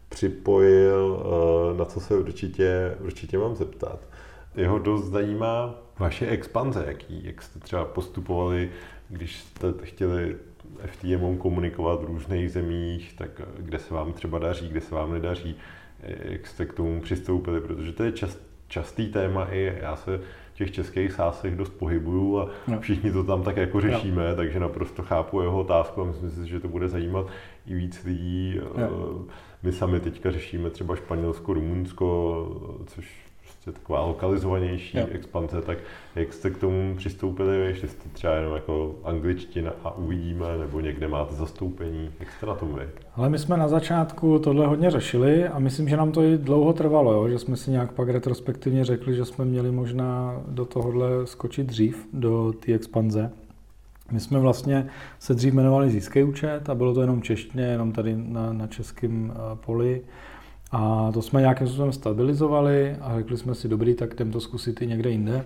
připojil, 0.10 1.24
na 1.78 1.86
co 1.86 2.00
se 2.00 2.16
určitě, 2.16 2.98
určitě 3.00 3.38
mám 3.38 3.56
zeptat. 3.56 4.00
Jeho 4.56 4.80
dost 4.80 5.06
zajímá 5.06 5.76
vaše 6.00 6.28
expanze, 6.28 6.84
jaký, 6.88 7.26
jak 7.26 7.42
jste 7.42 7.60
třeba 7.60 7.86
postupovali, 7.86 8.72
když 9.10 9.40
jste 9.40 9.74
chtěli 9.84 10.36
FTM 10.86 11.38
komunikovat 11.38 12.02
v 12.02 12.06
různých 12.06 12.52
zemích, 12.52 13.14
tak 13.18 13.42
kde 13.58 13.80
se 13.80 13.94
vám 13.94 14.14
třeba 14.14 14.40
daří, 14.40 14.70
kde 14.70 14.82
se 14.82 14.96
vám 14.96 15.14
nedaří, 15.14 15.56
jak 16.04 16.48
jste 16.48 16.66
k 16.66 16.74
tomu 16.74 17.02
přistoupili, 17.02 17.62
protože 17.62 17.92
to 17.92 18.04
je 18.04 18.12
čast, 18.12 18.40
častý 18.68 19.08
téma 19.08 19.46
i 19.46 19.74
já 19.82 19.96
se 19.96 20.22
v 20.54 20.58
těch 20.58 20.72
českých 20.72 21.12
sásech 21.12 21.56
dost 21.56 21.70
pohybuju 21.70 22.40
a 22.40 22.50
no. 22.68 22.80
všichni 22.80 23.12
to 23.12 23.24
tam 23.24 23.44
tak 23.44 23.58
jako 23.58 23.82
řešíme, 23.82 24.30
no. 24.30 24.36
takže 24.36 24.60
naprosto 24.60 25.04
chápu 25.04 25.42
jeho 25.42 25.62
otázku 25.62 26.02
a 26.02 26.06
myslím 26.06 26.32
si, 26.32 26.48
že 26.50 26.60
to 26.60 26.68
bude 26.68 26.90
zajímat 26.90 27.28
i 27.68 27.76
víc 27.76 28.04
lidí. 28.04 28.60
No. 28.78 29.26
My 29.64 29.72
sami 29.72 30.00
teďka 30.00 30.32
řešíme 30.32 30.70
třeba 30.70 30.96
Španělsko, 30.96 31.54
Rumunsko, 31.54 32.86
což 32.88 33.29
prostě 33.70 33.82
taková 33.82 34.06
lokalizovanější 34.06 34.98
jo. 34.98 35.08
expanze, 35.12 35.62
tak 35.62 35.78
jak 36.16 36.34
jste 36.34 36.50
k 36.50 36.58
tomu 36.58 36.96
přistoupili, 36.96 37.58
jestli 37.58 37.88
jste 37.88 38.10
třeba 38.10 38.34
jenom 38.34 38.56
jako 38.56 38.96
angličtina 39.04 39.72
a 39.84 39.98
uvidíme, 39.98 40.58
nebo 40.58 40.80
někde 40.80 41.08
máte 41.08 41.36
zastoupení, 41.36 42.12
jak 42.20 42.32
jste 42.32 42.46
na 42.46 42.56
tom 42.56 42.76
vy? 42.76 42.88
Ale 43.16 43.30
my 43.30 43.40
jsme 43.40 43.58
na 43.58 43.68
začátku 43.68 44.40
tohle 44.40 44.68
hodně 44.68 44.92
řešili 44.92 45.48
a 45.48 45.60
myslím, 45.60 45.90
že 45.90 45.98
nám 45.98 46.12
to 46.12 46.24
i 46.24 46.38
dlouho 46.38 46.74
trvalo, 46.74 47.14
jo? 47.14 47.30
že 47.30 47.40
jsme 47.40 47.58
si 47.58 47.72
nějak 47.72 47.92
pak 47.92 48.10
retrospektivně 48.10 48.86
řekli, 48.86 49.16
že 49.16 49.26
jsme 49.26 49.46
měli 49.46 49.72
možná 49.72 50.42
do 50.48 50.66
tohohle 50.66 51.08
skočit 51.26 51.68
dřív, 51.68 52.08
do 52.14 52.54
té 52.60 52.74
expanze. 52.74 53.32
My 54.12 54.20
jsme 54.20 54.40
vlastně 54.40 54.88
se 55.20 55.34
dřív 55.34 55.54
jmenovali 55.54 55.90
Získej 55.90 56.24
účet 56.24 56.70
a 56.70 56.76
bylo 56.76 56.94
to 56.94 57.02
jenom 57.02 57.22
češtně, 57.22 57.64
jenom 57.64 57.92
tady 57.92 58.16
na, 58.18 58.54
na 58.54 58.68
českém 58.68 59.34
eh, 59.36 59.56
poli. 59.66 60.02
A 60.72 61.12
to 61.14 61.22
jsme 61.22 61.42
nějakým 61.42 61.68
způsobem 61.68 61.92
stabilizovali 61.92 62.96
a 63.02 63.18
řekli 63.18 63.38
jsme 63.38 63.56
si, 63.56 63.68
dobrý, 63.68 63.94
tak 63.94 64.14
jdem 64.14 64.32
to 64.32 64.42
zkusit 64.42 64.82
i 64.82 64.88
někde 64.88 65.10
jinde. 65.10 65.46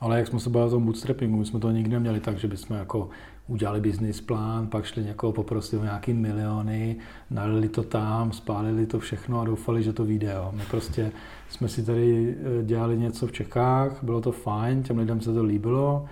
Ale 0.00 0.18
jak 0.18 0.26
jsme 0.26 0.40
se 0.40 0.50
bavili 0.50 0.68
o 0.68 0.74
tom 0.74 0.84
bootstrappingu, 0.84 1.38
my 1.38 1.44
jsme 1.44 1.60
to 1.60 1.70
nikdy 1.70 1.90
neměli 1.90 2.20
tak, 2.20 2.38
že 2.38 2.48
bychom 2.48 2.76
jako 2.76 3.08
udělali 3.48 3.80
business 3.80 4.20
plán, 4.20 4.66
pak 4.66 4.84
šli 4.84 5.04
někoho 5.04 5.32
poprosit 5.32 5.76
o 5.76 5.84
nějaký 5.84 6.12
miliony, 6.12 6.96
nalili 7.30 7.68
to 7.68 7.82
tam, 7.82 8.32
spálili 8.32 8.86
to 8.86 8.98
všechno 8.98 9.40
a 9.40 9.44
doufali, 9.44 9.82
že 9.82 9.92
to 9.92 10.04
vyjde. 10.04 10.34
My 10.52 10.62
prostě 10.70 11.12
jsme 11.48 11.68
si 11.68 11.84
tady 11.84 12.36
eh, 12.60 12.64
dělali 12.64 12.98
něco 12.98 13.26
v 13.26 13.32
Čechách, 13.32 14.02
bylo 14.02 14.20
to 14.20 14.32
fajn, 14.32 14.82
těm 14.82 14.98
lidem 14.98 15.20
se 15.20 15.32
to 15.32 15.44
líbilo, 15.44 16.06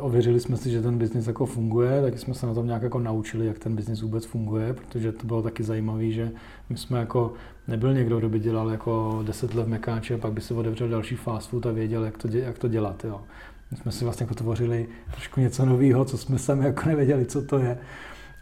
Ověřili 0.00 0.40
jsme 0.40 0.56
si, 0.56 0.70
že 0.70 0.82
ten 0.82 0.98
biznis 0.98 1.26
jako 1.26 1.46
funguje, 1.46 2.02
tak 2.02 2.18
jsme 2.18 2.34
se 2.34 2.46
na 2.46 2.54
tom 2.54 2.66
nějak 2.66 2.82
jako 2.82 2.98
naučili, 2.98 3.46
jak 3.46 3.58
ten 3.58 3.76
biznis 3.76 4.02
vůbec 4.02 4.24
funguje, 4.24 4.74
protože 4.74 5.12
to 5.12 5.26
bylo 5.26 5.42
taky 5.42 5.62
zajímavé, 5.62 6.10
že 6.10 6.30
my 6.68 6.76
jsme 6.76 6.98
jako 6.98 7.32
nebyl 7.68 7.94
někdo, 7.94 8.18
kdo 8.18 8.28
by 8.28 8.38
dělal 8.38 8.70
jako 8.70 9.22
10 9.26 9.54
let 9.54 9.68
mekáče 9.68 10.14
a 10.14 10.18
pak 10.18 10.32
by 10.32 10.40
si 10.40 10.54
otevřel 10.54 10.88
další 10.88 11.16
fast 11.16 11.50
food 11.50 11.66
a 11.66 11.72
věděl, 11.72 12.04
jak 12.04 12.18
to, 12.18 12.28
jak 12.28 12.58
to 12.58 12.68
dělat. 12.68 13.04
Jo. 13.04 13.20
My 13.70 13.76
jsme 13.76 13.92
si 13.92 14.04
vlastně 14.04 14.24
jako 14.24 14.34
tvořili 14.34 14.86
trošku 15.10 15.40
něco 15.40 15.66
nového, 15.66 16.04
co 16.04 16.18
jsme 16.18 16.38
sami 16.38 16.64
jako 16.64 16.88
nevěděli, 16.88 17.26
co 17.26 17.42
to 17.42 17.58
je. 17.58 17.78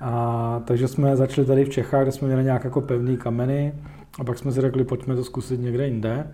A, 0.01 0.63
takže 0.65 0.89
jsme 0.89 1.17
začali 1.17 1.47
tady 1.47 1.65
v 1.65 1.69
Čechách, 1.69 2.03
kde 2.03 2.13
jsme 2.13 2.29
měli 2.29 2.45
nějak 2.45 2.65
jako 2.65 2.81
pevný 2.81 3.17
kameny 3.17 3.73
a 4.19 4.25
pak 4.25 4.39
jsme 4.39 4.53
si 4.53 4.61
řekli, 4.61 4.85
pojďme 4.85 5.17
to 5.17 5.25
zkusit 5.25 5.61
někde 5.61 5.87
jinde. 5.87 6.31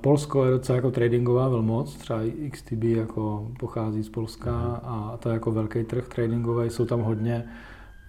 Polsko 0.00 0.44
je 0.44 0.50
docela 0.50 0.76
jako 0.76 0.90
tradingová 0.90 1.48
velmoc, 1.48 1.96
třeba 1.96 2.20
XTB 2.50 2.82
jako 2.82 3.48
pochází 3.58 4.02
z 4.02 4.08
Polska 4.08 4.52
mhm. 4.52 4.80
a 4.84 5.16
to 5.18 5.28
je 5.28 5.32
jako 5.32 5.50
velký 5.50 5.84
trh 5.84 6.08
tradingový, 6.08 6.70
jsou 6.70 6.84
tam 6.84 7.00
hodně 7.00 7.44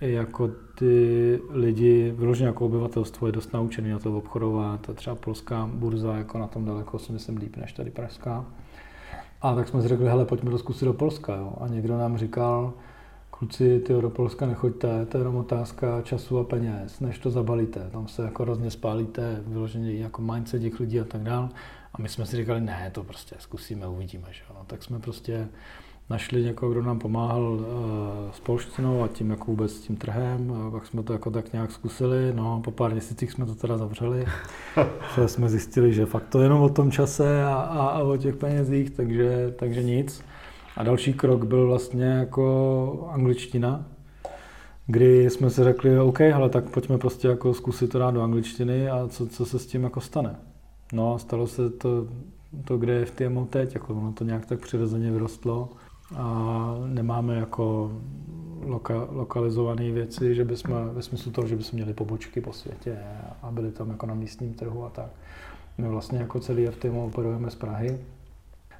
jako 0.01 0.49
ty 0.75 1.39
lidi, 1.49 2.13
vyloženě 2.17 2.47
jako 2.47 2.65
obyvatelstvo 2.65 3.27
je 3.27 3.33
dost 3.33 3.53
naučený 3.53 3.89
na 3.89 3.99
to 3.99 4.17
obchodovat 4.17 4.89
a 4.89 4.93
třeba 4.93 5.15
polská 5.15 5.69
burza 5.73 6.17
jako 6.17 6.37
na 6.37 6.47
tom 6.47 6.65
daleko 6.65 6.99
si 6.99 7.11
myslím 7.11 7.37
líp 7.37 7.57
než 7.57 7.73
tady 7.73 7.91
pražská. 7.91 8.45
A 9.41 9.55
tak 9.55 9.67
jsme 9.67 9.81
si 9.81 9.87
řekli, 9.87 10.07
hele, 10.07 10.25
pojďme 10.25 10.51
to 10.51 10.57
zkusit 10.57 10.85
do 10.85 10.93
Polska. 10.93 11.35
Jo. 11.35 11.53
A 11.61 11.67
někdo 11.67 11.97
nám 11.97 12.17
říkal, 12.17 12.73
kluci, 13.41 13.79
ty 13.79 13.93
do 13.93 14.09
Polska 14.09 14.45
nechoďte, 14.45 15.05
to 15.05 15.17
je 15.17 15.21
jenom 15.21 15.35
otázka 15.35 16.01
času 16.01 16.39
a 16.39 16.43
peněz, 16.43 16.99
než 16.99 17.19
to 17.19 17.29
zabalíte. 17.29 17.89
Tam 17.91 18.07
se 18.07 18.23
jako 18.23 18.43
hrozně 18.43 18.71
spálíte, 18.71 19.43
vyloženě 19.47 19.93
jako 19.93 20.21
mindset 20.21 20.61
těch 20.61 20.79
lidí 20.79 20.99
a 20.99 21.03
tak 21.03 21.23
dál. 21.23 21.49
A 21.93 22.01
my 22.01 22.09
jsme 22.09 22.25
si 22.25 22.37
říkali, 22.37 22.61
ne, 22.61 22.91
to 22.93 23.03
prostě 23.03 23.35
zkusíme, 23.39 23.87
uvidíme. 23.87 24.27
Že? 24.31 24.41
No, 24.49 24.63
tak 24.67 24.83
jsme 24.83 24.99
prostě 24.99 25.47
našli 26.09 26.43
někoho, 26.43 26.71
kdo 26.71 26.81
nám 26.81 26.99
pomáhal 26.99 27.43
uh, 27.43 27.65
s 28.31 28.39
polštinou 28.39 29.03
a 29.03 29.07
tím 29.07 29.29
jako 29.29 29.45
vůbec 29.45 29.71
s 29.71 29.81
tím 29.81 29.95
trhem. 29.95 30.53
A 30.67 30.71
pak 30.71 30.85
jsme 30.85 31.03
to 31.03 31.13
jako 31.13 31.31
tak 31.31 31.53
nějak 31.53 31.71
zkusili. 31.71 32.33
No, 32.33 32.61
po 32.63 32.71
pár 32.71 32.91
měsících 32.91 33.31
jsme 33.31 33.45
to 33.45 33.55
teda 33.55 33.77
zavřeli. 33.77 34.25
jsme 35.25 35.49
zjistili, 35.49 35.93
že 35.93 36.05
fakt 36.05 36.29
to 36.29 36.39
je 36.39 36.45
jenom 36.45 36.61
o 36.61 36.69
tom 36.69 36.91
čase 36.91 37.43
a, 37.43 37.55
a, 37.55 37.87
a 37.87 37.99
o 37.99 38.17
těch 38.17 38.35
penězích, 38.35 38.89
takže, 38.89 39.53
takže 39.57 39.83
nic. 39.83 40.30
A 40.81 40.83
další 40.83 41.13
krok 41.13 41.43
byl 41.43 41.67
vlastně 41.67 42.05
jako 42.05 43.09
angličtina, 43.11 43.85
kdy 44.87 45.29
jsme 45.29 45.49
si 45.49 45.63
řekli, 45.63 45.99
OK, 45.99 46.21
ale 46.21 46.49
tak 46.49 46.69
pojďme 46.69 46.97
prostě 46.97 47.27
jako 47.27 47.53
zkusit 47.53 47.87
to 47.87 47.99
dát 47.99 48.11
do 48.11 48.21
angličtiny 48.21 48.89
a 48.89 49.07
co, 49.07 49.27
co 49.27 49.45
se 49.45 49.59
s 49.59 49.65
tím 49.65 49.83
jako 49.83 50.01
stane. 50.01 50.35
No 50.93 51.15
a 51.15 51.17
stalo 51.17 51.47
se 51.47 51.69
to, 51.69 52.07
to 52.65 52.77
kde 52.77 52.93
je 52.93 53.05
v 53.05 53.11
TMO 53.11 53.45
teď, 53.45 53.73
jako 53.73 53.93
ono 53.93 54.11
to 54.11 54.23
nějak 54.23 54.45
tak 54.45 54.59
přirozeně 54.59 55.11
vyrostlo 55.11 55.69
a 56.15 56.75
nemáme 56.85 57.35
jako 57.35 57.91
loka, 58.65 59.07
lokalizované 59.11 59.91
věci, 59.91 60.35
že 60.35 60.45
bychom, 60.45 60.89
ve 60.93 61.01
smyslu 61.01 61.31
toho, 61.31 61.47
že 61.47 61.55
bychom 61.55 61.77
měli 61.77 61.93
pobočky 61.93 62.41
po 62.41 62.53
světě 62.53 62.97
a 63.41 63.51
byli 63.51 63.71
tam 63.71 63.89
jako 63.89 64.05
na 64.05 64.13
místním 64.13 64.53
trhu 64.53 64.85
a 64.85 64.89
tak. 64.89 65.09
My 65.77 65.87
vlastně 65.87 66.19
jako 66.19 66.39
celý 66.39 66.65
FTMO 66.65 67.05
operujeme 67.05 67.49
z 67.49 67.55
Prahy, 67.55 67.99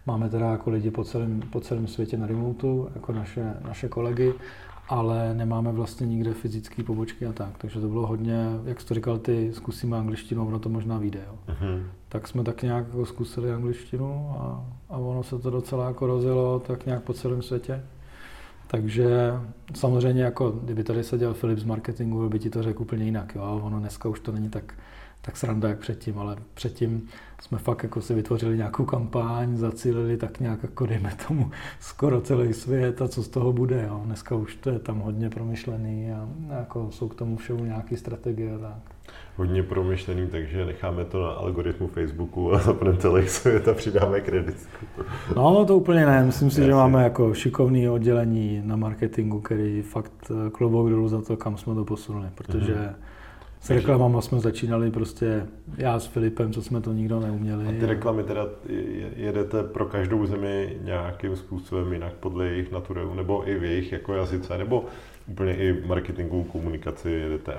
Máme 0.05 0.29
teda 0.29 0.51
jako 0.51 0.69
lidi 0.69 0.91
po 0.91 1.03
celém, 1.03 1.41
po 1.51 1.59
celém 1.59 1.87
světě 1.87 2.17
na 2.17 2.27
remotu, 2.27 2.89
jako 2.95 3.11
naše, 3.11 3.53
naše 3.67 3.89
kolegy, 3.89 4.33
ale 4.89 5.33
nemáme 5.33 5.71
vlastně 5.71 6.07
nikde 6.07 6.33
fyzické 6.33 6.83
pobočky 6.83 7.25
a 7.25 7.33
tak. 7.33 7.57
Takže 7.57 7.79
to 7.79 7.87
bylo 7.87 8.07
hodně, 8.07 8.45
jak 8.65 8.81
jsi 8.81 8.87
to 8.87 8.93
říkal 8.93 9.17
ty, 9.17 9.53
zkusíme 9.53 9.97
angličtinu, 9.97 10.47
ono 10.47 10.59
to 10.59 10.69
možná 10.69 10.97
vyjde. 10.97 11.19
Jo. 11.27 11.35
Uh-huh. 11.47 11.83
Tak 12.09 12.27
jsme 12.27 12.43
tak 12.43 12.63
nějak 12.63 12.87
jako 12.87 13.05
zkusili 13.05 13.51
angličtinu 13.51 14.35
a, 14.39 14.65
a 14.89 14.97
ono 14.97 15.23
se 15.23 15.39
to 15.39 15.49
docela 15.49 15.87
jako 15.87 16.07
rozjelo 16.07 16.59
tak 16.59 16.85
nějak 16.85 17.03
po 17.03 17.13
celém 17.13 17.41
světě. 17.41 17.83
Takže 18.67 19.33
samozřejmě 19.73 20.23
jako, 20.23 20.51
kdyby 20.51 20.83
tady 20.83 21.03
seděl 21.03 21.33
Filip 21.33 21.59
z 21.59 21.63
marketingu, 21.63 22.29
by 22.29 22.39
ti 22.39 22.49
to 22.49 22.63
řekl 22.63 22.81
úplně 22.81 23.05
jinak. 23.05 23.35
Jo? 23.35 23.61
Ono 23.63 23.79
dneska 23.79 24.09
už 24.09 24.19
to 24.19 24.31
není 24.31 24.49
tak, 24.49 24.73
tak 25.21 25.37
sranda 25.37 25.69
jak 25.69 25.79
předtím, 25.79 26.19
ale 26.19 26.35
předtím 26.53 27.07
jsme 27.41 27.57
fakt 27.57 27.83
jako 27.83 28.01
si 28.01 28.13
vytvořili 28.13 28.57
nějakou 28.57 28.85
kampaň, 28.85 29.57
zacílili 29.57 30.17
tak 30.17 30.39
nějak 30.39 30.63
jako 30.63 30.85
dejme 30.85 31.13
tomu 31.27 31.51
skoro 31.79 32.21
celý 32.21 32.53
svět 32.53 33.01
a 33.01 33.07
co 33.07 33.23
z 33.23 33.27
toho 33.27 33.53
bude. 33.53 33.85
Jo. 33.87 34.01
Dneska 34.05 34.35
už 34.35 34.55
to 34.55 34.69
je 34.69 34.79
tam 34.79 34.99
hodně 34.99 35.29
promyšlený 35.29 36.11
a 36.11 36.27
jako 36.59 36.91
jsou 36.91 37.07
k 37.07 37.15
tomu 37.15 37.37
všemu 37.37 37.65
nějaké 37.65 37.97
strategie. 37.97 38.57
Tak. 38.57 38.95
Hodně 39.35 39.63
promyšlený, 39.63 40.27
takže 40.27 40.65
necháme 40.65 41.05
to 41.05 41.23
na 41.23 41.29
algoritmu 41.29 41.87
Facebooku 41.87 42.53
a 42.53 42.59
zapneme 42.59 42.97
celý 42.97 43.27
svět 43.27 43.67
a 43.67 43.73
přidáme 43.73 44.21
kredit. 44.21 44.69
No 45.35 45.65
to 45.65 45.77
úplně 45.77 46.05
ne, 46.05 46.23
myslím 46.23 46.49
si, 46.49 46.59
Jasně. 46.59 46.71
že 46.71 46.75
máme 46.75 47.03
jako 47.03 47.33
šikovný 47.33 47.89
oddělení 47.89 48.61
na 48.65 48.75
marketingu, 48.75 49.41
který 49.41 49.81
fakt 49.81 50.31
eh, 50.31 50.49
klobouk 50.49 50.89
dolů 50.89 51.07
za 51.07 51.21
to, 51.21 51.37
kam 51.37 51.57
jsme 51.57 51.75
to 51.75 51.85
posunuli, 51.85 52.27
protože 52.35 52.73
mm-hmm 52.73 53.10
s 53.61 53.69
reklamama 53.69 54.21
jsme 54.21 54.39
začínali 54.39 54.91
prostě 54.91 55.47
já 55.77 55.99
s 55.99 56.05
Filipem, 56.05 56.53
co 56.53 56.61
jsme 56.61 56.81
to 56.81 56.93
nikdo 56.93 57.19
neuměli. 57.19 57.65
A 57.67 57.79
ty 57.79 57.85
reklamy 57.85 58.23
teda 58.23 58.47
jedete 59.15 59.63
pro 59.63 59.85
každou 59.85 60.25
zemi 60.25 60.77
nějakým 60.81 61.35
způsobem 61.35 61.93
jinak 61.93 62.13
podle 62.13 62.47
jejich 62.47 62.71
naturelu, 62.71 63.13
nebo 63.13 63.49
i 63.49 63.59
v 63.59 63.63
jejich 63.63 63.91
jako 63.91 64.13
jazyce, 64.13 64.57
nebo 64.57 64.85
úplně 65.27 65.55
i 65.55 65.83
marketingovou 65.87 66.43
komunikaci 66.43 67.09
jedete 67.09 67.53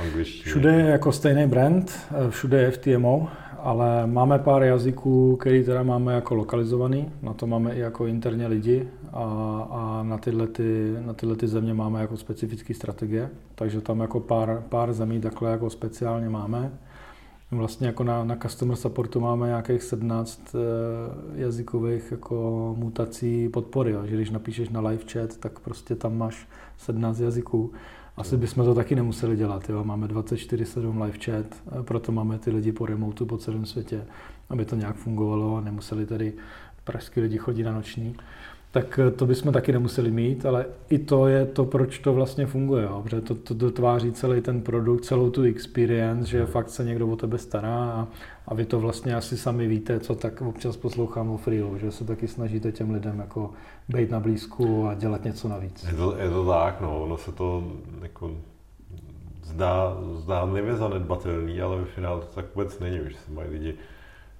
angličtině? 0.00 0.44
Všude 0.44 0.74
je 0.74 0.86
jako 0.86 1.12
stejný 1.12 1.46
brand, 1.46 2.08
všude 2.30 2.62
je 2.62 2.70
FTMO, 2.70 3.28
ale 3.64 4.06
máme 4.06 4.38
pár 4.38 4.62
jazyků, 4.62 5.36
který 5.36 5.64
teda 5.64 5.82
máme 5.82 6.14
jako 6.14 6.34
lokalizovaný, 6.34 7.10
na 7.22 7.34
to 7.34 7.46
máme 7.46 7.74
i 7.74 7.78
jako 7.78 8.06
interně 8.06 8.46
lidi 8.46 8.88
a, 9.12 9.22
a 9.70 10.02
na, 10.02 10.18
tyhle 10.18 10.46
ty, 10.46 10.94
na 11.06 11.12
tyhle 11.12 11.36
ty 11.36 11.46
země 11.48 11.74
máme 11.74 12.00
jako 12.00 12.16
specifické 12.16 12.74
strategie, 12.74 13.30
takže 13.54 13.80
tam 13.80 14.00
jako 14.00 14.20
pár, 14.20 14.62
pár 14.68 14.92
zemí 14.92 15.20
takhle 15.20 15.50
jako 15.50 15.70
speciálně 15.70 16.28
máme. 16.28 16.72
Vlastně 17.50 17.86
jako 17.86 18.04
na, 18.04 18.24
na 18.24 18.36
customer 18.36 18.76
supportu 18.76 19.20
máme 19.20 19.46
nějakých 19.46 19.82
17 19.82 20.54
eh, 20.54 20.58
jazykových 21.40 22.10
jako 22.10 22.74
mutací 22.78 23.48
podpory, 23.48 23.94
že 24.04 24.14
když 24.16 24.30
napíšeš 24.30 24.68
na 24.68 24.80
live 24.80 25.04
chat, 25.12 25.36
tak 25.36 25.60
prostě 25.60 25.94
tam 25.94 26.18
máš 26.18 26.48
17 26.78 27.20
jazyků. 27.20 27.72
Asi 28.16 28.36
bychom 28.36 28.64
to 28.64 28.74
taky 28.74 28.94
nemuseli 28.94 29.36
dělat. 29.36 29.70
Jo. 29.70 29.84
Máme 29.84 30.06
24-7 30.06 31.02
live 31.02 31.18
chat, 31.18 31.46
eh, 31.80 31.82
proto 31.82 32.12
máme 32.12 32.38
ty 32.38 32.50
lidi 32.50 32.72
po 32.72 32.86
remotu 32.86 33.26
po 33.26 33.38
celém 33.38 33.66
světě, 33.66 34.06
aby 34.48 34.64
to 34.64 34.76
nějak 34.76 34.96
fungovalo 34.96 35.56
a 35.56 35.60
nemuseli 35.60 36.06
tady 36.06 36.32
pražský 36.84 37.20
lidi 37.20 37.38
chodit 37.38 37.62
na 37.62 37.72
noční 37.72 38.16
tak 38.74 38.98
eh, 38.98 39.10
to 39.10 39.26
bychom 39.26 39.52
taky 39.52 39.72
nemuseli 39.72 40.10
mít, 40.10 40.46
ale 40.46 40.66
i 40.90 40.98
to 40.98 41.26
je 41.26 41.46
to, 41.46 41.64
proč 41.64 41.98
to 41.98 42.12
vlastně 42.12 42.46
funguje, 42.46 42.84
jo? 42.84 43.00
protože 43.02 43.20
to, 43.20 43.34
to 43.34 43.54
dotváří 43.54 44.12
celý 44.12 44.40
ten 44.40 44.62
produkt, 44.62 45.04
celou 45.04 45.30
tu 45.30 45.42
experience, 45.42 46.30
že 46.30 46.46
fakt 46.46 46.70
se 46.70 46.84
někdo 46.84 47.08
o 47.08 47.16
tebe 47.16 47.38
stará 47.38 47.90
a, 47.90 48.08
a 48.48 48.54
vy 48.54 48.64
to 48.64 48.80
vlastně 48.80 49.14
asi 49.14 49.36
sami 49.36 49.66
víte, 49.66 50.00
co 50.00 50.14
tak 50.14 50.42
občas 50.42 50.76
poslouchám 50.76 51.30
o 51.30 51.36
Freelu, 51.36 51.78
že 51.78 51.90
se 51.90 52.04
taky 52.04 52.28
snažíte 52.28 52.72
těm 52.72 52.90
lidem 52.90 53.18
jako 53.18 53.50
být 53.88 54.10
na 54.10 54.20
blízku 54.20 54.86
a 54.86 54.94
dělat 54.94 55.24
něco 55.24 55.48
navíc. 55.48 55.84
Je 55.84 55.96
to, 55.96 56.16
je 56.16 56.30
to 56.30 56.46
tak, 56.46 56.80
no, 56.80 57.02
ono 57.02 57.16
se 57.16 57.32
to 57.32 57.64
jako 58.02 58.30
zdá, 59.44 59.96
zdánlivě 60.14 60.76
zanedbatelný, 60.76 61.60
ale 61.60 61.76
ve 61.76 61.84
finále 61.84 62.20
to 62.20 62.26
tak 62.26 62.54
vůbec 62.54 62.78
není, 62.78 62.96
že 62.96 63.16
se 63.26 63.32
mají 63.32 63.50
lidi 63.50 63.74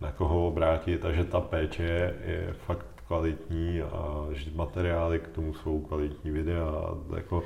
na 0.00 0.12
koho 0.12 0.46
obrátit 0.46 1.04
a 1.04 1.12
že 1.12 1.24
ta 1.24 1.40
péče 1.40 2.14
je 2.26 2.54
fakt 2.66 2.93
kvalitní 3.06 3.82
a 3.82 4.26
že 4.32 4.50
materiály 4.54 5.18
k 5.18 5.28
tomu 5.28 5.54
jsou 5.54 5.80
kvalitní 5.80 6.30
videa. 6.30 6.94
Jako, 7.16 7.42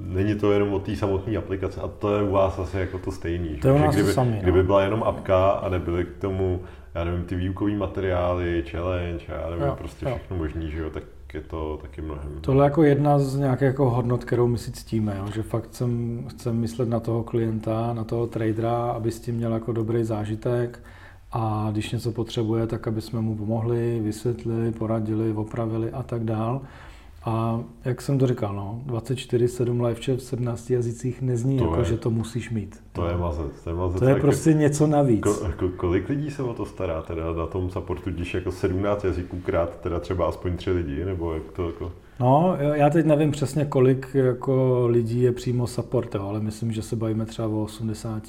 není 0.00 0.34
to 0.34 0.52
jenom 0.52 0.74
o 0.74 0.78
té 0.78 0.96
samotné 0.96 1.36
aplikace 1.36 1.80
a 1.80 1.88
to 1.88 2.16
je 2.16 2.22
u 2.22 2.30
vás 2.30 2.58
asi 2.58 2.78
jako 2.78 2.98
to 2.98 3.12
stejný. 3.12 3.56
To 3.56 3.68
je 3.68 3.88
kdyby, 3.92 4.12
sami, 4.12 4.34
no. 4.36 4.42
kdyby 4.42 4.62
byla 4.62 4.82
jenom 4.82 5.02
apka 5.02 5.50
a 5.50 5.68
nebyly 5.68 6.04
k 6.04 6.20
tomu, 6.20 6.62
já 6.94 7.04
nevím, 7.04 7.24
ty 7.24 7.36
výukové 7.36 7.72
materiály, 7.72 8.64
challenge, 8.70 9.24
já 9.28 9.50
nevím, 9.50 9.66
jo, 9.66 9.76
prostě 9.78 10.06
jo. 10.06 10.14
všechno 10.16 10.36
možný, 10.36 10.70
že 10.70 10.78
jo, 10.78 10.90
tak 10.90 11.02
je 11.34 11.40
to 11.40 11.78
taky 11.82 12.02
mnohem. 12.02 12.38
Tohle 12.40 12.64
je 12.64 12.66
jako 12.66 12.82
jedna 12.82 13.18
z 13.18 13.38
nějakých 13.38 13.66
jako 13.66 13.90
hodnot, 13.90 14.24
kterou 14.24 14.46
my 14.46 14.58
si 14.58 14.72
ctíme, 14.72 15.16
jo? 15.18 15.24
že 15.34 15.42
fakt 15.42 15.64
chcem, 15.64 16.24
chcem 16.28 16.56
myslet 16.56 16.88
na 16.88 17.00
toho 17.00 17.24
klienta, 17.24 17.92
na 17.92 18.04
toho 18.04 18.26
tradera, 18.26 18.90
aby 18.90 19.10
s 19.10 19.20
tím 19.20 19.34
měl 19.34 19.52
jako 19.52 19.72
dobrý 19.72 20.04
zážitek, 20.04 20.80
a 21.32 21.68
když 21.72 21.92
něco 21.92 22.12
potřebuje, 22.12 22.66
tak 22.66 22.88
aby 22.88 23.00
jsme 23.00 23.20
mu 23.20 23.36
pomohli, 23.36 24.00
vysvětlili, 24.02 24.72
poradili, 24.72 25.32
opravili 25.32 25.92
a 25.92 26.02
tak 26.02 26.24
dál. 26.24 26.60
A 27.24 27.60
jak 27.84 28.02
jsem 28.02 28.18
to 28.18 28.26
říkal, 28.26 28.54
no, 28.54 28.80
24-7 28.86 29.86
live 29.86 30.00
chat 30.00 30.16
v 30.16 30.22
17 30.22 30.70
jazycích 30.70 31.22
nezní 31.22 31.58
to 31.58 31.64
jako, 31.64 31.78
je, 31.78 31.84
že 31.84 31.96
to 31.96 32.10
musíš 32.10 32.50
mít. 32.50 32.82
To 32.92 33.06
je 33.06 33.16
mazec. 33.16 33.62
To 33.64 33.70
je, 33.70 33.76
mazec, 33.76 33.98
to 33.98 34.08
je 34.08 34.14
prostě 34.14 34.54
něco 34.54 34.86
navíc. 34.86 35.20
Ko, 35.20 35.34
ko, 35.56 35.68
kolik 35.76 36.08
lidí 36.08 36.30
se 36.30 36.42
o 36.42 36.54
to 36.54 36.64
stará 36.64 37.02
teda 37.02 37.32
na 37.32 37.46
tom 37.46 37.70
supportu, 37.70 38.10
když 38.10 38.34
jako 38.34 38.52
17 38.52 39.04
jazyků 39.04 39.38
krát 39.40 39.80
teda 39.80 40.00
třeba 40.00 40.28
aspoň 40.28 40.56
3 40.56 40.70
lidi, 40.70 41.04
nebo 41.04 41.34
jak 41.34 41.42
to 41.52 41.66
jako... 41.66 41.92
No, 42.20 42.56
já 42.74 42.90
teď 42.90 43.06
nevím 43.06 43.30
přesně, 43.30 43.64
kolik 43.64 44.08
jako 44.14 44.86
lidí 44.86 45.22
je 45.22 45.32
přímo 45.32 45.66
support, 45.66 46.16
ale 46.16 46.40
myslím, 46.40 46.72
že 46.72 46.82
se 46.82 46.96
bavíme 46.96 47.26
třeba 47.26 47.48
o 47.48 47.62
80 47.62 48.22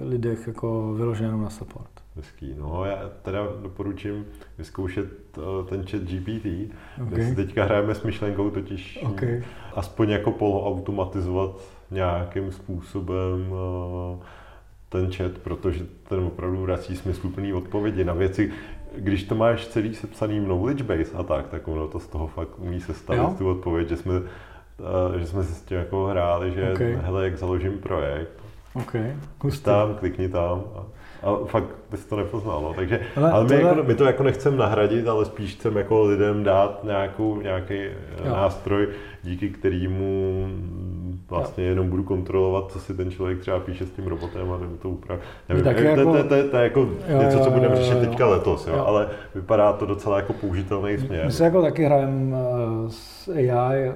lidech 0.00 0.46
jako 0.46 0.94
vyloženém 0.96 1.42
na 1.42 1.50
support. 1.50 1.90
Hezký. 2.16 2.54
No, 2.58 2.84
já 2.84 3.10
teda 3.22 3.46
doporučím 3.62 4.26
vyzkoušet 4.58 5.06
eh, 5.38 5.40
ten 5.68 5.86
chat 5.86 6.02
GPT, 6.02 6.46
okay. 6.46 6.70
kde 6.98 7.28
si 7.28 7.34
teďka 7.34 7.64
hrajeme 7.64 7.94
s 7.94 8.02
myšlenkou 8.02 8.50
totiž 8.50 8.98
okay. 9.02 9.42
aspoň 9.74 10.10
jako 10.10 10.30
poloautomatizovat 10.30 11.50
nějakým 11.90 12.52
způsobem 12.52 13.52
eh, 13.52 14.24
ten 14.88 15.12
chat, 15.12 15.32
protože 15.32 15.86
ten 16.08 16.20
opravdu 16.20 16.62
vrací 16.62 16.96
smysluplný 16.96 17.52
odpovědi 17.52 18.04
na 18.04 18.14
věci, 18.14 18.52
když 18.96 19.24
to 19.24 19.34
máš 19.34 19.66
celý 19.66 19.94
sepsaný 19.94 20.44
knowledge 20.44 20.84
base 20.84 21.12
a 21.16 21.22
tak, 21.22 21.48
tak 21.48 21.68
ono 21.68 21.88
to 21.88 22.00
z 22.00 22.06
toho 22.06 22.26
fakt 22.26 22.58
umí 22.58 22.80
sestavit 22.80 23.22
jo? 23.22 23.34
tu 23.38 23.50
odpověď, 23.50 23.88
že 23.88 23.96
jsme, 23.96 24.12
uh, 24.18 25.18
že 25.18 25.26
jsme 25.26 25.44
si 25.44 25.54
s 25.54 25.62
tím 25.62 25.76
jako 25.76 26.06
hráli, 26.06 26.52
že 26.52 26.72
okay. 26.72 26.98
hele, 27.02 27.24
jak 27.24 27.38
založím 27.38 27.78
projekt, 27.78 28.30
okay. 28.74 29.16
tam, 29.62 29.94
klikni 29.94 30.28
tam 30.28 30.64
a 30.76 30.86
a 31.22 31.46
fakt 31.46 31.68
bys 31.90 32.04
to 32.04 32.16
nepoznal, 32.16 32.62
no. 32.62 32.74
Takže, 32.74 33.00
ale, 33.16 33.30
ale 33.30 33.44
my, 33.44 33.48
tohle... 33.50 33.68
jako, 33.68 33.82
my, 33.82 33.94
to 33.94 34.04
jako 34.04 34.22
nechceme 34.22 34.56
nahradit, 34.56 35.08
ale 35.08 35.24
spíš 35.24 35.54
chceme 35.54 35.80
jako 35.80 36.02
lidem 36.02 36.44
dát 36.44 36.84
nějakou, 36.84 37.40
nějaký 37.40 37.74
eh, 37.74 37.94
jo. 38.24 38.32
nástroj, 38.32 38.88
díky 39.22 39.50
kterému 39.50 40.46
vlastně 41.30 41.64
jo. 41.64 41.70
jenom 41.70 41.90
budu 41.90 42.02
kontrolovat, 42.02 42.72
co 42.72 42.80
si 42.80 42.94
ten 42.94 43.10
člověk 43.10 43.40
třeba 43.40 43.60
píše 43.60 43.86
s 43.86 43.90
tím 43.90 44.06
robotem 44.06 44.52
a 44.52 44.58
nebo 44.58 44.76
to 44.76 44.90
upraví. 44.90 45.20
Nevím, 45.48 45.64
to, 45.64 45.70
jako... 45.70 46.04
to, 46.04 46.12
to, 46.12 46.22
to, 46.22 46.50
to, 46.50 46.56
je 46.56 46.62
jako 46.62 46.80
jo, 46.80 47.22
něco, 47.22 47.38
co 47.38 47.50
budeme 47.50 47.76
řešit 47.76 47.98
teďka 47.98 48.26
letos, 48.26 48.66
jo, 48.66 48.74
jo. 48.76 48.84
ale 48.86 49.08
vypadá 49.34 49.72
to 49.72 49.86
docela 49.86 50.16
jako 50.16 50.32
použitelný 50.32 50.98
směr. 50.98 51.24
My 51.24 51.32
se 51.32 51.44
jako 51.44 51.62
taky 51.62 51.84
hrajeme 51.84 52.36
eh, 52.36 52.90
s 52.90 53.28
AI 53.28 53.88
eh, 53.88 53.94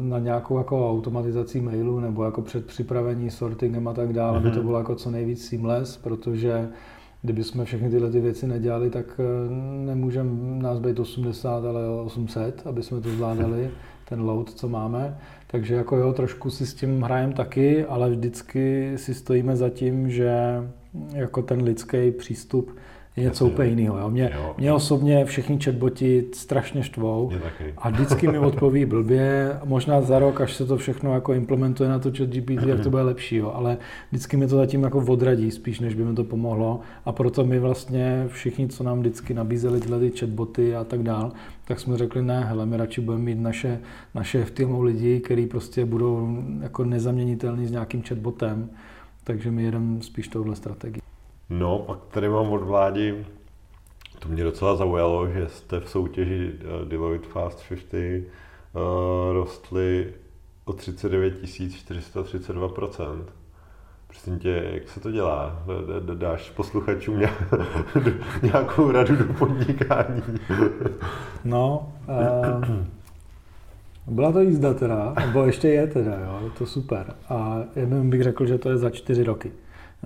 na 0.00 0.18
nějakou 0.18 0.58
jako 0.58 0.90
automatizací 0.90 1.60
mailu 1.60 2.00
nebo 2.00 2.24
jako 2.24 2.42
před 2.42 2.66
připravení 2.66 3.30
sortingem 3.30 3.88
a 3.88 3.92
tak 3.94 4.12
dále, 4.12 4.32
mm-hmm. 4.32 4.36
aby 4.36 4.48
mhm. 4.48 4.56
to 4.56 4.62
bylo 4.62 4.78
jako 4.78 4.94
co 4.94 5.10
nejvíc 5.10 5.48
seamless, 5.48 5.96
protože 5.96 6.68
kdyby 7.22 7.44
jsme 7.44 7.64
všechny 7.64 7.90
tyhle 7.90 8.10
ty 8.10 8.20
věci 8.20 8.46
nedělali, 8.46 8.90
tak 8.90 9.06
eh, 9.18 9.50
nemůžeme 9.86 10.30
nás 10.62 10.78
být 10.78 10.98
80, 10.98 11.64
ale 11.64 11.88
800, 12.04 12.62
aby 12.66 12.82
jsme 12.82 13.00
to 13.00 13.08
zvládali, 13.08 13.70
ten 14.08 14.22
load, 14.22 14.50
co 14.50 14.68
máme. 14.68 15.18
Takže 15.50 15.74
jako 15.74 15.96
jo, 15.96 16.12
trošku 16.12 16.50
si 16.50 16.66
s 16.66 16.74
tím 16.74 17.02
hrajem 17.02 17.32
taky, 17.32 17.84
ale 17.84 18.10
vždycky 18.10 18.92
si 18.96 19.14
stojíme 19.14 19.56
za 19.56 19.70
tím, 19.70 20.10
že 20.10 20.32
jako 21.14 21.42
ten 21.42 21.62
lidský 21.62 22.10
přístup 22.10 22.76
je 23.16 23.24
něco 23.24 23.46
úplně 23.46 23.68
jiného. 23.68 23.98
Jo. 23.98 24.10
Mě, 24.10 24.30
jo. 24.34 24.54
mě 24.58 24.72
osobně 24.72 25.24
všichni 25.24 25.58
chatboti 25.64 26.24
strašně 26.32 26.82
štvou 26.82 27.32
a 27.78 27.90
vždycky 27.90 28.28
mi 28.28 28.38
odpoví 28.38 28.84
blbě. 28.84 29.58
Možná 29.64 30.00
za 30.00 30.18
rok, 30.18 30.40
až 30.40 30.54
se 30.54 30.66
to 30.66 30.76
všechno 30.76 31.14
jako 31.14 31.32
implementuje 31.32 31.88
na 31.88 31.98
to 31.98 32.10
chat 32.16 32.28
GPT, 32.28 32.66
jak 32.66 32.80
to 32.80 32.90
bude 32.90 33.02
lepší, 33.02 33.36
jo. 33.36 33.52
ale 33.54 33.78
vždycky 34.10 34.36
mi 34.36 34.46
to 34.46 34.56
zatím 34.56 34.82
jako 34.82 34.98
odradí 34.98 35.50
spíš, 35.50 35.80
než 35.80 35.94
by 35.94 36.04
mi 36.04 36.14
to 36.14 36.24
pomohlo. 36.24 36.80
A 37.04 37.12
proto 37.12 37.46
my 37.46 37.58
vlastně 37.58 38.24
všichni, 38.28 38.68
co 38.68 38.84
nám 38.84 39.00
vždycky 39.00 39.34
nabízeli 39.34 39.80
tyhle 39.80 40.00
ty 40.00 40.10
chatboty 40.10 40.76
a 40.76 40.84
tak 40.84 41.02
dál, 41.02 41.32
tak 41.64 41.80
jsme 41.80 41.98
řekli, 41.98 42.22
ne, 42.22 42.44
hele, 42.44 42.66
my 42.66 42.76
radši 42.76 43.00
budeme 43.00 43.24
mít 43.24 43.38
naše, 43.38 43.80
naše 44.14 44.44
FTMO 44.44 44.82
lidi, 44.82 45.20
kteří 45.20 45.46
prostě 45.46 45.84
budou 45.84 46.38
jako 46.62 46.84
nezaměnitelní 46.84 47.66
s 47.66 47.70
nějakým 47.70 48.02
chatbotem, 48.02 48.70
takže 49.24 49.50
my 49.50 49.62
jedeme 49.62 50.02
spíš 50.02 50.28
touhle 50.28 50.56
strategii. 50.56 51.00
No, 51.50 51.78
pak 51.78 51.98
tady 52.10 52.28
mám 52.28 52.52
od 52.52 52.62
vlády, 52.62 53.26
to 54.18 54.28
mě 54.28 54.44
docela 54.44 54.76
zaujalo, 54.76 55.28
že 55.28 55.48
jste 55.48 55.80
v 55.80 55.88
soutěži 55.88 56.52
eh, 56.54 56.84
Deloitte 56.84 57.28
Fast 57.28 57.68
50 57.68 57.94
uh, 57.94 58.00
eh, 58.00 59.32
rostli 59.32 60.14
o 60.64 60.72
39 60.72 61.34
432 61.48 62.68
Prosím 64.06 64.38
tě, 64.38 64.70
jak 64.72 64.88
se 64.88 65.00
to 65.00 65.10
dělá? 65.10 65.62
Dáš 66.14 66.50
posluchačům 66.50 67.20
nějakou 68.42 68.90
radu 68.90 69.16
do 69.16 69.34
podnikání? 69.34 70.22
No, 71.44 71.92
uh, 72.08 72.76
byla 74.06 74.32
to 74.32 74.40
jízda 74.40 74.74
teda, 74.74 75.14
nebo 75.26 75.44
ještě 75.44 75.68
je 75.68 75.86
teda, 75.86 76.20
jo, 76.20 76.50
to 76.58 76.66
super. 76.66 77.14
A 77.28 77.58
jenom 77.76 78.10
bych 78.10 78.22
řekl, 78.22 78.46
že 78.46 78.58
to 78.58 78.70
je 78.70 78.76
za 78.76 78.90
čtyři 78.90 79.24
roky. 79.24 79.52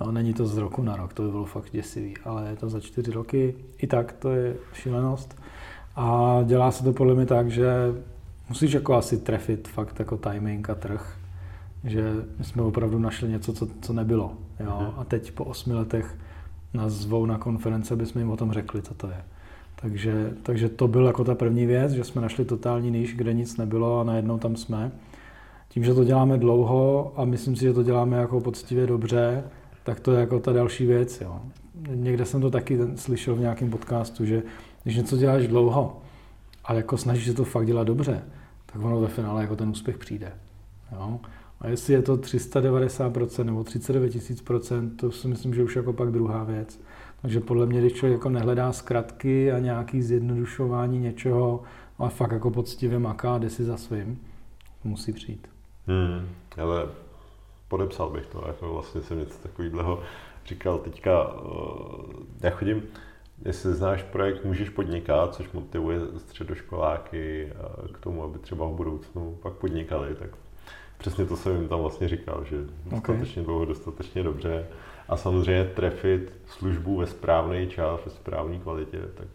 Jo, 0.01 0.13
není 0.13 0.35
to 0.35 0.47
z 0.47 0.57
roku 0.57 0.83
na 0.83 0.97
rok, 0.97 1.13
to 1.15 1.23
by 1.23 1.31
bylo 1.31 1.45
fakt 1.45 1.71
děsivý, 1.73 2.15
ale 2.25 2.51
je 2.51 2.57
to 2.57 2.69
za 2.69 2.81
čtyři 2.81 3.11
roky. 3.11 3.55
I 3.79 3.87
tak 3.87 4.13
to 4.13 4.31
je 4.31 4.57
šílenost. 4.73 5.43
A 5.97 6.39
dělá 6.45 6.71
se 6.71 6.85
to 6.85 6.93
podle 6.93 7.15
mě 7.15 7.27
tak, 7.27 7.51
že 7.51 7.75
musíš 8.49 8.73
jako 8.73 8.95
asi 8.95 9.19
trefit 9.19 9.69
fakt 9.69 9.99
jako 9.99 10.17
timing 10.17 10.71
a 10.71 10.75
trh, 10.75 11.19
že 11.85 12.13
my 12.39 12.45
jsme 12.45 12.63
opravdu 12.63 12.99
našli 12.99 13.29
něco, 13.29 13.53
co, 13.53 13.69
co 13.81 13.93
nebylo. 13.93 14.33
Jo? 14.61 14.79
Mhm. 14.81 14.91
A 14.97 15.05
teď 15.05 15.33
po 15.33 15.45
osmi 15.45 15.75
letech 15.75 16.19
nás 16.75 16.93
zvou 16.93 17.27
na 17.27 17.39
konference, 17.39 17.95
aby 17.95 18.07
jsme 18.07 18.21
jim 18.21 18.31
o 18.31 18.37
tom 18.37 18.53
řekli, 18.53 18.83
co 18.83 18.95
to 18.95 19.07
je. 19.07 19.25
Takže, 19.77 20.33
takže 20.43 20.69
to 20.69 20.89
byl 20.89 21.07
jako 21.07 21.25
ta 21.25 21.35
první 21.35 21.67
věc, 21.67 21.93
že 21.93 22.05
jsme 22.05 22.23
našli 22.23 22.45
totální 22.45 22.91
níž, 22.91 23.15
kde 23.15 23.33
nic 23.33 23.57
nebylo 23.57 24.01
a 24.01 24.05
najednou 24.05 24.39
tam 24.39 24.57
jsme. 24.57 24.93
Tím, 25.69 25.85
že 25.85 25.95
to 25.95 26.05
děláme 26.05 26.39
dlouho 26.39 27.13
a 27.17 27.25
myslím 27.25 27.57
si, 27.57 27.63
že 27.63 27.73
to 27.73 27.83
děláme 27.83 28.17
jako 28.17 28.41
poctivě 28.41 28.87
dobře, 28.87 29.45
tak 29.85 30.01
to 30.01 30.13
je 30.13 30.21
jako 30.21 30.41
ta 30.41 30.53
další 30.53 30.87
věc. 30.87 31.21
Jo. 31.21 31.41
Někde 31.89 32.25
jsem 32.25 32.41
to 32.41 32.51
taky 32.51 32.79
slyšel 32.97 33.35
v 33.35 33.41
nějakém 33.41 33.71
podcastu, 33.71 34.25
že 34.25 34.43
když 34.83 34.97
něco 34.97 35.17
děláš 35.17 35.47
dlouho 35.47 36.01
a 36.65 36.75
jako 36.75 36.97
snažíš 36.97 37.27
se 37.27 37.35
to 37.35 37.45
fakt 37.45 37.67
dělat 37.67 37.85
dobře, 37.85 38.23
tak 38.67 38.83
ono 38.83 39.01
ve 39.01 39.09
finále 39.09 39.43
jako 39.43 39.57
ten 39.57 39.69
úspěch 39.69 39.99
přijde. 39.99 40.33
Jo. 40.93 41.21
A 41.61 41.69
jestli 41.69 41.93
je 41.95 42.03
to 42.03 42.17
390% 42.17 43.45
nebo 43.45 43.65
39 43.65 44.15
000%, 44.15 44.91
to 44.97 45.13
si 45.13 45.29
myslím, 45.29 45.55
že 45.55 45.63
už 45.63 45.77
jako 45.77 45.93
pak 45.93 46.11
druhá 46.11 46.45
věc. 46.45 46.81
Takže 47.23 47.41
podle 47.41 47.67
mě, 47.67 47.81
když 47.81 47.93
člověk 47.93 48.19
jako 48.19 48.31
nehledá 48.31 48.73
zkratky 48.73 49.53
a 49.53 49.59
nějaký 49.59 50.03
zjednodušování 50.03 50.99
něčeho, 50.99 51.63
ale 51.99 52.11
fakt 52.11 52.33
jako 52.33 52.51
poctivě 52.51 52.99
maká, 52.99 53.39
jde 53.39 53.51
si 53.51 53.65
za 53.65 53.77
svým, 53.77 54.19
musí 54.85 55.13
přijít. 55.13 55.49
Hmm, 55.87 56.29
ale 56.57 56.87
podepsal 57.75 58.11
bych 58.11 58.27
to, 58.27 58.45
jako 58.47 58.73
vlastně 58.73 59.03
jsem 59.03 59.19
něco 59.19 59.39
takového 59.39 60.03
říkal 60.47 60.79
teďka, 60.79 61.35
eh, 61.37 62.47
já 62.47 62.51
chodím, 62.51 62.83
jestli 63.45 63.75
znáš 63.75 64.03
projekt 64.03 64.45
Můžeš 64.45 64.69
podnikat, 64.69 65.35
což 65.35 65.53
motivuje 65.53 66.01
středoškoláky 66.19 67.53
eh, 67.53 67.93
k 67.93 67.99
tomu, 67.99 68.25
aby 68.25 68.39
třeba 68.39 68.67
v 68.67 68.73
budoucnu 68.73 69.39
pak 69.43 69.53
podnikali, 69.53 70.15
tak 70.15 70.31
přesně 70.99 71.25
to 71.27 71.37
jsem 71.37 71.57
jim 71.57 71.69
tam 71.69 71.81
vlastně 71.81 72.09
říkal, 72.09 72.45
že 72.45 72.57
dostatečně 72.85 73.43
okay. 73.43 73.45
dlouho, 73.45 73.65
dostatečně 73.65 74.23
dobře 74.23 74.67
a 75.09 75.17
samozřejmě 75.17 75.65
trefit 75.65 76.33
službu 76.47 76.97
ve 76.97 77.07
správný 77.07 77.69
čas, 77.69 78.01
ve 78.05 78.11
správné 78.11 78.59
kvalitě, 78.59 78.99
tak 79.15 79.27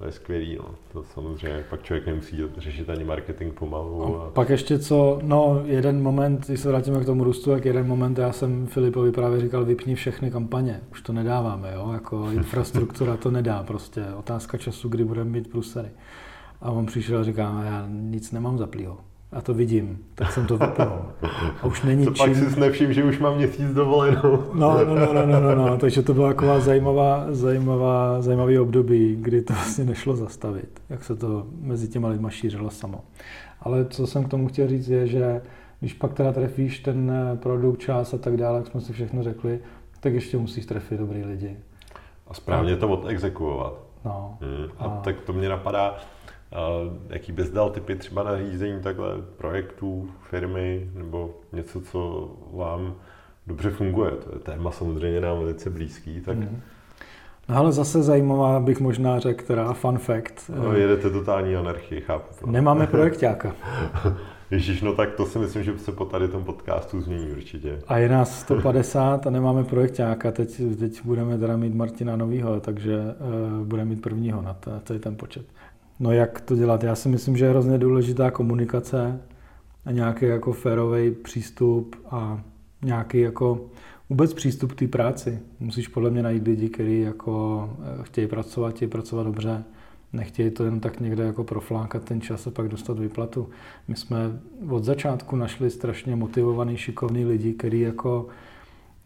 to 0.00 0.06
je 0.06 0.12
skvělý. 0.12 0.56
No. 0.56 0.74
To 0.92 1.04
samozřejmě 1.04 1.64
pak 1.70 1.82
člověk 1.82 2.06
nemusí 2.06 2.42
řešit 2.56 2.90
ani 2.90 3.04
marketing 3.04 3.54
pomalu. 3.54 4.22
A... 4.22 4.30
Pak 4.30 4.48
ještě 4.48 4.78
co, 4.78 5.18
no 5.22 5.62
jeden 5.64 6.02
moment, 6.02 6.46
když 6.46 6.60
se 6.60 6.68
vrátíme 6.68 7.00
k 7.00 7.06
tomu 7.06 7.24
růstu, 7.24 7.50
tak 7.50 7.64
jeden 7.64 7.86
moment 7.86 8.18
já 8.18 8.32
jsem 8.32 8.66
Filipovi 8.66 9.12
právě 9.12 9.40
říkal, 9.40 9.64
vypni 9.64 9.94
všechny 9.94 10.30
kampaně, 10.30 10.80
už 10.90 11.02
to 11.02 11.12
nedáváme, 11.12 11.72
jo? 11.74 11.90
jako 11.92 12.30
infrastruktura 12.32 13.16
to 13.16 13.30
nedá 13.30 13.62
prostě, 13.62 14.04
otázka 14.16 14.58
času, 14.58 14.88
kdy 14.88 15.04
budeme 15.04 15.30
mít 15.30 15.50
prusery. 15.50 15.88
A 16.60 16.70
on 16.70 16.86
přišel 16.86 17.18
a 17.18 17.24
říká, 17.24 17.62
já 17.64 17.86
nic 17.88 18.32
nemám 18.32 18.58
zaplýho 18.58 19.09
a 19.32 19.40
to 19.40 19.54
vidím, 19.54 19.98
tak 20.14 20.32
jsem 20.32 20.46
to 20.46 20.58
vypnul. 20.58 20.98
A 21.62 21.66
už 21.66 21.82
není 21.82 22.04
to 22.04 22.12
čím... 22.12 22.26
pak 22.26 22.36
si 22.36 22.60
nevšim, 22.60 22.92
že 22.92 23.04
už 23.04 23.18
mám 23.18 23.36
měsíc 23.36 23.72
dovolenou. 23.72 24.44
No, 24.54 24.84
no, 24.84 24.94
no, 24.94 25.12
no, 25.12 25.26
no, 25.26 25.40
no, 25.40 25.54
no, 25.54 25.78
takže 25.78 26.02
to 26.02 26.14
byla 26.14 26.28
taková 26.28 26.60
zajímavá, 26.60 27.26
zajímavá, 27.28 28.22
zajímavý 28.22 28.58
období, 28.58 29.16
kdy 29.20 29.42
to 29.42 29.52
vlastně 29.52 29.84
nešlo 29.84 30.16
zastavit, 30.16 30.80
jak 30.88 31.04
se 31.04 31.16
to 31.16 31.46
mezi 31.60 31.88
těma 31.88 32.08
lidma 32.08 32.30
šířilo 32.30 32.70
samo. 32.70 33.00
Ale 33.60 33.84
co 33.84 34.06
jsem 34.06 34.24
k 34.24 34.28
tomu 34.28 34.48
chtěl 34.48 34.68
říct 34.68 34.88
je, 34.88 35.06
že 35.06 35.42
když 35.80 35.94
pak 35.94 36.14
teda 36.14 36.32
trefíš 36.32 36.80
ten 36.80 37.12
produkt, 37.42 37.78
čas 37.78 38.14
a 38.14 38.18
tak 38.18 38.36
dále, 38.36 38.58
jak 38.58 38.66
jsme 38.66 38.80
si 38.80 38.92
všechno 38.92 39.22
řekli, 39.22 39.58
tak 40.00 40.14
ještě 40.14 40.38
musíš 40.38 40.66
trefit 40.66 40.98
dobrý 40.98 41.24
lidi. 41.24 41.56
A 42.26 42.34
správně 42.34 42.76
to 42.76 42.88
odexekuovat. 42.88 43.72
No. 44.04 44.38
Hmm. 44.40 44.70
A, 44.78 44.84
a 44.84 45.00
tak 45.00 45.20
to 45.20 45.32
mě 45.32 45.48
napadá, 45.48 45.96
jaký 47.08 47.32
bys 47.32 47.50
dal 47.50 47.70
typy 47.70 47.96
třeba 47.96 48.22
na 48.22 48.38
řízení 48.38 48.80
takhle 48.80 49.08
projektů, 49.36 50.10
firmy 50.30 50.90
nebo 50.94 51.34
něco, 51.52 51.80
co 51.80 52.30
vám 52.52 52.94
dobře 53.46 53.70
funguje? 53.70 54.10
To 54.10 54.34
je 54.34 54.38
téma 54.38 54.70
samozřejmě 54.70 55.20
nám 55.20 55.38
velice 55.38 55.70
blízký, 55.70 56.20
tak 56.20 56.36
mm. 56.36 56.60
No 57.48 57.56
ale 57.56 57.72
zase 57.72 58.02
zajímavá 58.02 58.60
bych 58.60 58.80
možná 58.80 59.18
řekl, 59.18 59.44
teda 59.46 59.72
fun 59.72 59.98
fact. 59.98 60.50
No, 60.56 60.72
jedete 60.72 61.10
totální 61.10 61.56
anarchii, 61.56 62.00
chápu. 62.00 62.50
Nemáme 62.50 62.86
projektáka. 62.90 63.54
Ježíš, 64.50 64.82
no 64.82 64.92
tak 64.92 65.14
to 65.14 65.26
si 65.26 65.38
myslím, 65.38 65.62
že 65.62 65.78
se 65.78 65.92
po 65.92 66.04
tady 66.04 66.28
tom 66.28 66.44
podcastu 66.44 67.00
změní 67.00 67.30
určitě. 67.30 67.78
A 67.88 67.98
je 67.98 68.08
nás 68.08 68.40
150 68.40 69.26
a 69.26 69.30
nemáme 69.30 69.64
projektáka, 69.64 70.32
teď, 70.32 70.62
teď 70.78 71.04
budeme 71.04 71.38
teda 71.38 71.56
mít 71.56 71.74
Martina 71.74 72.16
Novýho, 72.16 72.60
takže 72.60 72.96
uh, 72.96 73.66
budeme 73.66 73.90
mít 73.90 74.02
prvního 74.02 74.42
na 74.42 74.56
celý 74.84 74.98
ten 74.98 75.16
počet. 75.16 75.46
No 76.00 76.12
jak 76.12 76.40
to 76.40 76.56
dělat? 76.56 76.82
Já 76.82 76.94
si 76.94 77.08
myslím, 77.08 77.36
že 77.36 77.44
je 77.44 77.50
hrozně 77.50 77.78
důležitá 77.78 78.30
komunikace 78.30 79.20
a 79.84 79.90
nějaký 79.90 80.26
jako 80.26 80.52
férový 80.52 81.10
přístup 81.10 81.96
a 82.10 82.40
nějaký 82.82 83.20
jako 83.20 83.60
vůbec 84.10 84.34
přístup 84.34 84.72
k 84.72 84.78
té 84.78 84.88
práci. 84.88 85.38
Musíš 85.60 85.88
podle 85.88 86.10
mě 86.10 86.22
najít 86.22 86.46
lidi, 86.46 86.68
kteří 86.68 87.00
jako 87.00 87.70
eh, 87.82 88.02
chtějí 88.02 88.26
pracovat, 88.26 88.74
chtějí 88.74 88.88
pracovat 88.88 89.22
dobře, 89.22 89.64
nechtějí 90.12 90.50
to 90.50 90.64
jen 90.64 90.80
tak 90.80 91.00
někde 91.00 91.24
jako 91.24 91.44
proflákat 91.44 92.04
ten 92.04 92.20
čas 92.20 92.46
a 92.46 92.50
pak 92.50 92.68
dostat 92.68 92.98
výplatu. 92.98 93.48
My 93.88 93.96
jsme 93.96 94.18
od 94.68 94.84
začátku 94.84 95.36
našli 95.36 95.70
strašně 95.70 96.16
motivovaný, 96.16 96.76
šikovný 96.76 97.24
lidi, 97.24 97.52
kteří 97.52 97.80
jako 97.80 98.26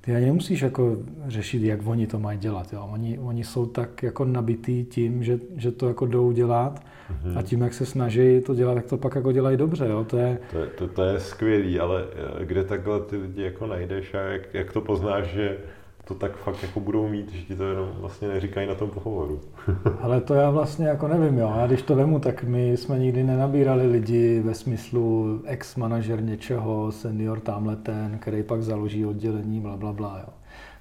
ty 0.04 0.16
ani 0.16 0.26
nemusíš 0.26 0.62
jako 0.62 0.96
řešit, 1.26 1.62
jak 1.62 1.86
oni 1.86 2.06
to 2.06 2.18
mají 2.18 2.38
dělat. 2.38 2.72
Jo. 2.72 2.88
Oni, 2.92 3.18
oni 3.18 3.44
jsou 3.44 3.66
tak 3.66 4.02
jako 4.02 4.24
nabitý 4.24 4.84
tím, 4.84 5.24
že, 5.24 5.38
že 5.56 5.72
to 5.72 5.88
jako 5.88 6.06
jdou 6.06 6.32
dělat 6.32 6.80
mm-hmm. 6.80 7.38
a 7.38 7.42
tím, 7.42 7.60
jak 7.60 7.74
se 7.74 7.86
snaží 7.86 8.40
to 8.40 8.54
dělat, 8.54 8.74
tak 8.74 8.86
to 8.86 8.96
pak 8.96 9.14
jako 9.14 9.32
dělají 9.32 9.56
dobře. 9.56 9.86
Jo. 9.88 10.04
To, 10.04 10.16
je... 10.16 10.38
To, 10.52 10.58
to, 10.78 10.88
to 10.88 11.04
je 11.04 11.20
skvělý, 11.20 11.80
ale 11.80 12.04
eh, 12.40 12.44
kde 12.44 12.64
takhle 12.64 13.00
ty 13.00 13.16
lidi 13.16 13.42
jako 13.42 13.66
najdeš 13.66 14.14
a 14.14 14.18
jak, 14.18 14.54
jak 14.54 14.72
to 14.72 14.80
poznáš, 14.80 15.26
že 15.26 15.58
to 16.04 16.14
tak 16.14 16.36
fakt 16.36 16.62
jako 16.62 16.80
budou 16.80 17.08
mít, 17.08 17.32
že 17.32 17.42
ti 17.42 17.56
to 17.56 17.64
jenom 17.64 17.88
vlastně 17.98 18.28
neříkají 18.28 18.68
na 18.68 18.74
tom 18.74 18.90
pohovoru. 18.90 19.40
Ale 20.00 20.20
to 20.20 20.34
já 20.34 20.50
vlastně 20.50 20.86
jako 20.86 21.08
nevím, 21.08 21.38
jo. 21.38 21.54
Já 21.56 21.66
když 21.66 21.82
to 21.82 21.96
vemu, 21.96 22.18
tak 22.18 22.44
my 22.44 22.76
jsme 22.76 22.98
nikdy 22.98 23.22
nenabírali 23.22 23.86
lidi 23.86 24.40
ve 24.40 24.54
smyslu 24.54 25.40
ex-manažer 25.44 26.22
něčeho, 26.22 26.92
senior 26.92 27.40
tamhle 27.40 27.76
ten, 27.76 28.18
který 28.18 28.42
pak 28.42 28.62
založí 28.62 29.06
oddělení, 29.06 29.60
bla, 29.60 29.76
bla, 29.76 29.92
bla, 29.92 30.18
jo. 30.18 30.32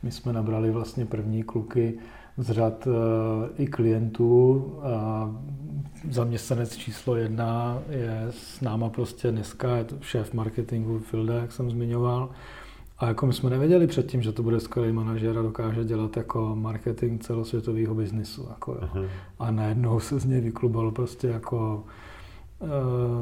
My 0.04 0.12
jsme 0.12 0.34
nabrali 0.34 0.72
vlastně 0.72 1.06
první 1.06 1.44
kluky 1.44 1.94
z 2.38 2.52
řad 2.52 2.88
uh, 2.88 2.94
i 3.58 3.68
klientů. 3.68 4.66
A 4.84 5.30
zaměstnanec 6.10 6.78
číslo 6.78 7.16
jedna 7.16 7.80
je 7.90 8.28
s 8.30 8.62
náma 8.62 8.90
prostě 8.90 9.32
dneska, 9.32 9.76
je 9.76 9.84
to 9.84 9.96
šéf 10.02 10.34
marketingu 10.34 11.00
Filda, 11.00 11.34
jak 11.34 11.52
jsem 11.52 11.70
zmiňoval. 11.70 12.30
A 12.98 13.08
jako 13.08 13.26
my 13.26 13.34
jsme 13.34 13.50
nevěděli 13.50 13.88
předtím, 13.88 14.22
že 14.22 14.32
to 14.32 14.44
bude 14.44 14.60
skvělý 14.60 14.92
manažer 14.92 15.38
a 15.38 15.42
dokáže 15.42 15.84
dělat 15.84 16.18
jako 16.18 16.56
marketing 16.56 17.22
celosvětového 17.22 17.96
biznisu. 17.96 18.46
Jako 18.50 18.74
Uh-huh. 18.74 19.08
A 19.40 19.52
najednou 19.52 20.00
se 20.00 20.20
z 20.20 20.26
něj 20.26 20.42
vyklubal 20.42 20.92
prostě 20.92 21.28
jako 21.28 21.84
uh, 22.60 22.70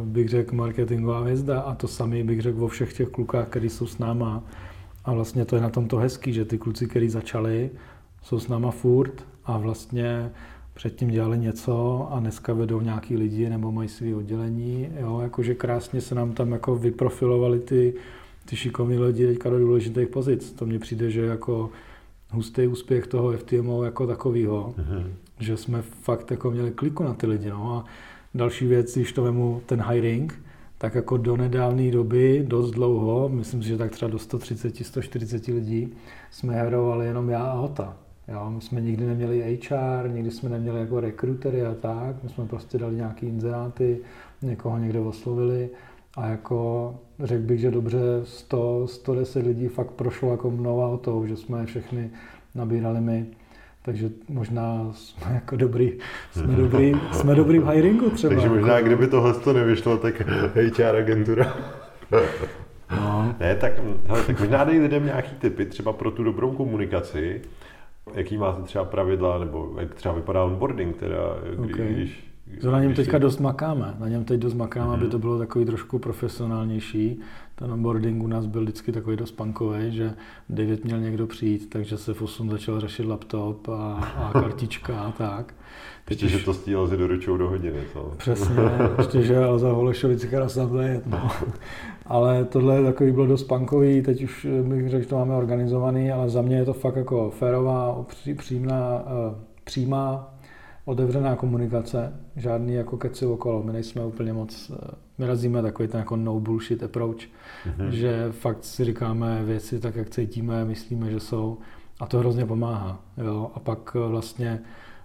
bych 0.07 0.29
řekl 0.29 0.55
marketingová 0.55 1.19
hvězda 1.19 1.61
a 1.61 1.75
to 1.75 1.87
samý 1.87 2.23
bych 2.23 2.41
řekl 2.41 2.63
o 2.63 2.67
všech 2.67 2.93
těch 2.93 3.09
klukách, 3.09 3.47
kteří 3.47 3.69
jsou 3.69 3.87
s 3.87 3.97
náma. 3.97 4.43
A 5.05 5.13
vlastně 5.13 5.45
to 5.45 5.55
je 5.55 5.61
na 5.61 5.69
tom 5.69 5.87
to 5.87 5.97
hezký, 5.97 6.33
že 6.33 6.45
ty 6.45 6.57
kluci, 6.57 6.87
kteří 6.87 7.09
začali, 7.09 7.69
jsou 8.23 8.39
s 8.39 8.47
náma 8.47 8.71
furt 8.71 9.25
a 9.45 9.57
vlastně 9.57 10.31
předtím 10.73 11.09
dělali 11.09 11.37
něco 11.39 12.07
a 12.11 12.19
dneska 12.19 12.53
vedou 12.53 12.81
nějaký 12.81 13.17
lidi 13.17 13.49
nebo 13.49 13.71
mají 13.71 13.89
své 13.89 14.15
oddělení. 14.15 14.89
Jo, 14.99 15.19
jakože 15.19 15.55
krásně 15.55 16.01
se 16.01 16.15
nám 16.15 16.31
tam 16.31 16.51
jako 16.51 16.75
vyprofilovali 16.75 17.59
ty 17.59 17.93
ty 18.45 18.55
šikovní 18.55 18.99
lidi 18.99 19.27
teďka 19.27 19.49
do 19.49 19.59
důležitých 19.59 20.07
pozic. 20.07 20.51
To 20.51 20.65
mně 20.65 20.79
přijde, 20.79 21.11
že 21.11 21.25
jako 21.25 21.69
hustý 22.31 22.67
úspěch 22.67 23.07
toho 23.07 23.31
FTMO 23.31 23.83
jako 23.83 24.07
takového, 24.07 24.73
mm-hmm. 24.77 25.05
že 25.39 25.57
jsme 25.57 25.81
fakt 25.81 26.31
jako 26.31 26.51
měli 26.51 26.71
kliku 26.71 27.03
na 27.03 27.13
ty 27.13 27.27
lidi. 27.27 27.49
No. 27.49 27.75
A 27.75 27.85
další 28.33 28.65
věc, 28.65 28.95
když 28.95 29.13
to 29.13 29.23
vemu 29.23 29.61
ten 29.65 29.83
hiring, 29.89 30.41
tak 30.77 30.95
jako 30.95 31.17
do 31.17 31.37
nedávné 31.37 31.91
doby, 31.91 32.43
dost 32.47 32.71
dlouho, 32.71 33.29
myslím 33.29 33.63
si, 33.63 33.69
že 33.69 33.77
tak 33.77 33.91
třeba 33.91 34.11
do 34.11 34.19
130, 34.19 34.85
140 34.85 35.47
lidí, 35.47 35.93
jsme 36.31 36.63
hrovali 36.63 37.05
jenom 37.05 37.29
já 37.29 37.43
a 37.43 37.55
Hota. 37.55 37.97
Jo, 38.27 38.49
my 38.49 38.61
jsme 38.61 38.81
nikdy 38.81 39.05
neměli 39.05 39.59
HR, 39.69 40.09
nikdy 40.09 40.31
jsme 40.31 40.49
neměli 40.49 40.79
jako 40.79 40.99
rekrutery 40.99 41.65
a 41.65 41.73
tak, 41.73 42.23
my 42.23 42.29
jsme 42.29 42.45
prostě 42.45 42.77
dali 42.77 42.95
nějaký 42.95 43.25
inzeráty, 43.25 43.99
někoho 44.41 44.77
někde 44.77 44.99
oslovili 44.99 45.69
a 46.17 46.27
jako 46.27 46.95
řekl 47.23 47.43
bych, 47.43 47.59
že 47.59 47.71
dobře 47.71 47.99
100, 48.23 48.87
110 48.87 49.45
lidí 49.45 49.67
fakt 49.67 49.91
prošlo 49.91 50.31
jako 50.31 50.51
mnou 50.51 50.93
a 50.93 50.97
to, 50.97 51.27
že 51.27 51.37
jsme 51.37 51.65
všechny 51.65 52.09
nabírali 52.55 53.01
my. 53.01 53.25
Takže 53.85 54.09
možná 54.29 54.87
jsme 54.93 55.33
jako 55.33 55.55
dobrý, 55.55 55.93
jsme 56.31 56.55
dobrý, 56.55 56.93
jsme 57.11 57.35
dobrý 57.35 57.59
v 57.59 57.69
hiringu 57.69 58.09
třeba. 58.09 58.33
Takže 58.33 58.49
možná, 58.49 58.73
jako, 58.75 58.87
kdyby 58.87 59.07
tohle 59.07 59.33
to 59.33 59.53
nevyšlo, 59.53 59.97
tak 59.97 60.21
HR 60.77 60.95
agentura. 60.95 61.57
No, 62.91 63.35
ne, 63.39 63.55
tak, 63.55 63.73
hele, 64.05 64.23
tak 64.23 64.39
možná 64.39 64.63
dej 64.63 64.79
lidem 64.79 65.05
nějaký 65.05 65.35
typy, 65.35 65.65
třeba 65.65 65.93
pro 65.93 66.11
tu 66.11 66.23
dobrou 66.23 66.51
komunikaci, 66.51 67.41
jaký 68.13 68.37
máte 68.37 68.61
třeba 68.61 68.85
pravidla, 68.85 69.39
nebo 69.39 69.71
jak 69.79 69.95
třeba 69.95 70.13
vypadá 70.13 70.43
onboarding, 70.43 70.97
teda, 70.97 71.17
kdy, 71.55 71.73
okay. 71.73 71.93
když 71.93 72.30
na 72.71 72.79
něm 72.79 72.93
teďka 72.93 73.17
dost 73.17 73.39
makáme. 73.39 73.95
Na 73.99 74.07
něm 74.07 74.25
teď 74.25 74.39
dost 74.39 74.53
makáme, 74.53 74.87
mm-hmm. 74.87 74.93
aby 74.93 75.03
mhm. 75.03 75.11
to 75.11 75.19
bylo 75.19 75.39
takový 75.39 75.65
trošku 75.65 75.99
profesionálnější. 75.99 77.19
Ten 77.55 77.71
onboarding 77.71 78.23
u 78.23 78.27
nás 78.27 78.45
byl 78.45 78.61
vždycky 78.61 78.91
takový 78.91 79.17
dost 79.17 79.31
punkový, 79.31 79.91
že 79.91 80.13
9 80.49 80.83
měl 80.83 80.99
někdo 80.99 81.27
přijít, 81.27 81.69
takže 81.69 81.97
se 81.97 82.13
v 82.13 82.21
8 82.21 82.49
začal 82.49 82.79
řešit 82.79 83.05
laptop 83.05 83.69
a, 83.69 83.93
a 83.93 84.31
kartička 84.41 84.99
a 84.99 85.11
tak. 85.11 85.53
Teď 86.05 86.23
ještě, 86.23 86.37
že 86.37 86.45
to 86.45 86.53
stíhal 86.53 86.87
si 86.87 86.97
doručou 86.97 87.37
do 87.37 87.49
hodiny, 87.49 87.79
co? 87.93 88.13
Přesně, 88.17 88.55
ještě, 88.97 89.21
že 89.21 89.37
Alza 89.37 89.71
Holešovici 89.71 90.29
je, 90.81 91.01
no. 91.05 91.29
Ale 92.05 92.45
tohle 92.45 92.83
takový 92.83 93.11
bylo 93.11 93.25
dost 93.25 93.43
punkový, 93.43 94.01
teď 94.01 94.23
už 94.23 94.47
bych 94.63 94.89
řekl, 94.89 95.03
že 95.03 95.09
to 95.09 95.15
máme 95.15 95.35
organizovaný, 95.35 96.11
ale 96.11 96.29
za 96.29 96.41
mě 96.41 96.55
je 96.55 96.65
to 96.65 96.73
fakt 96.73 96.95
jako 96.95 97.29
férová, 97.29 98.05
přímá, 98.37 99.03
eh, 99.05 99.35
přímá 99.63 100.30
otevřená 100.85 101.35
komunikace, 101.35 102.13
žádný 102.35 102.73
jako 102.73 102.97
keci 102.97 103.25
okolo. 103.25 103.63
My 103.63 103.73
nejsme 103.73 104.05
úplně 104.05 104.33
moc, 104.33 104.71
eh, 104.73 104.95
my 105.17 105.25
razíme 105.27 105.61
takový 105.61 105.87
ten 105.87 105.99
jako 105.99 106.15
no 106.15 106.39
bullshit 106.39 106.83
approach, 106.83 107.15
mm-hmm. 107.15 107.89
že 107.89 108.27
fakt 108.31 108.63
si 108.63 108.85
říkáme 108.85 109.43
věci 109.43 109.79
tak, 109.79 109.95
jak 109.95 110.09
cítíme, 110.09 110.65
myslíme, 110.65 111.11
že 111.11 111.19
jsou 111.19 111.57
a 111.99 112.05
to 112.05 112.19
hrozně 112.19 112.45
pomáhá. 112.45 112.99
Jo? 113.17 113.51
A 113.55 113.59
pak 113.59 113.95
eh, 113.95 114.07
vlastně 114.07 114.59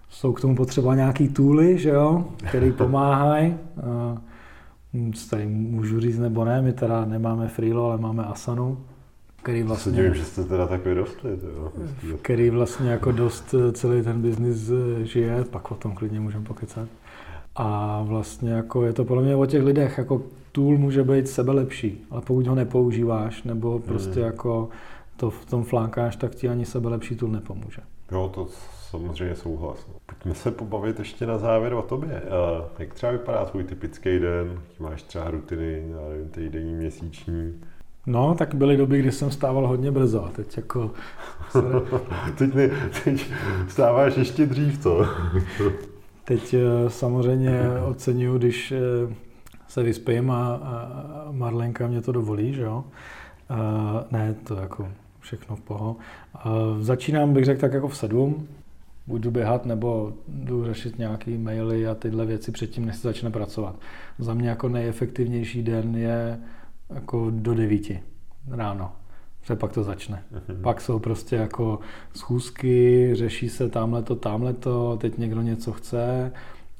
jsou 0.09 0.33
k 0.33 0.41
tomu 0.41 0.55
potřeba 0.55 0.95
nějaký 0.95 1.29
tooly, 1.29 1.77
že 1.77 1.89
jo, 1.89 2.25
který 2.49 2.71
pomáhají. 2.77 3.57
Hm, 4.93 5.11
tady 5.29 5.45
můžu 5.45 5.99
říct 5.99 6.19
nebo 6.19 6.45
ne, 6.45 6.61
my 6.61 6.73
teda 6.73 7.05
nemáme 7.05 7.47
Freelo, 7.47 7.85
ale 7.85 7.97
máme 7.97 8.25
Asanu, 8.25 8.77
který 9.47 9.63
vlastně... 9.63 9.91
Se 9.91 9.97
divím, 9.97 10.13
že 10.13 10.25
jste 10.25 10.43
teda 10.43 10.67
tak 10.67 10.85
vyrostli. 10.85 11.39
Který 12.21 12.49
vlastně 12.49 12.89
jako 12.89 13.11
dost 13.11 13.53
eh, 13.53 13.71
celý 13.71 14.01
ten 14.01 14.21
biznis 14.21 14.69
eh, 14.69 15.05
žije, 15.05 15.43
pak 15.43 15.71
o 15.71 15.75
tom 15.75 15.95
klidně 15.95 16.19
můžeme 16.19 16.45
pokecat. 16.45 16.89
A 17.55 18.01
vlastně 18.07 18.51
jako 18.51 18.85
je 18.85 18.93
to 18.93 19.05
podle 19.05 19.23
mě 19.23 19.35
o 19.35 19.45
těch 19.45 19.63
lidech, 19.63 19.97
jako 19.97 20.21
tool 20.51 20.77
může 20.77 21.03
být 21.03 21.27
sebe 21.27 21.51
lepší, 21.51 22.05
ale 22.11 22.21
pokud 22.21 22.47
ho 22.47 22.55
nepoužíváš, 22.55 23.43
nebo 23.43 23.79
prostě 23.79 24.19
hmm. 24.19 24.25
jako 24.25 24.69
to 25.17 25.29
v 25.29 25.45
tom 25.45 25.63
flákáš, 25.63 26.15
tak 26.15 26.35
ti 26.35 26.49
ani 26.49 26.65
sebe 26.65 26.89
lepší 26.89 27.15
tool 27.15 27.29
nepomůže. 27.29 27.81
Jo, 28.11 28.31
to 28.33 28.47
samozřejmě 28.89 29.35
souhlas. 29.35 29.87
Pojďme 30.05 30.35
se 30.35 30.51
pobavit 30.51 30.99
ještě 30.99 31.25
na 31.25 31.37
závěr 31.37 31.73
o 31.73 31.81
tobě. 31.81 32.21
Jak 32.79 32.93
třeba 32.93 33.11
vypadá 33.11 33.45
tvůj 33.45 33.63
typický 33.63 34.19
den? 34.19 34.61
Máš 34.79 35.03
třeba 35.03 35.31
rutiny, 35.31 35.83
nevím, 36.09 36.29
týdenní, 36.29 36.73
měsíční? 36.73 37.53
No, 38.07 38.35
tak 38.35 38.55
byly 38.55 38.77
doby, 38.77 38.99
kdy 38.99 39.11
jsem 39.11 39.31
stával 39.31 39.67
hodně 39.67 39.91
brzo. 39.91 40.29
Teď 40.35 40.57
jako... 40.57 40.91
teď, 42.37 42.53
ne, 42.53 42.69
teď 43.03 43.31
stáváš 43.67 44.17
ještě 44.17 44.45
dřív, 44.45 44.83
to. 44.83 45.05
teď 46.23 46.53
eh, 46.53 46.89
samozřejmě 46.89 47.61
oceňuju, 47.85 48.37
když 48.37 48.71
eh, 48.71 49.13
se 49.67 49.83
vyspím 49.83 50.31
a, 50.31 50.61
Marlenka 51.31 51.87
mě 51.87 52.01
to 52.01 52.11
dovolí, 52.11 52.53
že 52.53 52.61
jo. 52.61 52.83
ne, 54.11 54.35
to 54.43 54.55
jako 54.55 54.87
všechno 55.19 55.55
v 55.55 55.61
poho. 55.61 55.95
začínám, 56.79 57.33
bych 57.33 57.45
řekl, 57.45 57.61
tak 57.61 57.73
jako 57.73 57.87
v 57.87 57.97
sedm. 57.97 58.47
Buď 59.07 59.21
jdu 59.21 59.31
běhat, 59.31 59.65
nebo 59.65 60.13
jdu 60.27 60.65
řešit 60.65 60.99
nějaký 60.99 61.37
maily 61.37 61.87
a 61.87 61.95
tyhle 61.95 62.25
věci 62.25 62.51
předtím, 62.51 62.85
než 62.85 62.95
se 62.95 63.07
začne 63.07 63.31
pracovat. 63.31 63.75
Za 64.19 64.33
mě 64.33 64.49
jako 64.49 64.69
nejefektivnější 64.69 65.63
den 65.63 65.95
je 65.95 66.39
jako 66.89 67.27
do 67.29 67.53
devíti 67.53 67.99
ráno. 68.47 68.91
Že 69.41 69.55
pak 69.55 69.71
to 69.71 69.83
začne. 69.83 70.23
Mm-hmm. 70.33 70.61
Pak 70.61 70.81
jsou 70.81 70.99
prostě 70.99 71.35
jako 71.35 71.79
schůzky, 72.13 73.09
řeší 73.13 73.49
se 73.49 73.69
tamhle 73.69 74.03
to, 74.03 74.15
tamhle 74.15 74.53
to, 74.53 74.97
teď 75.01 75.17
někdo 75.17 75.41
něco 75.41 75.73
chce 75.73 76.31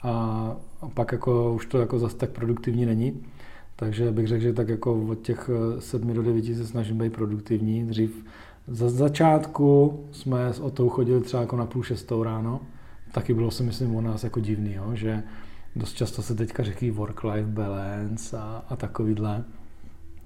a 0.03 0.55
pak 0.93 1.11
jako 1.11 1.53
už 1.53 1.65
to 1.65 1.79
jako 1.79 1.99
zase 1.99 2.17
tak 2.17 2.29
produktivní 2.29 2.85
není. 2.85 3.23
Takže 3.75 4.11
bych 4.11 4.27
řekl, 4.27 4.43
že 4.43 4.53
tak 4.53 4.69
jako 4.69 5.01
od 5.01 5.21
těch 5.21 5.49
sedmi 5.79 6.13
do 6.13 6.23
devíti 6.23 6.55
se 6.55 6.67
snažím 6.67 6.97
být 6.97 7.13
produktivní. 7.13 7.83
Dřív 7.83 8.25
za 8.67 8.89
začátku 8.89 9.99
jsme 10.11 10.53
s 10.53 10.59
Otou 10.59 10.89
chodili 10.89 11.21
třeba 11.21 11.41
jako 11.41 11.57
na 11.57 11.65
půl 11.65 11.83
šestou 11.83 12.23
ráno. 12.23 12.59
Taky 13.11 13.33
bylo 13.33 13.51
si 13.51 13.63
myslím 13.63 13.95
o 13.95 14.01
nás 14.01 14.23
jako 14.23 14.39
divný, 14.39 14.73
jo? 14.73 14.91
že 14.93 15.23
dost 15.75 15.93
často 15.93 16.21
se 16.21 16.35
teďka 16.35 16.63
řeký 16.63 16.91
work-life 16.91 17.47
balance 17.47 18.37
a, 18.37 18.63
a 18.69 18.75
takovýhle 18.75 19.43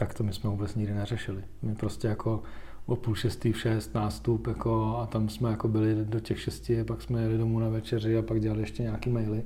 tak 0.02 0.14
to 0.14 0.24
my 0.24 0.34
jsme 0.34 0.50
vůbec 0.50 0.76
nikdy 0.76 0.94
neřešili. 0.94 1.44
My 1.62 1.76
prostě 1.76 2.08
jako 2.08 2.44
o 2.86 2.96
půl 2.96 3.16
šestý 3.16 3.52
v 3.52 3.60
šest 3.60 3.94
nástup 3.94 4.48
jako, 4.48 4.98
a 4.98 5.06
tam 5.06 5.30
jsme 5.30 5.50
jako 5.50 5.68
byli 5.68 5.96
do 6.06 6.20
těch 6.20 6.40
šesti, 6.40 6.84
pak 6.84 7.02
jsme 7.02 7.22
jeli 7.22 7.38
domů 7.38 7.60
na 7.60 7.70
večeři 7.70 8.18
a 8.18 8.22
pak 8.22 8.40
dělali 8.40 8.62
ještě 8.62 8.84
nějaký 8.84 9.10
maily. 9.10 9.44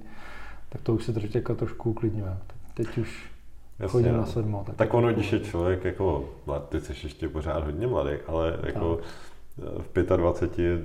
Tak 0.70 0.82
to 0.82 0.93
už 0.93 1.03
se 1.03 1.14
trošku, 1.14 1.38
jako 1.38 1.56
trošku 1.56 1.89
uklidňuje. 1.89 2.38
Teď 2.74 2.97
už 2.97 3.30
Jasně, 3.80 3.91
chodím 3.91 4.12
na 4.12 4.18
no. 4.18 4.26
sedmo. 4.26 4.64
Tak, 4.66 4.76
tak 4.76 4.93
ono, 4.93 5.14
když 5.14 5.32
je 5.32 5.39
člověk 5.39 5.84
jako, 5.84 6.30
ty 6.70 6.82
jsi 6.82 6.93
ještě 7.03 7.30
pořád 7.30 7.64
hodně 7.64 7.88
mladý, 7.88 8.12
ale 8.28 8.60
jako 8.64 8.99
tak. 9.95 10.10
v 10.10 10.18
25 10.18 10.82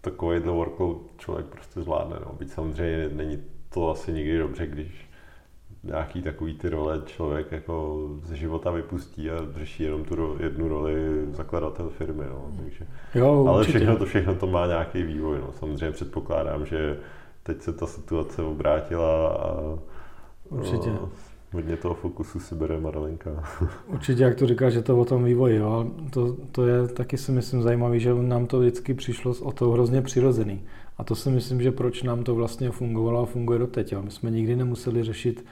takovýhle 0.00 0.52
workload 0.52 0.96
člověk 1.18 1.46
prostě 1.46 1.80
zvládne. 1.80 2.16
No. 2.26 2.32
Byť 2.38 2.50
samozřejmě 2.50 3.08
není 3.12 3.38
to 3.68 3.90
asi 3.90 4.12
nikdy 4.12 4.38
dobře, 4.38 4.66
když 4.66 5.10
nějaký 5.84 6.22
takový 6.22 6.54
ty 6.54 6.68
role 6.68 7.02
člověk 7.06 7.52
jako 7.52 8.08
ze 8.24 8.36
života 8.36 8.70
vypustí 8.70 9.30
a 9.30 9.46
řeší 9.58 9.82
jenom 9.82 10.04
tu 10.04 10.14
ro, 10.14 10.36
jednu 10.40 10.68
roli 10.68 10.94
zakladatel 11.30 11.88
firmy. 11.88 12.24
No. 12.28 12.44
Takže, 12.62 12.86
jo, 13.14 13.46
ale 13.48 13.64
všechno 13.64 13.96
to, 13.96 14.04
všechno 14.04 14.34
to 14.34 14.46
má 14.46 14.66
nějaký 14.66 15.02
vývoj. 15.02 15.38
No. 15.38 15.52
Samozřejmě 15.52 15.90
předpokládám, 15.90 16.66
že 16.66 16.98
teď 17.42 17.62
se 17.62 17.72
ta 17.72 17.86
situace 17.86 18.42
obrátila 18.42 19.28
a 19.28 19.78
Určitě. 20.52 20.90
No, 20.90 21.08
hodně 21.52 21.76
toho 21.76 21.94
fokusu 21.94 22.40
si 22.40 22.54
bere 22.54 22.80
Madalenka. 22.80 23.30
Určitě, 23.86 24.22
jak 24.22 24.34
to 24.34 24.46
říkáš, 24.46 24.72
že 24.72 24.82
to 24.82 25.00
o 25.00 25.04
tom 25.04 25.24
vývoji, 25.24 25.56
jo. 25.56 25.86
To, 26.10 26.36
to 26.52 26.66
je 26.66 26.88
taky 26.88 27.18
si 27.18 27.32
myslím 27.32 27.62
zajímavý, 27.62 28.00
že 28.00 28.14
nám 28.14 28.46
to 28.46 28.60
vždycky 28.60 28.94
přišlo 28.94 29.34
o 29.42 29.52
to 29.52 29.70
hrozně 29.70 30.02
přirozený. 30.02 30.62
A 30.98 31.04
to 31.04 31.14
si 31.14 31.30
myslím, 31.30 31.62
že 31.62 31.72
proč 31.72 32.02
nám 32.02 32.24
to 32.24 32.34
vlastně 32.34 32.70
fungovalo 32.70 33.22
a 33.22 33.26
funguje 33.26 33.58
doteď. 33.58 33.92
Jo. 33.92 34.02
My 34.02 34.10
jsme 34.10 34.30
nikdy 34.30 34.56
nemuseli 34.56 35.04
řešit 35.04 35.44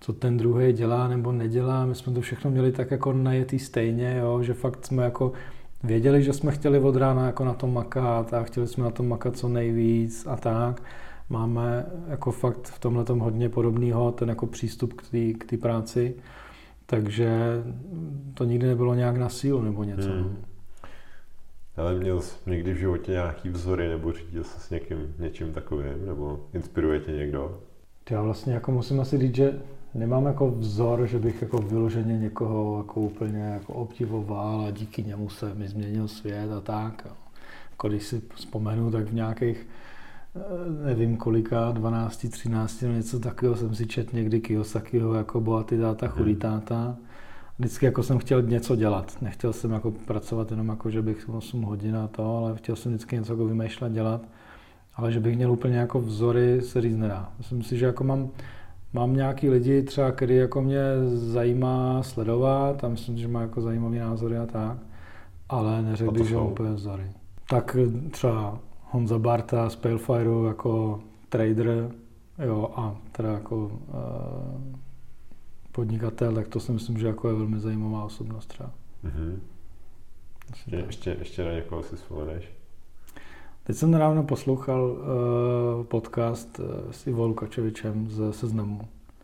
co 0.00 0.12
ten 0.12 0.36
druhý 0.36 0.72
dělá 0.72 1.08
nebo 1.08 1.32
nedělá. 1.32 1.86
My 1.86 1.94
jsme 1.94 2.12
to 2.12 2.20
všechno 2.20 2.50
měli 2.50 2.72
tak 2.72 2.90
jako 2.90 3.12
najetý 3.12 3.58
stejně, 3.58 4.16
jo, 4.20 4.42
že 4.42 4.54
fakt 4.54 4.86
jsme 4.86 5.04
jako 5.04 5.32
věděli, 5.82 6.22
že 6.22 6.32
jsme 6.32 6.52
chtěli 6.52 6.78
od 6.78 6.96
rána 6.96 7.26
jako 7.26 7.44
na 7.44 7.54
tom 7.54 7.74
makat 7.74 8.34
a 8.34 8.42
chtěli 8.42 8.66
jsme 8.66 8.84
na 8.84 8.90
tom 8.90 9.08
makat 9.08 9.36
co 9.36 9.48
nejvíc 9.48 10.26
a 10.26 10.36
tak. 10.36 10.82
Máme 11.28 11.86
jako 12.08 12.30
fakt 12.32 12.68
v 12.68 12.78
tomhle 12.78 13.04
hodně 13.08 13.48
podobného 13.48 14.12
ten 14.12 14.28
jako 14.28 14.46
přístup 14.46 14.94
k 15.38 15.44
té 15.46 15.56
práci, 15.56 16.14
takže 16.86 17.30
to 18.34 18.44
nikdy 18.44 18.66
nebylo 18.66 18.94
nějak 18.94 19.16
na 19.16 19.28
sílu 19.28 19.62
nebo 19.62 19.84
něco. 19.84 20.08
Hmm. 20.08 20.36
Ale 21.76 21.94
měl 21.94 22.20
jsi 22.20 22.50
někdy 22.50 22.72
v 22.72 22.76
životě 22.76 23.12
nějaký 23.12 23.48
vzory 23.48 23.88
nebo 23.88 24.12
řídil 24.12 24.44
se 24.44 24.60
s 24.60 24.70
někým, 24.70 25.14
něčím 25.18 25.52
takovým, 25.52 26.06
nebo 26.06 26.40
inspiruje 26.54 27.00
tě 27.00 27.12
někdo? 27.12 27.60
Já 28.10 28.22
vlastně 28.22 28.54
jako 28.54 28.72
musím 28.72 29.00
asi 29.00 29.18
říct, 29.18 29.34
že 29.34 29.60
nemám 29.94 30.26
jako 30.26 30.50
vzor, 30.50 31.06
že 31.06 31.18
bych 31.18 31.42
jako 31.42 31.58
vyloženě 31.58 32.18
někoho 32.18 32.78
jako 32.78 33.00
úplně 33.00 33.42
jako 33.42 33.72
obdivoval 33.72 34.64
a 34.66 34.70
díky 34.70 35.02
němu 35.02 35.28
se 35.28 35.54
mi 35.54 35.68
změnil 35.68 36.08
svět 36.08 36.52
a 36.52 36.60
tak. 36.60 37.06
Jako 37.70 37.88
když 37.88 38.02
si 38.02 38.22
vzpomenu, 38.34 38.90
tak 38.90 39.04
v 39.06 39.14
nějakých 39.14 39.66
eh, 40.36 40.86
nevím 40.86 41.16
kolika, 41.16 41.72
12, 41.72 42.26
13 42.30 42.82
nebo 42.82 42.94
něco 42.94 43.20
takového 43.20 43.56
jsem 43.56 43.74
si 43.74 43.86
čet 43.86 44.12
někdy 44.12 44.40
Kiyosakiho 44.40 45.14
jako 45.14 45.40
bohatý 45.40 45.78
táta, 45.78 46.06
hmm. 46.06 46.14
chudý 46.14 46.36
táta. 46.36 46.96
Vždycky 47.58 47.86
jako 47.86 48.02
jsem 48.02 48.18
chtěl 48.18 48.42
něco 48.42 48.76
dělat. 48.76 49.16
Nechtěl 49.20 49.52
jsem 49.52 49.70
jako 49.70 49.90
pracovat 49.90 50.50
jenom 50.50 50.68
jako, 50.68 50.90
že 50.90 51.02
bych 51.02 51.28
8 51.28 51.62
hodin 51.62 51.96
a 51.96 52.08
to, 52.08 52.36
ale 52.36 52.56
chtěl 52.56 52.76
jsem 52.76 52.92
vždycky 52.92 53.16
něco 53.16 53.32
jako 53.32 53.46
vymýšlet, 53.46 53.92
dělat. 53.92 54.22
Ale 54.94 55.12
že 55.12 55.20
bych 55.20 55.36
měl 55.36 55.52
úplně 55.52 55.76
jako 55.76 56.00
vzory, 56.00 56.62
se 56.62 56.80
říct 56.80 56.96
nedá. 56.96 57.32
Myslím 57.38 57.62
si, 57.62 57.78
že 57.78 57.86
jako 57.86 58.04
mám 58.04 58.30
Mám 58.92 59.16
nějaký 59.16 59.50
lidi 59.50 59.82
třeba, 59.82 60.12
který 60.12 60.36
jako 60.36 60.62
mě 60.62 60.82
zajímá 61.14 62.02
sledovat 62.02 62.84
a 62.84 62.88
myslím, 62.88 63.18
že 63.18 63.28
má 63.28 63.40
jako 63.40 63.60
zajímavý 63.60 63.98
názory 63.98 64.38
a 64.38 64.46
tak, 64.46 64.78
ale 65.48 65.82
neřekl 65.82 66.12
bych, 66.12 66.28
že 66.28 66.36
úplně 66.36 66.72
vzory. 66.72 67.10
Tak 67.48 67.76
třeba 68.10 68.58
Honza 68.84 69.18
Barta 69.18 69.70
z 69.70 69.76
Palefire 69.76 70.30
jako 70.46 71.00
trader, 71.28 71.90
jo, 72.44 72.70
a 72.76 72.96
teda 73.12 73.32
jako 73.32 73.56
uh, 73.56 73.70
podnikatel, 75.72 76.34
tak 76.34 76.48
to 76.48 76.60
si 76.60 76.72
myslím, 76.72 76.98
že 76.98 77.06
jako 77.06 77.28
je 77.28 77.34
velmi 77.34 77.60
zajímavá 77.60 78.04
osobnost 78.04 78.46
třeba. 78.46 78.70
Mm-hmm. 79.04 79.38
Ještě, 80.50 80.76
ještě, 80.76 81.16
ještě 81.18 81.44
na 81.44 81.52
někoho 81.52 81.82
si 81.82 81.96
vzpomeneš? 81.96 82.59
Teď 83.70 83.76
jsem 83.76 83.90
nedávno 83.90 84.22
poslouchal 84.22 84.82
uh, 84.90 85.84
podcast 85.84 86.58
uh, 86.58 86.66
s 86.90 87.06
Ivo 87.06 87.26
Lukačevičem 87.26 88.08
z 88.08 88.32
Seznamu. 88.32 88.80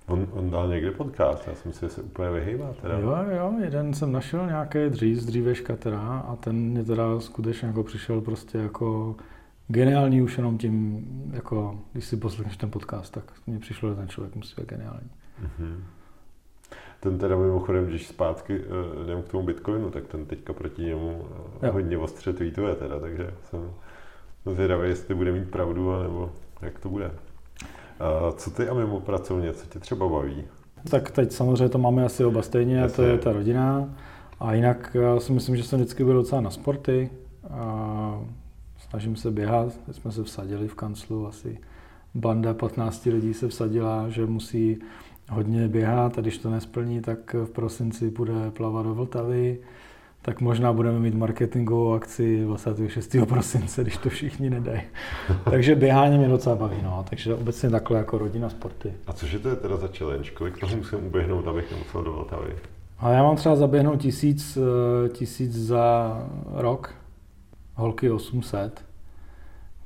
On, 0.06 0.26
on 0.32 0.50
dal 0.50 0.68
někde 0.68 0.90
podcast, 0.90 1.46
já 1.46 1.54
jsem 1.54 1.72
si 1.72 1.88
se 1.88 2.02
úplně 2.02 2.30
vyhýbá 2.30 2.74
teda. 2.82 2.98
Jo, 2.98 3.16
jo, 3.36 3.52
jeden 3.64 3.94
jsem 3.94 4.12
našel 4.12 4.46
nějaký 4.46 4.78
dřív, 4.88 5.18
z 5.18 5.26
dříveška 5.26 5.76
teda 5.76 6.18
a 6.18 6.36
ten 6.36 6.56
mě 6.56 6.84
teda 6.84 7.20
skutečně 7.20 7.68
jako 7.68 7.82
přišel 7.82 8.20
prostě 8.20 8.58
jako 8.58 9.16
geniální 9.68 10.22
už 10.22 10.36
jenom 10.36 10.58
tím, 10.58 11.04
jako 11.32 11.78
když 11.92 12.04
si 12.04 12.16
poslechneš 12.16 12.56
ten 12.56 12.70
podcast, 12.70 13.12
tak 13.12 13.32
mně 13.46 13.58
přišlo, 13.58 13.90
že 13.90 13.96
ten 13.96 14.08
člověk 14.08 14.34
musí 14.34 14.54
být 14.60 14.68
geniální. 14.68 15.10
Mm-hmm. 15.42 15.76
Ten 17.00 17.18
teda 17.18 17.36
mimochodem, 17.36 17.86
když 17.86 18.06
zpátky 18.06 18.60
uh, 18.60 19.04
jdem 19.04 19.22
k 19.22 19.28
tomu 19.28 19.46
Bitcoinu, 19.46 19.90
tak 19.90 20.06
ten 20.06 20.26
teďka 20.26 20.52
proti 20.52 20.82
němu 20.82 21.24
uh, 21.62 21.68
hodně 21.68 21.98
ostře 21.98 22.32
tweetuje 22.32 22.74
teda, 22.74 23.00
takže 23.00 23.30
jsem 23.42 23.70
zvědavý, 24.52 24.88
jestli 24.88 25.14
bude 25.14 25.32
mít 25.32 25.50
pravdu, 25.50 26.02
nebo 26.02 26.30
jak 26.62 26.78
to 26.78 26.88
bude. 26.88 27.06
Uh, 27.06 28.36
co 28.36 28.50
ty 28.50 28.68
a 28.68 28.74
mimo 28.74 29.00
pracovně, 29.00 29.52
co 29.52 29.66
tě 29.66 29.78
třeba 29.78 30.08
baví? 30.08 30.44
Tak 30.90 31.10
teď 31.10 31.32
samozřejmě 31.32 31.68
to 31.68 31.78
máme 31.78 32.04
asi 32.04 32.24
oba 32.24 32.42
stejně, 32.42 32.76
Jasně. 32.76 32.96
to 32.96 33.02
je 33.02 33.18
ta 33.18 33.32
rodina. 33.32 33.88
A 34.40 34.54
jinak 34.54 34.96
já 35.00 35.20
si 35.20 35.32
myslím, 35.32 35.56
že 35.56 35.62
jsem 35.62 35.78
vždycky 35.78 36.04
byl 36.04 36.14
docela 36.14 36.40
na 36.40 36.50
sporty. 36.50 37.10
A 37.50 38.20
snažím 38.88 39.16
se 39.16 39.30
běhat. 39.30 39.76
Teď 39.86 39.96
jsme 39.96 40.12
se 40.12 40.24
vsadili 40.24 40.68
v 40.68 40.74
kanclu, 40.74 41.26
asi 41.26 41.58
banda 42.14 42.54
15 42.54 43.06
lidí 43.06 43.34
se 43.34 43.48
vsadila, 43.48 44.08
že 44.08 44.26
musí 44.26 44.78
hodně 45.30 45.68
běhat 45.68 46.18
a 46.18 46.20
když 46.20 46.38
to 46.38 46.50
nesplní, 46.50 47.00
tak 47.00 47.34
v 47.34 47.50
prosinci 47.50 48.10
bude 48.10 48.50
plavat 48.50 48.86
do 48.86 48.94
Vltavy. 48.94 49.58
Tak 50.26 50.40
možná 50.40 50.72
budeme 50.72 50.98
mít 50.98 51.14
marketingovou 51.14 51.92
akci 51.92 52.44
26. 52.44 53.16
prosince, 53.28 53.82
když 53.82 53.96
to 53.96 54.08
všichni 54.08 54.50
nedají. 54.50 54.80
Takže 55.50 55.74
běhání 55.74 56.18
mě 56.18 56.28
docela 56.28 56.56
baví, 56.56 56.76
no. 56.82 57.04
Takže 57.10 57.34
obecně 57.34 57.70
takhle 57.70 57.98
jako 57.98 58.18
rodina 58.18 58.50
sporty. 58.50 58.92
A 59.06 59.12
cože 59.12 59.38
to 59.38 59.48
je 59.48 59.56
teda 59.56 59.76
za 59.76 59.88
challenge? 59.98 60.30
Kolik 60.30 60.58
toho 60.58 60.76
musím 60.76 61.06
uběhnout, 61.06 61.48
abych 61.48 61.70
nemusel 61.70 62.02
do 62.02 62.12
Vltavy? 62.12 62.54
A 62.98 63.10
já 63.10 63.22
mám 63.22 63.36
třeba 63.36 63.56
zaběhnout 63.56 64.00
tisíc, 64.00 64.56
eh, 64.56 65.08
tisíc 65.08 65.56
za 65.56 66.16
rok, 66.52 66.94
holky 67.74 68.10
800. 68.10 68.85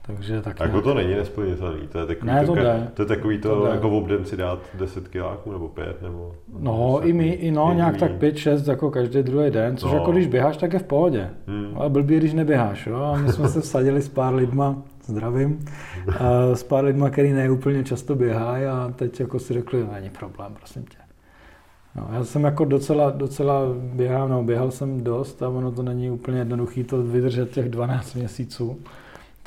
Takže 0.07 0.43
tak 0.43 0.61
jako 0.61 0.83
to 0.83 0.95
není 0.95 1.15
nesplnitelný, 1.15 1.89
to 1.89 1.99
je 1.99 2.07
takový, 2.07 2.33
ne, 2.33 2.41
to, 2.47 2.55
to, 2.55 2.61
jde. 2.61 2.89
to, 2.95 3.03
je 3.03 3.07
takový 3.07 3.39
to, 3.39 3.61
to 3.61 3.67
jako 3.67 3.91
v 3.91 3.95
obden 3.95 4.25
si 4.25 4.37
dát 4.37 4.59
10 4.75 5.09
kiláků 5.09 5.53
nebo 5.53 5.69
5 5.69 6.03
nebo... 6.03 6.33
No, 6.59 6.97
10, 7.01 7.09
i 7.09 7.13
my, 7.13 7.29
i 7.29 7.51
no, 7.51 7.73
nějak 7.73 7.97
tak 7.97 8.13
5-6 8.13 8.71
jako 8.71 8.91
každý 8.91 9.23
druhý 9.23 9.51
den, 9.51 9.77
což 9.77 9.93
no. 9.93 9.99
jako 9.99 10.13
když 10.13 10.27
běháš, 10.27 10.57
tak 10.57 10.73
je 10.73 10.79
v 10.79 10.83
pohodě. 10.83 11.31
Hmm. 11.47 11.73
Ale 11.75 11.91
blbý, 11.91 12.17
když 12.17 12.33
neběháš, 12.33 12.87
jo. 12.87 12.97
A 12.97 13.17
my 13.17 13.33
jsme 13.33 13.49
se 13.49 13.61
vsadili 13.61 14.03
s 14.03 14.09
pár 14.09 14.35
lidma, 14.35 14.83
zdravím, 15.07 15.65
a 16.19 16.55
s 16.55 16.63
pár 16.63 16.85
lidma, 16.85 17.11
který 17.11 17.33
neúplně 17.33 17.85
často 17.85 18.15
běhají 18.15 18.65
a 18.65 18.93
teď 18.97 19.21
jako 19.21 19.39
si 19.39 19.55
řekli, 19.55 19.81
no, 19.81 19.93
není 19.93 20.11
problém, 20.11 20.55
prosím 20.55 20.83
tě. 20.83 20.97
No, 21.97 22.09
já 22.13 22.25
jsem 22.25 22.45
jako 22.45 22.65
docela, 22.65 23.11
docela 23.11 23.61
běhal, 23.95 24.29
no, 24.29 24.45
běhal 24.45 24.71
jsem 24.71 25.05
dost 25.05 25.43
a 25.43 25.49
ono 25.49 25.73
to 25.73 25.83
není 25.83 26.11
úplně 26.11 26.39
jednoduché 26.39 26.85
to 26.85 27.03
vydržet 27.03 27.51
těch 27.51 27.69
12 27.69 28.15
měsíců 28.15 28.79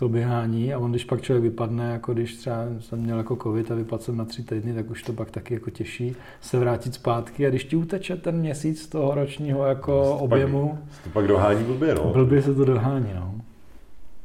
to 0.03 0.09
běhání 0.09 0.73
a 0.73 0.79
on 0.79 0.91
když 0.91 1.05
pak 1.05 1.21
člověk 1.21 1.43
vypadne, 1.43 1.91
jako 1.91 2.13
když 2.13 2.35
třeba 2.35 2.57
jsem 2.79 2.99
měl 2.99 3.17
jako 3.17 3.35
covid 3.35 3.71
a 3.71 3.75
vypadl 3.75 4.03
jsem 4.03 4.17
na 4.17 4.25
tři 4.25 4.43
týdny, 4.43 4.73
tak 4.73 4.89
už 4.89 5.03
to 5.03 5.13
pak 5.13 5.31
taky 5.31 5.53
jako 5.53 5.69
těší 5.69 6.15
se 6.41 6.59
vrátit 6.59 6.93
zpátky 6.93 7.47
a 7.47 7.49
když 7.49 7.63
ti 7.63 7.75
uteče 7.75 8.15
ten 8.15 8.35
měsíc 8.35 8.87
toho 8.87 9.15
ročního 9.15 9.65
jako 9.65 10.03
to 10.03 10.17
objemu. 10.17 10.69
Pak, 10.69 11.03
to 11.03 11.09
pak 11.09 11.27
dohání 11.27 11.63
blbě, 11.63 11.95
no. 11.95 12.13
Blbě 12.13 12.41
se 12.41 12.55
to 12.55 12.65
dohání, 12.65 13.09
no. 13.15 13.35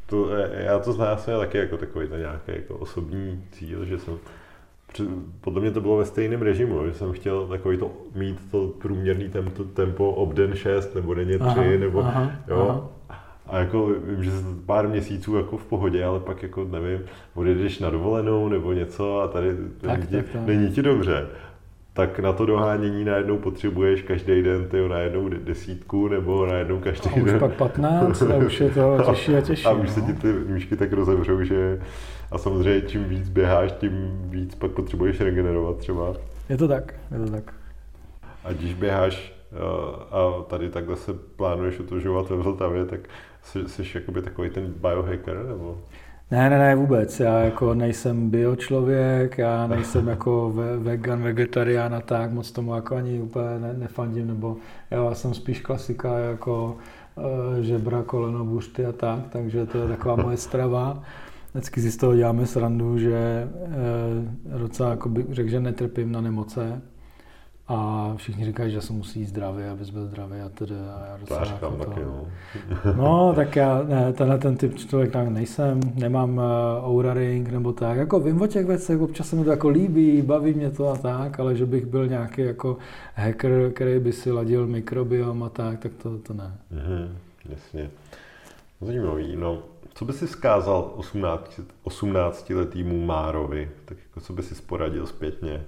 To, 0.07 0.29
já 0.53 0.79
to 0.79 0.93
znám 0.93 1.19
jsem 1.19 1.39
taky 1.39 1.59
jako 1.59 1.77
takový 1.77 2.09
ten 2.09 2.21
nějaký 2.21 2.53
jako 2.53 2.75
osobní 2.75 3.45
cíl, 3.53 3.85
že 3.85 3.99
jsem 3.99 4.15
podle 5.41 5.61
mě 5.61 5.71
to 5.71 5.81
bylo 5.81 5.97
ve 5.97 6.05
stejném 6.05 6.43
režimu, 6.43 6.87
že 6.87 6.95
jsem 6.95 7.13
chtěl 7.13 7.47
takový 7.47 7.77
to 7.77 7.91
mít 8.15 8.39
to 8.51 8.67
průměrný 8.67 9.29
tempo, 9.29 9.65
tempo 9.65 10.11
obden 10.11 10.55
6 10.55 10.95
nebo 10.95 11.15
denně 11.15 11.39
3, 11.39 11.45
aha, 11.47 11.63
nebo 11.63 12.01
aha, 12.01 12.33
jo, 12.49 12.67
aha 12.69 12.98
a 13.49 13.59
jako 13.59 13.87
vím, 13.87 14.25
že 14.25 14.31
pár 14.67 14.89
měsíců 14.89 15.37
jako 15.37 15.57
v 15.57 15.65
pohodě, 15.65 16.05
ale 16.05 16.21
pak 16.21 16.43
jako 16.43 16.65
nevím, 16.65 17.01
odjedeš 17.35 17.79
na 17.79 17.91
dovolenou 17.91 18.49
nebo 18.49 18.73
něco 18.73 19.21
a 19.21 19.29
tady 19.29 19.49
tak, 19.81 19.99
není, 19.99 20.07
ti, 20.07 20.33
tak, 20.33 20.47
není 20.47 20.71
ti 20.71 20.83
dobře, 20.83 21.27
tak 21.93 22.19
na 22.19 22.33
to 22.33 22.47
dohánění 22.47 23.05
najednou 23.05 23.39
potřebuješ 23.39 24.03
každý 24.03 24.43
den 24.43 24.69
ty 24.69 24.89
na 24.89 24.99
jednou 24.99 25.29
desítku 25.29 26.09
nebo 26.09 26.47
na 26.47 26.55
jednou 26.55 26.79
každý 26.79 27.11
a 27.11 27.23
už 27.23 27.31
den. 27.31 27.41
pak 27.41 27.53
15 27.53 28.23
a 28.23 28.37
už 28.37 28.61
je 28.61 28.71
to 28.71 28.99
těžší 29.07 29.37
a 29.37 29.41
těžší. 29.41 29.67
A, 29.67 29.69
a 29.69 29.73
už 29.73 29.89
no. 29.89 29.95
se 29.95 30.01
ti 30.01 30.13
ty 30.13 30.33
míšky 30.33 30.77
tak 30.77 30.93
rozevřou, 30.93 31.43
že 31.43 31.81
a 32.31 32.39
samozřejmě 32.39 32.81
čím 32.81 33.05
víc 33.05 33.29
běháš, 33.29 33.73
tím 33.73 34.19
víc 34.31 34.55
pak 34.55 34.71
potřebuješ 34.71 35.21
regenerovat 35.21 35.77
třeba. 35.77 36.15
Je 36.49 36.57
to 36.57 36.69
tak, 36.69 36.95
je 37.11 37.27
to 37.27 37.33
tak. 37.33 37.55
A 38.45 38.53
když 38.53 38.75
běháš 38.75 39.38
a 40.11 40.43
tady 40.47 40.71
takhle 40.71 40.97
se 40.97 41.15
plánuješ 41.15 41.81
otužovat 41.81 42.31
ve 42.31 42.37
Vltavě, 42.37 42.85
tak 42.85 43.01
Jsi, 43.43 43.69
jsi 43.69 43.99
jakoby 43.99 44.23
takový 44.23 44.51
ten 44.51 44.75
biohacker, 44.81 45.45
nebo? 45.49 45.79
Ne, 46.31 46.51
ne, 46.51 46.59
ne, 46.59 46.75
vůbec. 46.75 47.21
Já 47.21 47.39
jako 47.39 47.75
nejsem 47.75 48.31
biočlověk, 48.31 49.39
já 49.39 49.67
nejsem 49.67 50.09
jako 50.09 50.53
vegan, 50.79 51.23
vegetarián 51.23 51.95
a 51.95 52.01
tak, 52.01 52.33
moc 52.33 52.51
tomu 52.51 52.75
jako 52.75 52.97
ani 52.97 53.21
úplně 53.21 53.59
ne, 53.59 53.73
nefandím, 53.73 54.27
nebo 54.27 54.57
já 54.91 55.15
jsem 55.15 55.35
spíš 55.35 55.61
klasika 55.61 56.19
jako 56.19 56.77
uh, 57.17 57.25
žebra, 57.61 58.03
koleno, 58.03 58.45
bušty 58.45 58.87
a 58.87 58.93
tak, 58.93 59.29
takže 59.29 59.67
to 59.67 59.79
je 59.79 59.89
taková 59.89 60.17
moje 60.17 60.37
strava. 60.47 61.03
Vždycky 61.55 61.81
si 61.81 61.91
z 61.91 61.97
toho 61.97 62.17
děláme 62.17 62.47
srandu, 62.47 62.99
že 62.99 63.49
uh, 64.53 64.61
docela 64.61 64.91
jako 64.91 65.09
bych 65.09 65.27
řekl, 65.35 65.51
že 65.51 65.61
netrpím 65.61 66.13
na 66.13 66.21
nemoce, 66.21 66.83
a 67.69 68.13
všichni 68.17 68.45
říkají, 68.45 68.73
že 68.73 68.81
se 68.81 68.93
musí 68.93 69.21
jít 69.21 69.27
zdravě, 69.27 69.71
abys 69.71 69.91
byl 69.91 70.07
zdravý 70.07 70.41
a 70.41 70.49
tedy. 70.49 70.75
A 70.75 71.07
já 71.07 71.17
docela 71.17 71.45
jako 71.45 71.71
to... 71.71 71.85
taky, 71.85 72.01
no. 72.01 72.27
no, 72.97 73.33
tak 73.37 73.57
já 73.57 73.83
ne, 73.83 74.13
tenhle 74.13 74.39
ten 74.39 74.57
typ 74.57 74.79
člověk 74.79 75.15
nejsem, 75.15 75.81
nemám 75.95 76.37
uh, 76.37 76.91
Oura 76.91 77.15
Ring 77.15 77.51
nebo 77.51 77.73
tak. 77.73 77.97
Jako 77.97 78.21
vím 78.21 78.43
o 78.43 78.47
těch 78.47 78.67
věcech, 78.67 79.01
občas 79.01 79.29
se 79.29 79.37
mi 79.37 79.45
to 79.45 79.51
jako 79.51 79.69
líbí, 79.69 80.23
baví 80.23 80.55
mě 80.55 80.71
to 80.71 80.89
a 80.89 80.97
tak, 80.97 81.41
ale 81.41 81.57
že 81.57 81.67
bych 81.67 81.87
byl 81.87 82.07
nějaký 82.07 82.43
jako 82.43 82.77
hacker, 83.15 83.73
který 83.73 83.99
by 83.99 84.13
si 84.13 84.33
ladil 84.33 84.67
mikrobiom 84.67 85.43
a 85.43 85.49
tak, 85.49 85.79
tak 85.79 85.93
to, 86.03 86.19
to 86.19 86.35
ne. 86.35 86.53
Mhm, 86.71 87.19
jasně. 87.49 87.91
Zajímavý, 88.81 89.37
no. 89.37 89.63
Co 89.95 90.05
by 90.05 90.13
si 90.13 90.27
zkázal 90.29 90.93
18, 90.97 91.61
18 91.83 92.51
letýmu 92.51 93.07
Márovi? 93.07 93.71
Tak 93.85 93.99
jako 94.09 94.21
co 94.21 94.33
by 94.33 94.43
si 94.43 94.63
poradil 94.63 95.07
zpětně? 95.07 95.65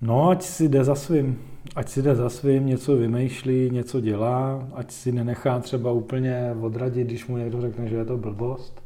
No, 0.00 0.28
ať 0.28 0.42
si 0.42 0.68
jde 0.68 0.84
za 0.84 0.94
svým. 0.94 1.38
Ať 1.76 1.88
si 1.88 2.02
jde 2.02 2.14
za 2.14 2.28
svým, 2.30 2.66
něco 2.66 2.96
vymýšlí, 2.96 3.70
něco 3.70 4.00
dělá, 4.00 4.68
ať 4.74 4.90
si 4.90 5.12
nenechá 5.12 5.58
třeba 5.58 5.92
úplně 5.92 6.54
odradit, 6.60 7.06
když 7.06 7.26
mu 7.26 7.36
někdo 7.36 7.60
řekne, 7.60 7.88
že 7.88 7.96
je 7.96 8.04
to 8.04 8.18
blbost. 8.18 8.82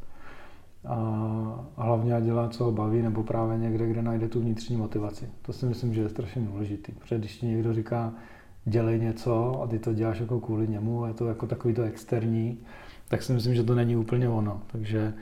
A, 0.85 1.71
hlavně 1.77 2.15
ať 2.15 2.23
dělá, 2.25 2.49
co 2.49 2.65
ho 2.65 2.73
baví, 2.73 3.03
nebo 3.03 3.23
právě 3.23 3.59
někde, 3.59 3.87
kde 3.87 4.03
najde 4.03 4.29
tu 4.29 4.41
vnitřní 4.41 4.77
motivaci. 4.77 5.29
To 5.43 5.53
si 5.53 5.67
myslím, 5.67 5.95
že 5.95 6.01
je 6.01 6.09
strašně 6.09 6.43
důležitý. 6.43 6.93
Protože 6.93 7.19
když 7.19 7.37
ti 7.37 7.47
někdo 7.47 7.75
říká, 7.75 8.13
dělej 8.65 9.01
něco 9.01 9.63
a 9.63 9.67
ty 9.67 9.79
to 9.79 9.95
děláš 9.95 10.21
jako 10.21 10.41
kvůli 10.41 10.69
němu, 10.69 11.07
je 11.07 11.15
to 11.15 11.27
jako 11.27 11.47
takový 11.47 11.75
to 11.75 11.83
externí, 11.83 12.59
tak 13.09 13.23
si 13.23 13.33
myslím, 13.33 13.55
že 13.55 13.63
to 13.63 13.75
není 13.75 13.97
úplně 13.97 14.29
ono. 14.29 14.63
Takže 14.67 15.15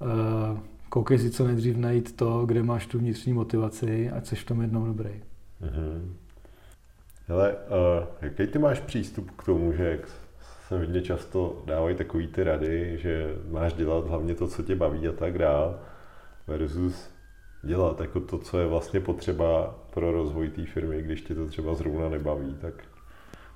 uh, 0.00 0.58
koukej 0.88 1.18
si 1.18 1.30
co 1.30 1.46
nejdřív 1.46 1.76
najít 1.76 2.16
to, 2.16 2.46
kde 2.46 2.62
máš 2.62 2.86
tu 2.86 2.98
vnitřní 2.98 3.32
motivaci, 3.32 4.10
ať 4.10 4.26
jsi 4.26 4.36
v 4.36 4.44
tom 4.44 4.60
jednou 4.60 4.86
dobrý. 4.86 5.10
Mm-hmm. 5.64 6.12
Hele, 7.28 7.52
uh, 7.52 8.06
jaký 8.20 8.46
ty 8.46 8.58
máš 8.58 8.80
přístup 8.80 9.30
k 9.30 9.44
tomu, 9.44 9.72
že 9.72 9.88
jak 9.88 10.00
se 10.68 10.78
hodně 10.78 11.02
často 11.02 11.62
dávají 11.66 11.96
takový 11.96 12.26
ty 12.26 12.44
rady, 12.44 12.98
že 12.98 13.34
máš 13.50 13.72
dělat 13.72 14.06
hlavně 14.06 14.34
to, 14.34 14.48
co 14.48 14.62
tě 14.62 14.74
baví 14.74 15.08
a 15.08 15.12
tak 15.12 15.38
dál, 15.38 15.80
versus 16.46 17.10
dělat 17.62 18.00
jako 18.00 18.20
to, 18.20 18.38
co 18.38 18.58
je 18.58 18.66
vlastně 18.66 19.00
potřeba 19.00 19.74
pro 19.90 20.12
rozvoj 20.12 20.48
té 20.48 20.66
firmy, 20.66 21.02
když 21.02 21.22
tě 21.22 21.34
to 21.34 21.46
třeba 21.46 21.74
zrovna 21.74 22.08
nebaví, 22.08 22.56
tak 22.60 22.74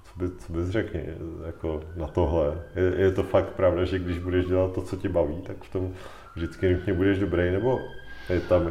co, 0.04 0.18
by, 0.18 0.30
co 0.30 0.52
bys 0.52 0.68
řekl 0.68 0.98
jako 1.46 1.80
na 1.96 2.06
tohle? 2.06 2.62
Je, 2.76 3.00
je 3.00 3.12
to 3.12 3.22
fakt 3.22 3.48
pravda, 3.48 3.84
že 3.84 3.98
když 3.98 4.18
budeš 4.18 4.46
dělat 4.46 4.72
to, 4.72 4.82
co 4.82 4.96
tě 4.96 5.08
baví, 5.08 5.42
tak 5.42 5.56
v 5.64 5.72
tom 5.72 5.94
vždycky 6.34 6.74
nutně 6.74 6.92
budeš 6.92 7.18
dobrý, 7.18 7.50
nebo 7.50 7.80
je 8.28 8.40
tam 8.40 8.70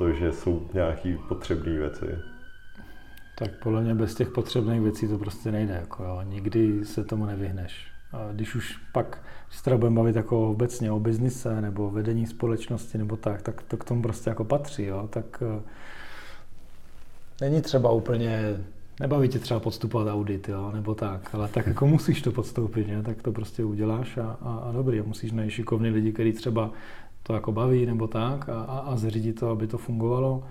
to, 0.00 0.12
že 0.12 0.32
jsou 0.32 0.62
nějaké 0.74 1.16
potřebné 1.28 1.72
věci? 1.72 2.06
Tak 3.38 3.50
podle 3.62 3.82
mě 3.82 3.94
bez 3.94 4.14
těch 4.14 4.30
potřebných 4.30 4.80
věcí 4.80 5.08
to 5.08 5.18
prostě 5.18 5.52
nejde. 5.52 5.74
Jako 5.74 6.04
jo. 6.04 6.22
Nikdy 6.22 6.84
se 6.84 7.04
tomu 7.04 7.26
nevyhneš. 7.26 7.86
A 8.12 8.32
když 8.32 8.54
už 8.54 8.76
pak 8.92 9.22
se 9.50 9.64
teda 9.64 9.76
budeme 9.76 9.96
bavit 9.96 10.16
jako 10.16 10.50
obecně 10.50 10.92
o 10.92 11.00
biznise 11.00 11.60
nebo 11.60 11.90
vedení 11.90 12.26
společnosti 12.26 12.98
nebo 12.98 13.16
tak, 13.16 13.42
tak 13.42 13.62
to 13.62 13.76
k 13.76 13.84
tomu 13.84 14.02
prostě 14.02 14.30
jako 14.30 14.44
patří. 14.44 14.84
Jo. 14.84 15.08
Tak 15.10 15.42
uh, 15.42 15.62
není 17.40 17.62
třeba 17.62 17.90
úplně, 17.90 18.56
nebaví 19.00 19.28
tě 19.28 19.38
třeba 19.38 19.60
podstupovat 19.60 20.12
audit, 20.12 20.48
jo, 20.48 20.70
nebo 20.74 20.94
tak, 20.94 21.34
ale 21.34 21.48
tak 21.48 21.66
jako 21.66 21.86
musíš 21.86 22.22
to 22.22 22.32
podstoupit, 22.32 22.88
ne? 22.88 23.02
tak 23.02 23.22
to 23.22 23.32
prostě 23.32 23.64
uděláš 23.64 24.16
a, 24.16 24.36
a, 24.40 24.56
a 24.56 24.72
dobrý, 24.72 25.02
musíš 25.02 25.32
najít 25.32 25.50
šikovný 25.50 25.90
lidi, 25.90 26.12
který 26.12 26.32
třeba 26.32 26.70
to 27.30 27.34
jako 27.34 27.52
baví 27.52 27.86
nebo 27.86 28.06
tak 28.08 28.48
a, 28.48 28.60
a, 28.62 28.78
a 28.78 28.96
zřídit 28.96 29.40
to, 29.40 29.50
aby 29.50 29.66
to 29.66 29.78
fungovalo. 29.78 30.42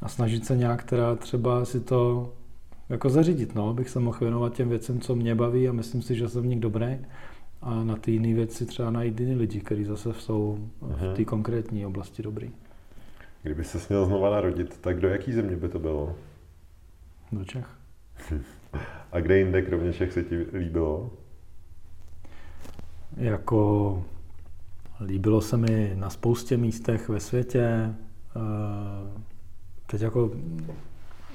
a 0.00 0.08
snažit 0.08 0.46
se 0.46 0.56
nějak 0.56 0.84
teda 0.84 1.16
třeba 1.16 1.64
si 1.64 1.80
to 1.80 2.32
jako 2.88 3.10
zařídit, 3.10 3.54
no, 3.54 3.68
abych 3.70 3.88
se 3.90 4.00
mohl 4.00 4.18
věnovat 4.20 4.54
těm 4.54 4.68
věcem, 4.68 5.00
co 5.00 5.14
mě 5.16 5.34
baví 5.34 5.68
a 5.68 5.72
myslím 5.72 6.02
si, 6.02 6.14
že 6.14 6.28
jsem 6.28 6.42
v 6.42 6.46
nich 6.46 6.60
dobrý 6.60 6.98
a 7.62 7.84
na 7.84 7.96
ty 7.96 8.12
jiné 8.12 8.34
věci 8.34 8.66
třeba 8.66 8.90
najít 8.90 9.20
jiný 9.20 9.34
lidi, 9.34 9.60
kteří 9.60 9.84
zase 9.84 10.12
jsou 10.14 10.58
v 10.80 11.02
Mhm. 11.02 11.14
té 11.16 11.24
konkrétní 11.24 11.86
oblasti 11.86 12.22
dobrý. 12.22 12.50
Kdyby 13.42 13.64
se 13.64 13.80
směl 13.80 14.06
znova 14.06 14.30
narodit, 14.30 14.78
tak 14.80 15.00
do 15.00 15.08
jaký 15.08 15.32
země 15.32 15.56
by 15.56 15.68
to 15.68 15.78
bylo? 15.78 16.14
Do 17.32 17.44
Čech. 17.44 17.66
A 19.12 19.20
kde 19.20 19.38
jinde, 19.38 19.62
kromě 19.62 19.92
Čech, 19.92 20.12
se 20.12 20.22
ti 20.22 20.46
líbilo? 20.52 21.10
Jako 23.16 24.02
líbilo 25.06 25.40
se 25.40 25.56
mi 25.56 25.92
na 25.94 26.10
spoustě 26.10 26.56
místech 26.56 27.08
ve 27.08 27.20
světě. 27.20 27.94
Eh, 28.36 29.20
Teď 29.90 30.02
jako, 30.02 30.30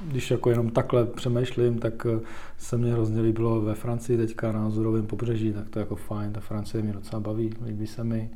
když 0.04 0.32
jako 0.32 0.50
jenom 0.50 0.70
takhle 0.70 1.06
přemýšlím, 1.06 1.80
tak 1.80 2.06
eh, 2.06 2.20
se 2.58 2.78
mně 2.78 2.94
hrozně 2.94 3.22
líbilo 3.22 3.62
ve 3.62 3.76
Francii 3.76 4.18
teďka 4.18 4.52
na 4.52 4.66
Azurovém 4.66 5.08
pobřeží, 5.08 5.54
tak 5.54 5.70
to 5.70 5.80
je 5.80 5.82
jako 5.82 5.96
fajn, 5.96 6.34
ta 6.34 6.40
Francie 6.40 6.84
mě 6.84 6.94
docela 6.94 7.20
baví, 7.20 7.54
líbí 7.66 7.88
se 7.88 8.04
mi. 8.04 8.30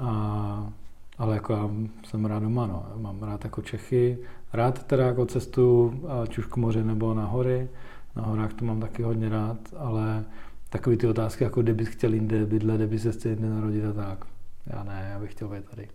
A, 0.00 0.72
ale 1.18 1.34
jako 1.34 1.52
já 1.52 1.70
jsem 2.08 2.24
rád 2.24 2.42
doma, 2.42 2.66
no. 2.66 2.86
Mám 2.96 3.22
rád 3.22 3.44
jako 3.44 3.62
Čechy, 3.62 4.18
rád 4.52 4.82
teda 4.82 5.06
jako 5.06 5.26
cestu 5.26 5.94
ať 6.22 6.38
už 6.38 6.46
k 6.46 6.56
moři 6.56 6.84
nebo 6.84 7.14
na 7.14 7.24
hory. 7.24 7.68
Na 8.16 8.22
horách 8.22 8.54
to 8.54 8.64
mám 8.64 8.80
taky 8.80 9.02
hodně 9.02 9.28
rád, 9.28 9.58
ale 9.76 10.24
takový 10.68 10.96
ty 10.96 11.06
otázky, 11.06 11.44
jako 11.44 11.62
kde 11.62 11.74
bys 11.74 11.88
chtěl 11.88 12.14
jinde 12.14 12.46
bydlet, 12.46 12.76
kde 12.76 12.86
bys 12.86 13.02
se 13.02 13.12
chtěl 13.12 13.32
jinde 13.32 13.48
narodit 13.48 13.84
a 13.84 13.92
tak. 13.92 14.24
Já 14.66 14.84
ne, 14.84 15.08
já 15.12 15.18
bych 15.18 15.32
chtěl 15.32 15.48
být 15.48 15.64
tady. 15.70 15.88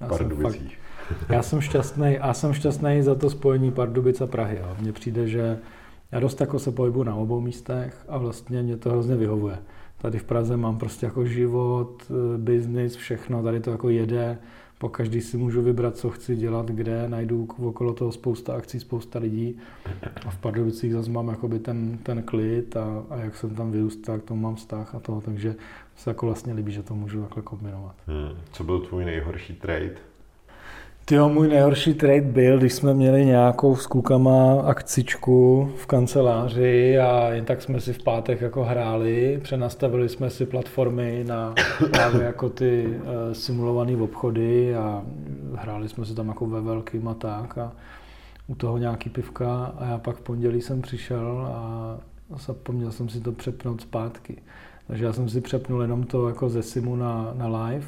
Já 0.00 0.08
jsem, 0.16 0.30
fakt, 0.30 0.60
já 1.28 1.42
jsem 1.42 1.60
šťastný, 1.60 2.12
já 2.12 2.34
jsem 2.34 2.52
šťastný 2.52 3.02
za 3.02 3.14
to 3.14 3.30
spojení 3.30 3.72
Pardubic 3.72 4.20
a 4.20 4.26
Prahy. 4.26 4.58
Jo. 4.58 4.76
Mně 4.80 4.92
přijde, 4.92 5.28
že 5.28 5.58
já 6.12 6.20
dost 6.20 6.40
jako 6.40 6.58
se 6.58 6.70
pohybuji 6.70 7.04
na 7.04 7.14
obou 7.14 7.40
místech 7.40 8.04
a 8.08 8.18
vlastně 8.18 8.62
mě 8.62 8.76
to 8.76 8.90
hrozně 8.90 9.16
vyhovuje. 9.16 9.58
Tady 9.98 10.18
v 10.18 10.24
Praze 10.24 10.56
mám 10.56 10.78
prostě 10.78 11.06
jako 11.06 11.26
život, 11.26 12.02
eh, 12.10 12.38
biznis, 12.38 12.96
všechno, 12.96 13.42
tady 13.42 13.60
to 13.60 13.70
jako 13.70 13.88
jede. 13.88 14.38
Po 14.78 14.88
každý 14.88 15.20
si 15.20 15.36
můžu 15.36 15.62
vybrat, 15.62 15.96
co 15.96 16.10
chci 16.10 16.36
dělat, 16.36 16.66
kde, 16.66 17.08
najdu 17.08 17.48
okolo 17.58 17.92
toho 17.92 18.12
spousta 18.12 18.54
akcí, 18.54 18.80
spousta 18.80 19.18
lidí. 19.18 19.58
A 20.26 20.30
v 20.30 20.38
Pardubicích 20.38 20.92
zase 20.92 21.10
mám 21.10 21.28
jakoby 21.28 21.58
ten, 21.58 21.98
ten 22.02 22.22
klid 22.22 22.76
a, 22.76 23.04
a 23.10 23.16
jak 23.16 23.36
jsem 23.36 23.54
tam 23.54 23.70
vyrůstal, 23.70 24.18
k 24.18 24.24
tomu 24.24 24.40
mám 24.40 24.54
vztah 24.54 24.94
a 24.94 25.00
to, 25.00 25.20
takže 25.20 25.54
se 25.96 26.10
jako 26.10 26.26
vlastně 26.26 26.52
líbí, 26.52 26.72
že 26.72 26.82
to 26.82 26.94
můžu 26.94 27.22
takhle 27.22 27.42
kombinovat. 27.42 27.94
Hmm. 28.06 28.38
Co 28.52 28.64
byl 28.64 28.80
tvůj 28.80 29.04
nejhorší 29.04 29.54
trade? 29.54 29.96
Tyjo, 31.08 31.28
můj 31.28 31.48
nejhorší 31.48 31.94
trade 31.94 32.20
byl, 32.20 32.58
když 32.58 32.72
jsme 32.72 32.94
měli 32.94 33.24
nějakou 33.24 33.76
s 33.76 33.86
klukama 33.86 34.60
akcičku 34.60 35.70
v 35.76 35.86
kanceláři 35.86 36.98
a 36.98 37.28
jen 37.28 37.44
tak 37.44 37.62
jsme 37.62 37.80
si 37.80 37.92
v 37.92 38.02
pátek 38.02 38.40
jako 38.40 38.64
hráli, 38.64 39.40
přenastavili 39.42 40.08
jsme 40.08 40.30
si 40.30 40.46
platformy 40.46 41.24
na 41.26 41.54
právě 41.90 42.22
jako 42.22 42.48
ty 42.48 42.86
uh, 42.86 43.32
simulované 43.32 43.96
obchody 43.96 44.74
a 44.74 45.02
hráli 45.54 45.88
jsme 45.88 46.04
se 46.04 46.14
tam 46.14 46.28
jako 46.28 46.46
ve 46.46 46.60
velkým 46.60 47.08
a 47.08 47.14
tak 47.14 47.58
a 47.58 47.72
u 48.46 48.54
toho 48.54 48.78
nějaký 48.78 49.10
pivka 49.10 49.72
a 49.78 49.84
já 49.84 49.98
pak 49.98 50.16
v 50.16 50.20
pondělí 50.20 50.60
jsem 50.60 50.82
přišel 50.82 51.48
a 51.54 51.98
zapomněl 52.46 52.92
jsem 52.92 53.08
si 53.08 53.20
to 53.20 53.32
přepnout 53.32 53.80
zpátky. 53.80 54.36
Takže 54.86 55.04
já 55.04 55.12
jsem 55.12 55.28
si 55.28 55.40
přepnul 55.40 55.82
jenom 55.82 56.04
to 56.04 56.28
jako 56.28 56.48
ze 56.48 56.62
simu 56.62 56.96
na, 56.96 57.30
na 57.34 57.66
live 57.66 57.86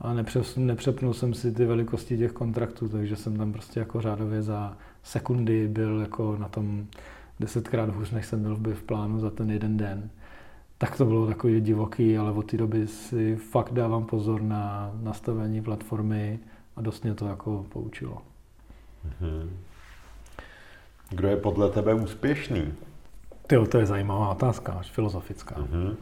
a 0.00 0.12
nepřes, 0.12 0.56
nepřepnul 0.56 1.14
jsem 1.14 1.34
si 1.34 1.52
ty 1.52 1.64
velikosti 1.64 2.18
těch 2.18 2.32
kontraktů, 2.32 2.88
takže 2.88 3.16
jsem 3.16 3.36
tam 3.36 3.52
prostě 3.52 3.80
jako 3.80 4.00
řádově 4.00 4.42
za 4.42 4.76
sekundy 5.02 5.68
byl 5.68 6.00
jako 6.00 6.36
na 6.36 6.48
tom 6.48 6.86
desetkrát 7.40 7.88
hůř, 7.88 8.10
než 8.10 8.26
jsem 8.26 8.42
byl 8.42 8.56
v, 8.56 8.74
v 8.74 8.82
plánu 8.82 9.20
za 9.20 9.30
ten 9.30 9.50
jeden 9.50 9.76
den. 9.76 10.10
Tak 10.78 10.96
to 10.96 11.04
bylo 11.04 11.26
takový 11.26 11.60
divoký, 11.60 12.18
ale 12.18 12.32
od 12.32 12.42
té 12.42 12.56
doby 12.56 12.86
si 12.86 13.36
fakt 13.36 13.72
dávám 13.72 14.04
pozor 14.04 14.42
na 14.42 14.92
nastavení 15.02 15.62
platformy 15.62 16.38
a 16.76 16.80
dost 16.80 17.04
mě 17.04 17.14
to 17.14 17.26
jako 17.26 17.66
poučilo. 17.68 18.22
Hmm. 19.20 19.50
Kdo 21.10 21.28
je 21.28 21.36
podle 21.36 21.70
tebe 21.70 21.94
úspěšný? 21.94 22.72
Tyjo, 23.46 23.66
to 23.66 23.78
je 23.78 23.86
zajímavá 23.86 24.28
otázka, 24.28 24.72
až 24.72 24.90
filozofická. 24.90 25.56
Hmm. 25.72 25.96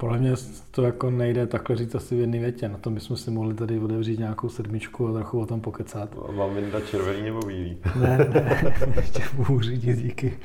Podle 0.00 0.18
mě 0.18 0.32
to 0.70 0.82
jako 0.82 1.10
nejde 1.10 1.46
takhle 1.46 1.76
říct 1.76 1.94
asi 1.94 2.16
v 2.16 2.20
jedné 2.20 2.38
větě. 2.38 2.68
Na 2.68 2.78
to 2.78 2.90
bychom 2.90 3.16
si 3.16 3.30
mohli 3.30 3.54
tady 3.54 3.78
otevřít 3.78 4.18
nějakou 4.18 4.48
sedmičku 4.48 5.08
a 5.08 5.12
trochu 5.12 5.40
o 5.40 5.46
tom 5.46 5.60
pokecat. 5.60 6.16
Mám 6.32 6.54
vyndat 6.54 6.86
červený 6.86 7.22
nebo 7.22 7.40
bílý? 7.40 7.76
Ne, 8.00 8.18
ne, 8.34 8.72
ještě 8.96 9.22
budu 9.36 9.60
řídit, 9.60 9.98
díky. 9.98 10.38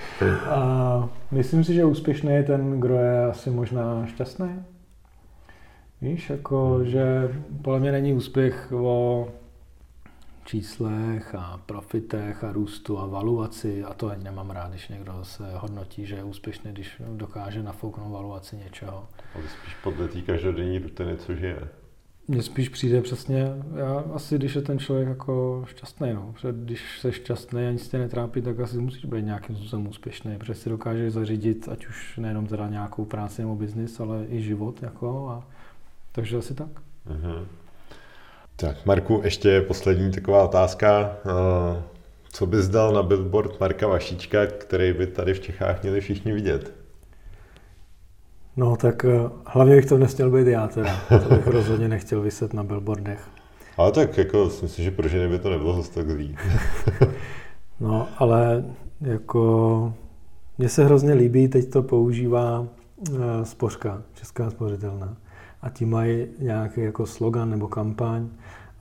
A 0.49 1.09
myslím 1.31 1.63
si, 1.63 1.73
že 1.73 1.85
úspěšný 1.85 2.33
je 2.33 2.43
ten, 2.43 2.79
kdo 2.79 2.95
je 2.95 3.25
asi 3.25 3.49
možná 3.49 4.05
šťastný. 4.05 4.49
Víš, 6.01 6.29
jako, 6.29 6.79
že 6.83 7.29
podle 7.61 7.79
mě 7.79 7.91
není 7.91 8.13
úspěch 8.13 8.71
o 8.75 9.27
číslech 10.45 11.35
a 11.35 11.61
profitech 11.65 12.43
a 12.43 12.51
růstu 12.51 12.99
a 12.99 13.05
valuaci 13.05 13.83
a 13.83 13.93
to 13.93 14.09
ani 14.09 14.23
nemám 14.23 14.49
rád, 14.49 14.69
když 14.69 14.87
někdo 14.87 15.19
se 15.23 15.43
hodnotí, 15.55 16.05
že 16.05 16.15
je 16.15 16.23
úspěšný, 16.23 16.71
když 16.71 17.01
dokáže 17.15 17.63
nafouknout 17.63 18.11
valuaci 18.11 18.55
něčeho. 18.55 19.07
Ale 19.35 19.43
spíš 19.43 19.75
podle 19.83 20.07
té 20.07 20.21
každodenní 20.21 20.79
rutiny, 20.79 21.17
co 21.17 21.35
žije. 21.35 21.59
Mně 22.27 22.43
spíš 22.43 22.69
přijde 22.69 23.01
přesně, 23.01 23.47
já 23.75 24.03
asi 24.13 24.35
když 24.35 24.55
je 24.55 24.61
ten 24.61 24.79
člověk 24.79 25.07
jako 25.07 25.63
šťastný, 25.67 26.13
no. 26.13 26.31
Protože 26.33 26.53
když 26.63 26.99
jsi 26.99 27.11
šťastný 27.11 27.67
a 27.67 27.71
nic 27.71 27.89
tě 27.89 27.97
netrápí, 27.97 28.41
tak 28.41 28.59
asi 28.59 28.77
musíš 28.77 29.05
být 29.05 29.25
nějakým 29.25 29.55
způsobem 29.55 29.87
úspěšný, 29.87 30.37
protože 30.37 30.53
si 30.53 30.69
dokážeš 30.69 31.13
zařídit, 31.13 31.69
ať 31.71 31.87
už 31.87 32.17
nejenom 32.17 32.47
teda 32.47 32.69
nějakou 32.69 33.05
práci 33.05 33.41
nebo 33.41 33.55
biznis, 33.55 33.99
ale 33.99 34.25
i 34.29 34.41
život, 34.41 34.83
jako 34.83 35.29
a 35.29 35.47
takže 36.11 36.37
asi 36.37 36.53
tak. 36.53 36.69
Mhm. 37.05 37.47
Tak, 38.55 38.85
Marku, 38.85 39.21
ještě 39.23 39.61
poslední 39.61 40.11
taková 40.11 40.43
otázka. 40.43 41.17
Eh, 41.25 41.83
Co 42.29 42.45
bys 42.45 42.67
dal 42.67 42.93
na 42.93 43.03
billboard 43.03 43.59
Marka 43.59 43.87
Vašíčka, 43.87 44.45
který 44.45 44.93
by 44.93 45.07
tady 45.07 45.33
v 45.33 45.39
Čechách 45.39 45.83
měli 45.83 46.01
všichni 46.01 46.33
vidět? 46.33 46.73
No 48.57 48.75
tak 48.75 49.05
eh, 49.05 49.29
hlavně 49.45 49.75
bych 49.75 49.85
to 49.85 49.97
nesměl 49.97 50.31
být 50.31 50.47
já 50.47 50.67
teda, 50.67 51.01
to 51.09 51.35
bych 51.35 51.47
rozhodně 51.47 51.87
nechtěl 51.87 52.21
vyset 52.21 52.53
na 52.53 52.63
billboardech. 52.63 53.19
Ale 53.77 53.91
tak 53.91 54.17
jako, 54.17 54.49
myslím, 54.61 54.85
že 54.85 54.91
pro 54.91 55.07
ženy 55.07 55.27
by 55.27 55.39
to 55.39 55.49
nebylo 55.49 55.75
zase 55.75 55.93
tak 55.93 56.09
zlý. 56.09 56.37
No, 57.79 58.07
ale 58.17 58.63
jako 59.01 59.93
mně 60.57 60.69
se 60.69 60.85
hrozně 60.85 61.13
líbí, 61.13 61.47
teď 61.47 61.69
to 61.69 61.83
používá 61.83 62.67
e, 63.09 63.45
Spořka, 63.45 64.01
Česká 64.13 64.49
spořitelná. 64.49 65.17
A 65.61 65.69
ti 65.69 65.85
mají 65.85 66.27
nějaký 66.39 66.81
jako 66.81 67.05
slogan 67.05 67.49
nebo 67.49 67.67
kampaň 67.67 68.29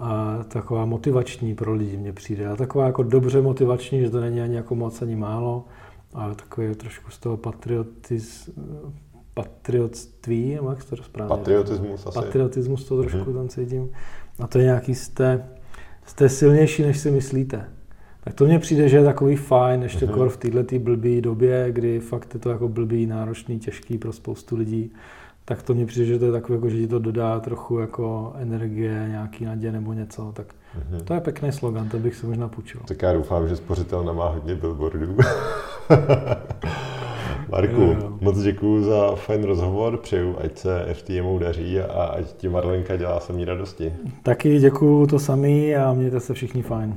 a 0.05 0.44
taková 0.48 0.84
motivační 0.84 1.55
pro 1.55 1.74
lidi 1.74 1.96
mně 1.96 2.12
přijde. 2.12 2.46
A 2.48 2.57
taková 2.57 2.86
jako 2.86 3.03
dobře 3.03 3.42
motivační, 3.42 4.00
že 4.00 4.11
to 4.11 4.20
není 4.20 4.40
ani 4.40 4.55
jako 4.57 4.74
moc, 4.74 5.03
ani 5.03 5.16
málo, 5.16 5.64
ale 6.14 6.34
takový 6.34 6.74
trošku 6.74 7.11
z 7.11 7.18
toho 7.18 7.36
patriotiz, 7.36 8.50
patriotství, 9.34 10.59
jak 10.70 10.82
se 10.82 10.96
to 10.96 11.03
správně 11.03 11.28
Patriotismus 11.36 12.07
asi. 12.07 12.14
Patriotismus 12.18 12.84
to 12.84 13.00
trošku 13.00 13.18
Mhm. 13.18 13.34
tam 13.34 13.48
cítím. 13.48 13.90
A 14.40 14.46
to 14.46 14.59
je 14.59 14.64
nějaký, 14.64 14.94
jste, 14.94 15.44
jste 16.07 16.28
silnější, 16.28 16.82
než 16.82 16.98
si 16.98 17.11
myslíte. 17.11 17.64
Tak 18.24 18.34
to 18.34 18.44
mně 18.44 18.59
přijde, 18.59 18.88
že 18.88 18.96
je 18.96 19.05
takový 19.05 19.36
fajn, 19.36 19.82
ještě 19.82 20.07
Mhm. 20.07 20.14
kor 20.14 20.28
v 20.28 20.36
této 20.36 20.78
blbý 20.78 21.20
době, 21.20 21.66
kdy 21.72 22.00
fakt 22.00 22.34
je 22.34 22.40
to 22.40 22.50
jako 22.50 22.68
blbý, 22.68 23.07
náročný, 23.07 23.59
těžký 23.59 23.98
pro 23.98 24.12
spoustu 24.12 24.57
lidí, 24.57 24.92
tak 25.45 25.62
to 25.62 25.74
mně 25.74 25.86
přijde, 25.86 26.07
že 26.07 26.18
to 26.18 26.24
je 26.24 26.32
takové, 26.32 26.55
jako, 26.55 26.68
že 26.70 26.76
ti 26.76 26.86
to 26.88 26.99
dodá 26.99 27.40
trochu 27.40 27.78
jako 27.78 28.32
energie, 28.36 29.07
nějaký 29.09 29.45
naděje 29.45 29.72
nebo 29.72 29.93
něco, 29.93 30.32
tak 30.32 30.47
Mhm. 30.90 31.01
to 31.05 31.14
je 31.14 31.20
pěkný 31.20 31.53
slogan, 31.53 31.88
to 31.88 31.99
bych 31.99 32.14
si 32.14 32.26
možná 32.26 32.49
půjčil. 32.49 32.80
Tak 32.88 33.03
já 33.03 33.12
doufám, 33.12 33.49
že 33.49 33.57
spořitelna 33.57 34.12
má 34.12 34.28
hodně 34.28 34.55
billboardů. 34.55 35.16
Marku, 37.49 37.80
Jo, 37.80 37.97
jo. 38.01 38.18
moc 38.20 38.43
děkuji 38.43 38.84
za 38.84 39.14
fajn 39.14 39.45
rozhovor, 39.45 39.97
přeju, 39.97 40.36
ať 40.45 40.59
se 40.59 40.86
FTMu 40.93 41.38
daří 41.38 41.80
a 41.80 42.03
ať 42.05 42.32
ti 42.32 42.49
Marlenka 42.49 42.97
dělá 42.97 43.20
samý 43.20 43.45
radosti. 43.45 43.93
Taky 44.22 44.59
děkuju 44.59 45.07
to 45.07 45.18
samý 45.18 45.76
a 45.76 45.93
mějte 45.93 46.20
se 46.20 46.34
všichni 46.34 46.62
fajn. 46.62 46.97